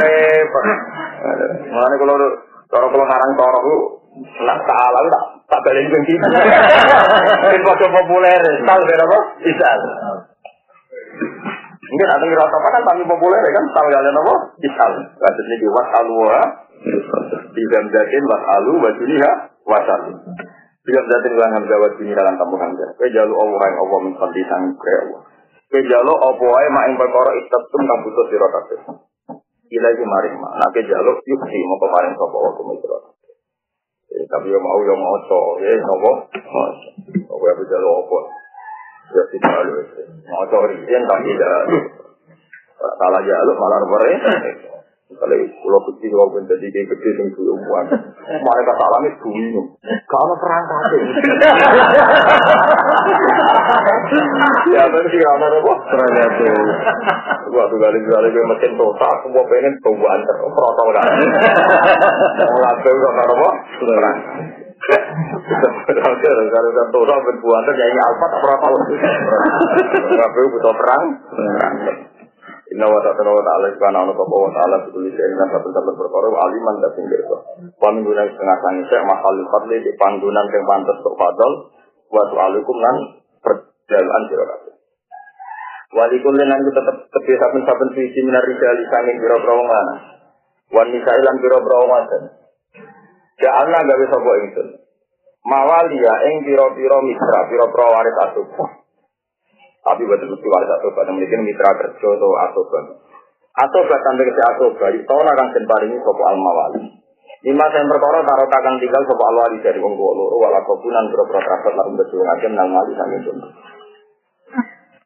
Eh, 0.08 0.42
Mulane 1.70 1.96
kalau 1.98 2.16
sorok 2.70 2.90
kalau 2.94 3.06
ngarang 3.06 3.34
sorok 3.38 3.64
nak 4.18 4.60
salah 4.66 5.02
tak 5.14 5.24
tak 5.46 5.60
balik 5.62 5.86
gitu. 5.86 5.98
Ini 6.18 7.58
foto 7.62 7.86
populer, 7.86 8.42
tahu 8.66 8.82
berapa? 8.82 9.18
Isal. 9.46 9.80
Mungkin 11.88 12.08
ada 12.12 12.26
ngira 12.26 12.44
apa 12.44 12.68
kan 12.74 12.84
tapi 12.84 13.02
populer 13.06 13.40
kan 13.54 13.66
tahu 13.72 13.88
kalian 13.94 14.18
apa? 14.18 14.36
Isal. 14.60 14.92
Maksudnya 15.22 15.56
di 15.62 15.68
wasalwa, 15.70 16.40
di 17.54 17.64
gamzatin 17.72 18.24
wasalu, 18.26 18.74
wasuniha, 18.84 19.32
wasalu. 19.68 20.16
Di 20.88 20.90
gamzatin 20.96 21.36
ulang 21.36 21.52
hamzah 21.52 21.78
wasuni 21.84 22.16
dalam 22.16 22.40
tambung 22.40 22.64
hamzah. 22.64 22.96
Kue 22.96 23.12
jalu 23.12 23.36
Allah 23.36 23.60
yang 23.68 23.78
Allah 23.84 24.00
menfanti 24.08 24.42
sang 24.48 24.72
kue 24.80 24.94
Allah. 25.04 25.22
Kue 25.68 25.84
jalu 25.84 26.14
Allah 26.16 26.58
yang 26.64 26.74
main 26.74 26.94
perkara 26.96 27.32
istatum 27.36 27.82
kang 27.84 28.00
butuh 28.08 28.26
sirokatnya. 28.32 28.80
Ila 29.68 29.90
maring 29.92 30.36
ma. 30.40 30.50
Nah 30.56 30.68
kue 30.72 30.84
jalu 30.88 31.12
mau 31.68 31.78
kemarin 31.84 32.16
sopa 32.16 32.38
waktu 32.40 32.64
mikro. 32.72 32.98
Eh, 34.08 34.24
tapi 34.32 34.48
yang 34.48 34.64
mau 34.64 34.80
yang 34.88 34.96
mau 34.96 35.20
so, 35.28 35.60
ya 35.60 35.76
nopo, 35.84 36.32
nopo 37.28 37.44
ya 37.44 37.54
bisa 37.60 37.76
lopo. 37.84 38.20
Ya 39.12 39.24
tidak 39.28 39.52
lalu 39.52 39.84
itu. 39.84 40.02
Mau 40.32 40.48
so 40.48 40.56
tapi 40.64 41.28
tidak. 41.28 41.52
Salah 42.80 43.22
jalur 43.28 43.56
malah 43.60 43.80
repot. 43.84 44.68
Kalau 45.08 45.40
pulau 45.64 45.80
kecil 45.92 46.12
kalau 46.12 46.40
jadi 46.46 46.68
kayak 46.68 46.88
gede 46.92 47.10
yang 47.16 47.28
dulu 47.32 47.56
mereka 48.28 48.72
tak 48.76 48.90
lami 48.92 49.10
dulu. 49.24 49.62
Kalau 50.08 50.36
perangkat 50.36 50.92
ini. 51.00 51.12
Ya, 54.76 54.84
tapi 54.88 55.08
sih 55.12 55.20
kalau 55.24 55.48
ada 55.48 55.60
bos 55.64 55.80
terakhir 55.88 56.28
itu, 56.28 56.48
gua 57.52 57.64
tuh 57.72 57.78
galih 57.80 58.02
galih 58.04 58.30
gue 58.36 58.46
mesin 58.52 58.76
total, 58.76 59.16
gua 59.32 59.44
pengen 59.48 59.74
tumbuhan 59.80 60.20
terus 60.28 60.52
protol 60.52 60.88
kan. 60.92 61.08
Mulai 62.52 62.76
tuh 62.84 62.94
gak 63.00 63.16
ada 63.16 63.36
bos 63.36 63.56
terakhir. 63.80 64.16
Kalau 64.88 65.96
kita 65.96 66.00
tahu, 66.04 66.16
kalau 66.52 66.68
kita 66.70 66.84
tahu, 66.94 67.04
kalau 67.04 67.20
kita 67.24 67.42
tahu, 67.42 67.88
kalau 68.62 68.80
kita 70.52 72.17
Inna 72.78 72.94
wa 72.94 73.02
ta'ala 73.02 73.26
wa 73.34 73.42
ta'ala 73.42 73.74
kana 73.74 74.06
ana 74.06 74.14
sapa 74.14 74.36
wa 74.38 74.54
ta'ala 74.54 74.86
kudu 74.86 75.10
sing 75.10 75.32
lan 75.34 75.50
saben-saben 75.50 75.98
perkara 75.98 76.30
aliman 76.30 76.78
ta 76.78 76.94
sing 76.94 77.10
pirsa. 77.10 77.38
Wa 77.74 77.90
min 77.90 78.06
guna 78.06 78.22
setengah 78.22 78.58
sangi 78.62 78.86
sek 78.86 79.02
mahal 79.02 79.34
fadli 79.50 79.82
di 79.82 79.98
panggonan 79.98 80.46
sing 80.54 80.62
pantes 80.62 81.02
tok 81.02 81.18
fadl 81.18 81.74
wa 82.14 82.24
ta'alukum 82.30 82.78
lan 82.78 82.96
perjalanan 83.42 84.24
sira 84.30 84.46
kabeh. 84.46 84.74
Wali 85.98 86.18
kulen 86.22 86.46
lan 86.46 86.62
tetep 86.70 86.98
tepi 87.18 87.34
saben-saben 87.34 87.90
siji 87.98 88.20
minar 88.22 88.46
rijali 88.46 88.86
sanging 88.94 89.18
pira-pira 89.26 89.54
wong. 89.58 89.70
Wan 90.78 90.88
nisa 90.94 91.18
lan 91.18 91.36
pira-pira 91.42 91.76
wong 91.82 91.90
wadon. 91.90 92.24
Ja'alna 93.42 93.80
gawe 93.90 94.06
sapa 94.06 94.32
ingsun. 94.46 94.68
Mawalia 95.50 96.14
ing 96.30 96.46
pira-pira 96.46 96.98
mitra, 97.02 97.40
pira-pira 97.50 97.86
waris. 97.90 98.18
Tapi 99.88 100.04
betul 100.04 100.36
mesti 100.36 100.48
waris 100.52 100.72
atoba, 100.76 101.08
memiliki 101.08 101.40
mitra 101.40 101.72
kerja 101.80 102.08
atau 102.12 102.32
atoba. 102.36 102.80
Atoba 103.56 103.96
sampai 104.04 104.28
ke 104.28 104.44
atoba, 104.44 104.86
itu 104.92 105.08
orang 105.08 105.40
akan 105.48 105.64
paringi 105.64 105.98
sopo 106.04 106.24
almawali. 106.28 107.08
Lima 107.48 107.66
saya 107.72 107.86
perkara 107.86 108.26
taruh 108.26 108.50
takkan 108.52 108.76
tinggal 108.82 109.04
sopo 109.08 109.24
alwali 109.24 109.64
dari 109.64 109.80
wong 109.80 109.94
tua 109.96 110.12
loro 110.12 110.36
wala 110.42 110.60
kobunan 110.68 111.08
berapa 111.08 111.38
terakhir 111.38 111.74
lalu 111.80 112.02
betul 112.02 112.20
ngajam 112.26 112.52
nang 112.58 112.70
mali 112.74 112.92
sampai 112.98 113.22
contoh. 113.24 113.52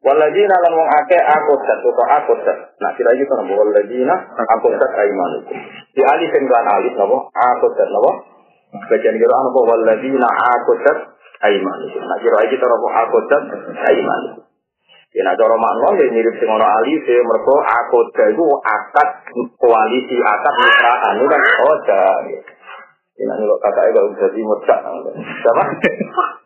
Waladina 0.02 0.56
lan 0.66 0.74
wong 0.74 0.90
ake 1.06 1.18
akodat 1.22 1.80
atau 1.86 2.06
akodat. 2.10 2.58
Nah 2.82 2.92
kira 2.98 3.14
gitu 3.14 3.30
nabo 3.38 3.54
waladina 3.54 4.34
akodat 4.34 4.92
aimanukum. 4.98 5.54
Di 5.94 6.02
alif 6.02 6.32
yang 6.34 6.50
bukan 6.50 6.68
alif 6.74 6.94
nabo 6.98 7.18
akodat 7.30 7.90
nabo. 7.94 8.12
Bagian 8.90 9.16
kira 9.22 9.36
nabo 9.36 9.62
waladina 9.62 10.26
akodat 10.26 10.98
aimanukum. 11.46 12.02
Nah 12.02 12.18
kira 12.18 12.50
gitu 12.50 12.66
nabo 12.66 12.88
akodat 12.90 13.44
aimanukum. 13.86 14.51
Ya 15.12 15.28
nak 15.28 15.36
cara 15.36 15.56
makna 15.60 16.00
ya 16.00 16.08
mirip 16.08 16.40
sing 16.40 16.48
ana 16.48 16.64
ali 16.64 16.96
se 17.04 17.16
mergo 17.28 17.60
akoda 17.60 18.32
iku 18.32 18.48
akad 18.64 19.10
koalisi 19.60 20.16
akad 20.24 20.56
mitraan 20.56 21.20
itu 21.20 21.28
kan 21.28 21.42
oda. 21.68 22.04
Ya 23.20 23.24
nak 23.28 23.36
kalau 23.44 23.58
kakak 23.60 23.92
kalau 23.92 24.16
jadi 24.16 24.40
mecak. 24.40 24.80
Siapa? 25.44 25.64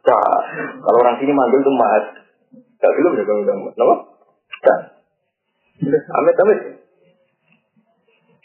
Kalau 0.05 1.01
orang 1.01 1.17
sini 1.17 1.33
manggil 1.33 1.65
tuh 1.65 1.73
mas. 1.73 2.05
Gak 2.77 2.93
belum 2.93 3.17
ya 3.17 3.23
kamu 3.25 3.41
bilang 3.41 3.59
Kenapa? 3.73 3.95
Cak. 4.61 4.79
Amit 5.89 6.37
amit. 6.37 6.59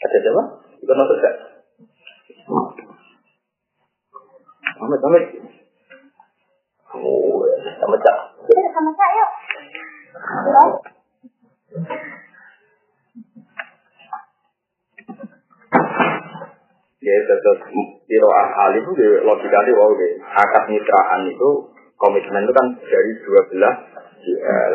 Ada 0.01 0.17
siapa? 0.25 0.41
Ikut 0.81 0.95
masuk 0.97 1.17
cak. 1.21 1.35
Amit 4.81 5.01
amit. 5.05 5.25
Oh, 6.97 7.45
sama 7.77 7.95
cak. 8.01 8.17
Sama 8.49 8.91
saya. 8.97 9.25
Ya, 17.01 17.17
terus 17.25 17.59
kiroah 18.05 18.47
al 18.61 18.73
itu 18.77 18.91
logikanya 19.25 19.71
wow 19.73 19.89
deh. 19.97 20.13
Akad 20.21 20.69
mitraan 20.69 21.25
itu 21.33 21.49
komitmen 21.97 22.45
itu 22.45 22.53
kan 22.53 22.67
dari 22.77 23.11
dua 23.25 23.41
belah 23.49 23.75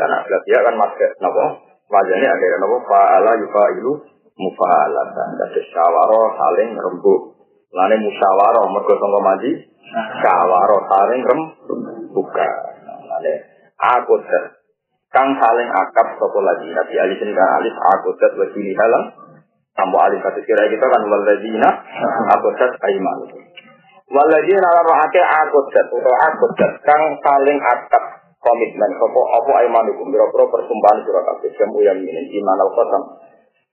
anak 0.03 0.21
belah 0.27 0.41
dia 0.43 0.59
kan 0.59 0.75
masuk 0.75 1.11
nopo 1.23 1.45
wajahnya 1.87 2.29
ada 2.35 2.59
nopo 2.67 2.83
faala 2.91 3.31
yufa 3.39 3.63
ilu 3.79 3.93
mufaalatan 4.35 5.29
dan 5.39 5.49
syawaro 5.71 6.35
saling 6.35 6.71
rembuk. 6.75 7.21
Lane 7.71 7.97
musyawaro 8.03 8.75
mergo 8.75 8.95
sangka 8.99 9.21
maji 9.23 9.53
saling 10.27 11.21
rem 11.23 11.41
buka. 12.11 12.49
Lane 13.07 13.33
aku 13.79 14.15
ter 14.27 14.56
kang 15.17 15.33
saling 15.41 15.71
akap 15.73 16.21
sopo 16.21 16.45
lagi 16.45 16.69
nabi 16.77 16.95
alif 17.01 17.21
dan 17.25 17.49
alif 17.57 17.73
aku 17.73 18.13
ter 18.21 18.37
wajini 18.37 18.77
halang 18.77 19.27
Sampo 19.77 20.01
alif 20.01 20.25
satu 20.25 20.41
kira 20.41 20.73
kita 20.73 20.87
kan 20.89 21.05
waladina 21.05 21.69
akodat 22.33 22.81
aiman. 22.81 23.29
Waladina 24.09 24.69
rohake 24.73 25.21
akodat 25.21 25.87
atau 25.93 26.15
akodat 26.17 26.73
kang 26.81 27.03
saling 27.21 27.61
akad 27.61 28.05
komitmen 28.41 28.91
sopo 28.97 29.21
opo 29.21 29.53
aiman 29.53 29.85
hukum 29.93 30.09
biro-biro 30.09 30.49
persumpahan 30.49 31.05
surah 31.05 31.23
kabeh 31.29 31.53
jamu 31.61 31.85
yang 31.85 32.01
ini 32.01 32.25
iman 32.41 32.57
al. 32.65 32.73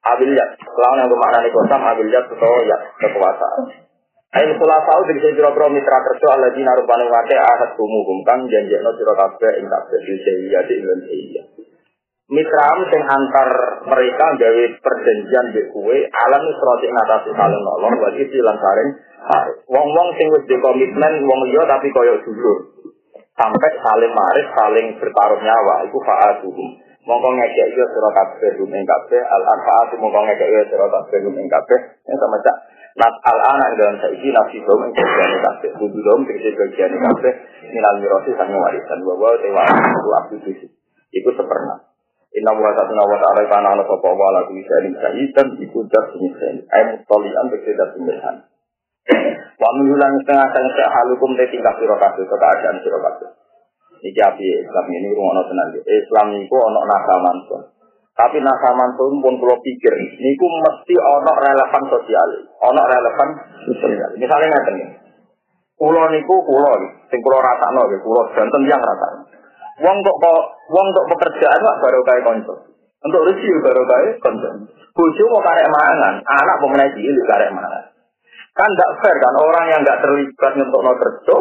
Abil 0.03 0.35
yat, 0.35 0.59
lawan 0.59 0.99
yang 0.99 1.07
bermakna 1.07 1.47
abil 1.95 2.11
yat 2.11 2.27
atau 2.27 2.55
yat 2.67 2.81
kekuasaan. 2.99 3.82
Ain 4.33 4.49
kula 4.57 4.77
tau 4.81 5.01
dari 5.05 5.21
sing 5.21 5.37
biro 5.37 5.53
mitra 5.53 5.99
kerja 6.01 6.27
aladina 6.33 6.73
rupane 6.73 7.05
wake 7.05 7.37
ahad 7.37 7.77
humuhum 7.77 8.25
kang 8.25 8.49
janjekno 8.49 8.89
surah 8.97 9.13
kabeh 9.13 9.61
ing 9.61 9.69
kabeh 9.69 9.97
di 10.01 10.13
di 10.25 10.73
Indonesia. 10.81 11.43
Mitram 12.33 12.79
sing 12.89 13.01
antar 13.05 13.49
mereka 13.85 14.25
gawe 14.41 14.63
perjanjian 14.81 15.45
di 15.53 15.69
kue 15.69 15.97
alam 16.09 16.43
seroti 16.49 16.89
ngatasi 16.89 17.29
saling 17.29 17.61
nolong 17.61 17.93
wajib 18.01 18.25
silang 18.33 18.57
saring 18.57 18.89
wong-wong 19.69 20.09
sing 20.17 20.25
wis 20.33 20.41
di 20.49 20.57
komitmen 20.57 21.13
wong 21.29 21.39
liya 21.53 21.69
tapi 21.69 21.93
koyok 21.93 22.25
jujur. 22.25 22.57
Sampai 23.37 23.71
saling 23.85 24.13
maris 24.17 24.49
saling 24.57 24.87
bertaruh 24.97 25.45
nyawa 25.45 25.85
itu 25.85 25.97
fa'atuhum 26.01 26.69
mongko 27.03 27.29
ngekek 27.35 27.75
yo 27.75 27.85
sira 27.91 28.09
kabeh 28.15 28.49
rum 28.55 28.71
ing 28.71 28.85
kabeh 28.87 29.21
al 29.21 29.43
anfaat 29.43 29.93
mongko 29.99 30.19
ngekek 30.23 30.49
yo 30.49 30.61
sira 30.71 30.87
kabeh 30.89 31.17
rum 31.27 31.35
ing 31.37 31.47
kabeh. 31.51 31.79
Yang 32.07 32.17
sama 32.17 32.37
cak 32.41 32.57
Nat 32.93 33.15
al 33.25 33.39
anak 33.41 33.69
dalam 33.73 33.97
saiki 33.97 34.29
nasi 34.29 34.61
dom 34.61 34.85
ing 34.85 34.93
bagian 34.93 35.41
kabeh. 35.41 35.71
Kudu 35.81 35.97
dom 35.97 36.21
tegese 36.29 36.53
bagian 36.53 36.93
kabeh. 36.93 37.33
Minal 37.73 37.97
mirosi 37.97 38.37
sang 38.37 38.53
warisan. 38.53 38.99
Bahwa 39.01 39.33
tewa 39.41 39.65
itu 39.65 40.09
aktivis 40.21 40.59
itu 41.09 41.29
seperna. 41.33 41.89
Inna 42.33 42.53
wa 42.53 42.73
ta'ala 42.73 43.01
wa 43.05 43.17
ta'ala 43.17 43.41
kana 43.45 43.77
ala 43.77 43.83
sapa 43.85 44.09
wa 44.09 44.25
ala 44.33 44.45
kulli 44.49 44.65
shay'in 44.65 44.93
shahidan 44.97 45.47
iku 45.61 45.85
dat 45.85 46.05
sini 46.17 46.33
ay 46.65 46.81
mustalian 46.93 47.45
berseda 47.49 47.85
simihan. 47.93 48.35
Wa 49.57 49.69
minulan 49.77 50.17
setengah 50.21 50.49
setengah 50.49 50.89
halukum 50.89 51.33
te 51.37 51.49
tingkah 51.49 51.73
sira 51.77 51.97
kabeh. 51.97 52.25
Keadaan 52.25 52.77
sira 52.81 52.97
kabeh. 53.01 53.29
Iki 54.05 54.21
api 54.21 54.45
Islam 54.69 54.85
ini 54.93 55.09
rumono 55.17 55.41
tenan. 55.49 55.73
Islam 55.81 56.27
niku 56.37 56.57
ana 56.61 56.81
nakaman 56.85 57.37
Tapi 58.13 58.37
nakaman 58.37 58.93
pun 58.93 59.17
pun 59.25 59.33
kula 59.41 59.57
pikir 59.57 59.93
niku 60.21 60.45
mesti 60.45 60.93
ana 61.01 61.33
relevan 61.33 61.83
sosial, 61.89 62.29
ana 62.61 62.83
relevan 62.85 63.29
sosial. 63.65 64.11
Misalnya 64.21 64.53
ngaten 64.53 64.73
nih. 64.77 64.89
Kulo 65.73 66.13
niku 66.13 66.35
kulo 66.45 66.73
sing 67.09 67.19
kulo 67.25 67.41
kulo 68.05 68.21
janten 68.37 68.61
yang 68.69 68.77
rasakno. 68.77 69.25
Wong 69.81 69.97
kok 70.05 70.17
kok 70.21 70.41
wong 70.69 70.87
pekerjaan 71.09 71.57
kok 71.57 71.79
baru 71.81 71.99
kayak 72.05 72.21
konco. 72.21 72.55
Untuk 73.01 73.25
rezeki 73.33 73.65
baru 73.65 73.81
kayak 73.81 74.21
konco. 74.21 74.49
Bojo 74.93 75.23
mau 75.33 75.41
karek 75.41 75.73
mangan, 75.73 76.21
anak 76.21 76.55
mau 76.61 76.69
menaiki 76.69 77.01
cilik 77.01 77.25
karek 77.25 77.49
mangan. 77.49 77.83
Kan 78.53 78.69
tidak 78.77 78.93
fair 79.01 79.17
kan 79.17 79.33
orang 79.41 79.65
yang 79.73 79.81
nggak 79.81 80.05
terlibat 80.05 80.53
untuk 80.61 80.81
no 80.85 80.93
kerja 81.01 81.37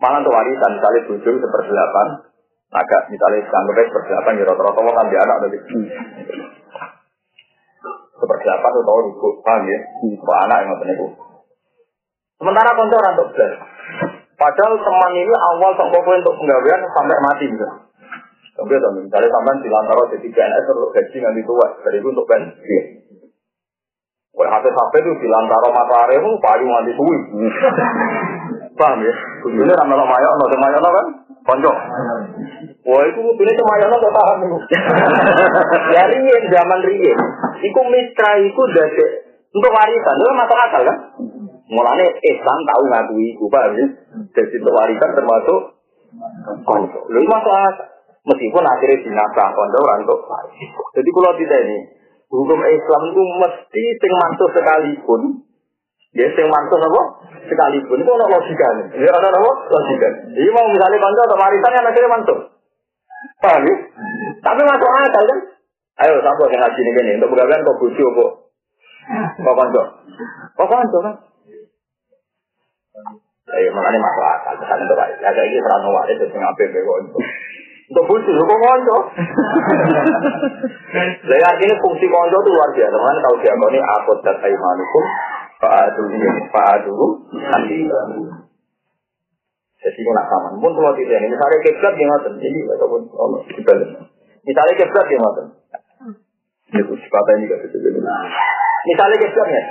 malah 0.00 0.24
untuk 0.24 0.32
warisan 0.32 0.80
misalnya 0.80 1.00
bojo 1.04 1.30
seperdelapan, 1.36 2.06
agak 2.70 3.02
misalnya 3.10 3.42
sampai 3.50 3.82
seperdelapan 3.90 4.38
ya 4.38 4.44
rata-rata 4.46 4.80
kan 4.94 5.06
dia 5.10 5.20
anak 5.26 5.36
dari 5.42 5.58
seperdelapan 8.20 8.70
atau 8.70 9.00
rugu, 9.00 9.28
paham 9.42 9.64
ya? 9.66 9.78
Pak 10.20 10.38
anak 10.46 10.58
yang 10.60 10.68
ngoten 10.70 10.92
itu. 10.92 11.06
Sementara 12.40 12.76
konco 12.76 12.96
untuk 12.96 13.28
belas. 13.36 13.52
Padahal 14.36 14.72
teman 14.80 15.12
ini 15.12 15.34
awal 15.36 15.76
sok 15.76 15.92
untuk 15.92 16.36
penggawean 16.40 16.80
sampai 16.96 17.20
mati 17.20 17.44
gitu. 17.48 17.66
Tapi 18.56 18.76
ya, 18.76 18.88
misalnya 18.92 19.28
sampai 19.28 19.60
di 19.64 19.68
lantaro 19.72 20.02
jadi 20.12 20.28
PNS 20.28 20.64
untuk 20.72 20.92
gaji 20.92 21.16
nganti 21.16 21.42
tua, 21.48 21.66
dari 21.80 21.96
itu 22.00 22.08
untuk 22.12 22.28
bensin. 22.28 22.84
Wah, 24.36 24.48
HP-HP 24.52 24.92
itu 25.00 25.10
di 25.20 25.28
lantaro 25.28 25.68
matahari 25.72 26.16
itu 26.20 26.30
payu 26.40 26.66
nganti 26.68 26.92
suwi. 26.96 27.18
Paham 28.80 29.04
ya? 29.04 29.12
Kudune 29.44 29.72
ra 29.76 29.84
melo 29.84 30.08
mayok, 30.08 30.32
no 30.40 30.44
mayok 30.48 30.80
kan? 30.80 31.06
Konco. 31.44 31.72
Wah, 32.80 33.02
itu 33.04 33.20
kudune 33.20 33.52
cuma 33.60 33.76
mayok 33.76 34.00
kok 34.00 34.16
paham 34.16 34.38
itu. 34.40 34.58
Ya 36.00 36.02
riyen 36.08 36.44
zaman 36.48 36.80
riyen. 36.80 37.18
Iku 37.60 37.80
mitra 37.92 38.40
iku 38.40 38.62
dadi 38.72 39.04
untuk 39.50 39.74
warisan, 39.74 40.16
itu 40.16 40.32
masuk 40.32 40.58
akal 40.62 40.82
kan? 40.86 40.96
Mulane 41.68 42.06
Islam 42.24 42.58
tahu 42.64 42.82
ngakui 42.88 43.36
iku, 43.36 43.44
paham 43.52 43.76
ya? 43.76 43.86
Jadi 44.32 44.54
untuk 44.64 44.72
warisan 44.72 45.10
termasuk 45.12 45.60
konco. 46.64 46.98
Lu 47.12 47.20
masuk 47.28 47.52
akal. 47.52 47.86
Meskipun 48.20 48.64
akhirnya 48.64 49.02
dinasah 49.04 49.48
konco 49.52 49.76
orang 49.84 50.08
untuk 50.08 50.20
Jadi 50.96 51.08
kalau 51.12 51.32
tidak 51.36 51.60
ini, 51.68 51.78
hukum 52.32 52.60
Islam 52.64 53.02
itu 53.12 53.22
mesti 53.44 53.82
sing 53.96 54.12
mantu 54.16 54.44
sekalipun 54.56 55.20
Ya 56.10 56.26
sing 56.34 56.46
mantu 56.50 56.74
apa? 56.74 57.02
Sekalipun 57.46 58.02
itu 58.02 58.10
ada 58.10 58.26
logika 58.26 58.68
nih. 58.82 58.86
Ya 58.98 59.10
ada 59.14 59.30
apa? 59.30 59.52
Logika. 59.70 60.08
Jadi 60.34 60.50
mau 60.50 60.66
misalnya 60.66 60.98
kanca 60.98 61.22
atau 61.30 61.38
warisan 61.38 61.76
yang 61.78 61.86
akhirnya 61.86 62.10
mantu. 62.10 62.34
Paham 63.38 63.62
ya? 63.62 63.74
Tapi 64.42 64.60
masuk 64.66 64.90
akal 64.90 65.24
kan? 65.30 65.38
Ayo 66.00 66.16
sapa 66.24 66.42
yang 66.48 66.60
ngaji 66.64 66.80
ini 66.80 66.90
gini 66.96 67.10
untuk 67.20 67.30
begawan 67.36 67.62
kok 67.62 67.78
bojo 67.78 68.06
kok. 68.10 68.30
Kok 69.38 69.54
kanca? 69.54 69.82
Kok 70.58 70.68
kanca 70.68 70.98
kan? 71.06 71.14
Ayo 73.54 73.68
makanya 73.70 73.98
masuk 74.02 74.24
akal 74.24 74.54
misalnya 74.58 74.84
untuk 74.90 74.98
waris. 74.98 75.18
Ya 75.22 75.30
kayak 75.30 75.46
ini 75.46 75.62
serano 75.62 75.88
waris 75.94 76.18
itu 76.18 76.34
ngapain 76.34 76.74
kok 76.74 76.98
untuk 77.90 78.06
fungsi, 78.06 78.30
lu 78.30 78.46
kok 78.46 78.54
konco? 78.62 78.96
Lah 81.26 81.38
artinya 81.50 81.76
fungsi 81.82 82.06
konco 82.06 82.38
itu 82.38 82.50
luar 82.54 82.70
biasa. 82.70 82.94
Kan 82.94 83.18
tahu 83.18 83.36
dia 83.42 83.50
ini 83.50 83.80
akut 83.82 84.18
dan 84.22 84.36
aimanukum 84.46 85.04
fa'adu 85.60 86.02
fa'adu. 86.50 86.94
Jadi 89.80 90.00
kalau 90.04 90.24
sama, 90.28 90.48
pun 90.60 90.72
kalau 90.76 90.92
tidak 90.92 91.24
ini, 91.24 91.32
misalnya 91.32 91.58
kiblat 91.64 91.94
yang 91.96 92.08
ngoten, 92.12 92.32
jadi 92.36 92.58
ataupun 92.76 93.00
Allah 93.16 93.40
dibalik. 93.48 93.88
Misalnya 94.44 94.74
kiblat 94.76 95.06
yang 95.08 95.20
ngoten. 95.24 95.46
Itu 96.70 96.92
sepatah 97.00 97.32
ini 97.40 97.48
gak 97.48 97.64
Misalnya 98.84 99.16
kiblatnya, 99.24 99.62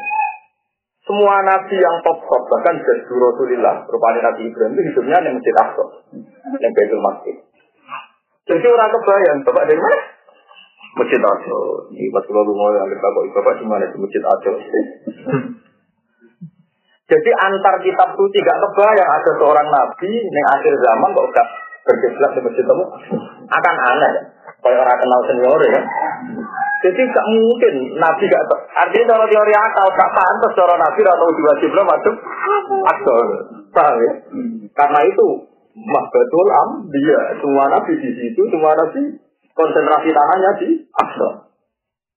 semua 1.10 1.42
nabi 1.42 1.78
yang 1.78 1.98
top 2.06 2.22
top 2.26 2.44
bahkan 2.54 2.78
dari 2.86 3.02
Rasulullah, 3.02 3.82
rupanya 3.90 4.30
Nabi 4.30 4.46
Ibrahim 4.46 4.78
itu 4.78 4.94
hidupnya 4.94 5.18
yang 5.26 5.34
masjid 5.42 5.56
Aqsa, 5.58 5.86
yang 6.62 6.72
Baitul 6.74 7.02
Masjid. 7.02 7.36
Jadi 8.46 8.66
orang 8.70 8.94
kebayang, 8.94 9.38
bapak 9.42 9.66
dari 9.70 9.82
mana? 9.82 9.98
Masjid 11.02 11.22
Ajo. 11.22 11.58
Ini 11.94 12.14
pas 12.14 12.26
kalau 12.26 12.46
lu 12.46 12.54
mau 12.54 12.74
ambil 12.78 12.98
bapak, 12.98 13.22
bapak 13.42 13.54
di 13.58 13.66
mana? 13.66 13.86
Masjid 13.90 14.22
Ajo. 14.22 14.52
Jadi 17.10 17.30
antar 17.34 17.76
kitab 17.82 18.10
suci 18.14 18.38
gak 18.46 18.60
kebayang 18.62 19.10
ada 19.10 19.32
seorang 19.42 19.68
nabi 19.74 20.12
yang 20.14 20.48
akhir 20.54 20.74
zaman 20.78 21.10
kok 21.10 21.30
gak 21.34 21.48
berkiblat 21.90 22.32
di 22.38 22.42
masjid 22.46 22.66
itu 22.66 22.86
akan 23.50 23.76
aneh. 23.82 24.14
Kalau 24.60 24.78
orang 24.78 25.00
kenal 25.02 25.22
senior 25.26 25.62
ya. 25.66 25.82
Jadi 26.86 27.02
gak 27.10 27.28
mungkin 27.34 27.74
nabi 27.98 28.24
gak 28.30 28.46
artinya 28.78 29.18
kalau 29.18 29.26
teori 29.26 29.54
akal 29.58 29.88
gak 29.90 30.12
pantas 30.14 30.52
seorang 30.54 30.78
nabi 30.78 31.00
atau 31.02 31.28
diwajibkan 31.34 31.86
masuk 31.90 32.16
akal. 32.86 33.20
Paham 33.70 33.96
ya? 34.02 34.14
Karena 34.74 35.00
itu 35.06 35.50
Mahbatul 35.80 36.50
am 36.52 36.70
dia 36.92 37.40
semua 37.40 37.72
nabi 37.72 37.96
di 37.96 38.12
situ, 38.12 38.42
semua 38.52 38.76
nabi 38.76 39.16
konsentrasi 39.56 40.12
tangannya 40.12 40.52
di 40.60 40.70
Aqsa. 40.92 41.30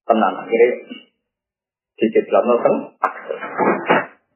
Tenang, 0.03 0.34
akhirnya 0.43 0.70
di 1.95 2.07
kiblat 2.11 2.43
nonton 2.43 2.74
Aqsa. 2.99 3.34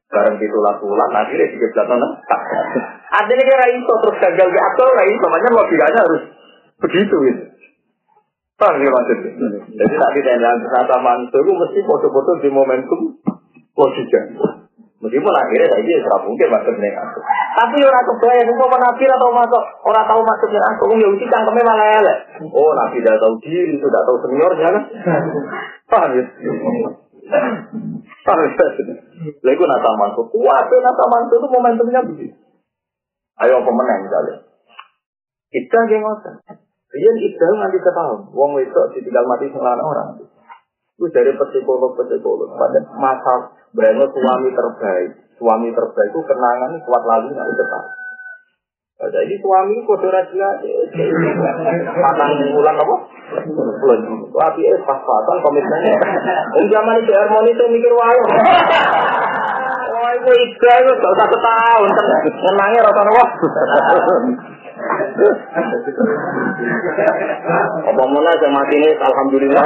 Bareng 0.07 0.39
ditulah 0.39 0.79
tulah, 0.79 1.07
akhirnya 1.11 1.51
kiblat 1.51 1.87
nonton 1.91 2.11
Aqsa. 2.31 2.57
Artinya 3.11 3.43
kira 3.43 3.65
itu 3.75 3.91
terus 3.91 4.17
gagal 4.23 4.47
di 4.47 4.59
Aqsa, 4.59 4.83
nah 4.87 5.03
itu 5.03 5.25
makanya 5.27 5.49
logikanya 5.51 5.99
harus 5.99 6.23
begitu 6.79 7.15
gitu. 7.27 7.43
Paham 8.57 8.81
ya 8.81 8.89
maksudnya? 8.89 9.31
Jadi 9.69 9.93
tak 9.99 10.11
ditendang 10.17 10.57
kata 10.65 10.97
mantu 11.03 11.37
itu 11.43 11.51
mesti 11.53 11.79
foto-foto 11.85 12.41
di 12.41 12.49
momentum 12.49 13.19
logika. 13.75 14.21
Meskipun 14.97 15.29
akhirnya 15.29 15.69
saya 15.69 15.81
ini 15.85 16.01
serap 16.01 16.25
mungkin 16.25 16.49
maksudnya 16.49 16.89
aku. 16.97 17.19
Tapi 17.53 17.77
orang 17.85 18.05
kebayang, 18.09 18.49
semua 18.49 18.77
nabi 18.81 19.03
atau 19.05 19.29
masuk 19.29 19.63
orang 19.85 20.05
tahu 20.09 20.21
maksudnya 20.25 20.61
aku. 20.73 20.83
Ya 20.97 21.07
uji 21.13 21.25
cangkemnya 21.29 21.69
malah 21.69 21.87
elek. 22.01 22.17
Oh 22.49 22.73
nabi 22.73 22.97
tidak 23.05 23.21
tahu 23.21 23.37
diri, 23.45 23.77
tidak 23.77 24.03
tahu 24.09 24.17
seniornya 24.25 24.67
kan? 24.73 24.83
Paham 25.93 26.11
ya? 26.17 26.25
Paham 28.25 28.39
ya? 28.41 29.06
Lalu 29.17 29.63
nata 29.65 29.91
mantu, 29.97 30.21
kuat 30.29 30.69
nata 30.69 31.05
mantu 31.09 31.33
itu 31.41 31.47
momentumnya 31.49 32.01
begitu. 32.05 32.37
Ayo 33.37 33.61
pemenang 33.61 34.05
misalnya. 34.05 34.35
Kita 35.47 35.79
yang 35.89 36.01
ngotot. 36.03 36.35
Rian 36.87 37.17
itu 37.19 37.47
nanti 37.59 37.77
setahun. 37.79 38.31
Wong 38.33 38.57
itu 38.63 38.81
ditinggal 38.97 39.25
mati 39.29 39.51
sembilan 39.51 39.79
orang. 39.79 40.07
Itu 40.97 41.05
dari 41.13 41.35
psikolog-psikolog. 41.37 42.57
Pada 42.57 42.79
masa 42.97 43.35
Brand 43.75 44.01
suami 44.09 44.49
terbaik. 44.49 45.09
Suami 45.37 45.69
terbaik 45.69 46.09
itu 46.09 46.21
kenangan 46.25 46.81
kuat 46.81 47.03
lagi 47.05 47.29
nggak 47.29 47.47
tetap. 47.53 47.83
Ada 48.97 49.29
ini 49.29 49.37
suami 49.37 49.77
kode 49.85 50.09
raja, 50.09 50.49
patang 52.01 52.33
bulan 52.49 52.81
apa? 52.81 52.95
Bulan. 53.45 53.99
Tapi 54.33 54.61
eh 54.65 54.79
pas-pasan 54.81 55.37
komitmennya. 55.45 56.01
Om 56.57 56.65
zaman 56.65 57.05
itu 57.05 57.13
harmoni 57.13 57.53
itu 57.53 57.61
mikir 57.69 57.93
wae. 57.93 58.17
Wah, 59.93 60.11
itu 60.17 60.31
ida 60.33 60.73
itu 60.81 60.91
gak 60.97 61.13
usah 61.13 61.27
setahun. 61.29 61.89
Kenangnya 62.25 62.89
rata-rata. 62.89 63.25
Apa 67.85 68.01
mana 68.01 68.33
yang 68.33 68.49
mati 68.49 68.75
ini, 68.81 68.89
alhamdulillah. 68.97 69.65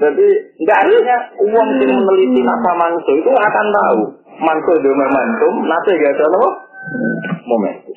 Jadi 0.00 0.28
nggak 0.64 0.78
artinya 0.80 1.16
uang 1.44 1.68
yang 1.76 2.00
meneliti 2.02 2.40
nasa 2.40 2.72
manso 2.72 3.12
itu 3.20 3.30
akan 3.30 3.66
tahu 3.68 4.21
manso 4.42 4.72
itu 4.76 4.90
momentum, 4.90 5.54
nasa 5.64 5.90
gak 5.94 6.14
ada 6.18 6.26
apa? 6.26 6.50
Momentum. 7.46 7.96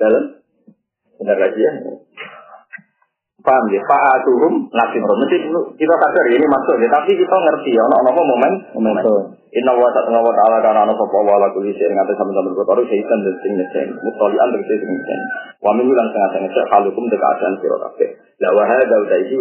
Dalam 0.00 0.24
benar 1.20 1.36
lagi 1.36 1.60
ya. 1.60 1.72
Paham 3.40 3.64
ya? 3.72 3.80
Pak 3.88 4.20
Aturum 4.20 4.68
nasib 4.68 5.00
Mesti 5.00 5.36
kita 5.80 5.94
sadar 5.96 6.26
ini 6.28 6.44
masuk 6.44 6.76
ya, 6.80 6.88
tapi 6.92 7.16
kita 7.16 7.36
ngerti 7.36 7.72
ya, 7.72 7.82
ono 7.88 7.96
apa 8.04 8.20
momen 8.20 8.52
momentum. 8.76 9.40
Inna 9.50 9.74
wa 9.74 9.90
ta'ala 9.90 10.22
wa 10.22 10.30
ta'ala 10.30 10.62
kana 10.62 10.86
ana 10.86 10.94
sapa 10.94 11.18
wa 11.26 11.34
la 11.42 11.50
kulli 11.50 11.74
shay'in 11.74 11.90
ngate 11.90 12.14
sampeyan 12.14 12.54
perkara 12.54 12.86
syaitan 12.86 13.18
dan 13.18 13.34
sing 13.42 13.52
ngecen. 13.58 13.88
Mutalian 13.98 14.48
tegese 14.54 14.78
sing 14.78 14.90
ngecen. 14.94 15.20
Wa 15.58 15.74
min 15.74 15.90
lan 15.90 16.06
sing 16.14 16.46
ngecen 16.46 16.64
halukum 16.70 17.04
dekatan 17.10 17.52
sira 17.58 17.76
kabeh. 17.82 18.10
La 18.38 18.54
wa 18.54 18.62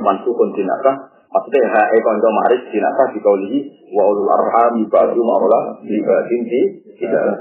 mansukun 0.09 0.49
dinaka 0.57 0.91
Maksudnya 1.29 1.61
ha 1.69 1.81
e 1.93 1.97
kanca 2.01 2.29
maris 2.33 2.61
dinaka 2.73 3.03
dikaulihi 3.13 3.57
wa 3.93 4.03
ulul 4.09 4.29
arham 4.33 4.81
ba'du 4.89 5.21
ma'ula 5.21 5.77
li 5.85 5.97
ba'din 6.01 6.41
di 6.49 6.61
tidak 6.97 7.37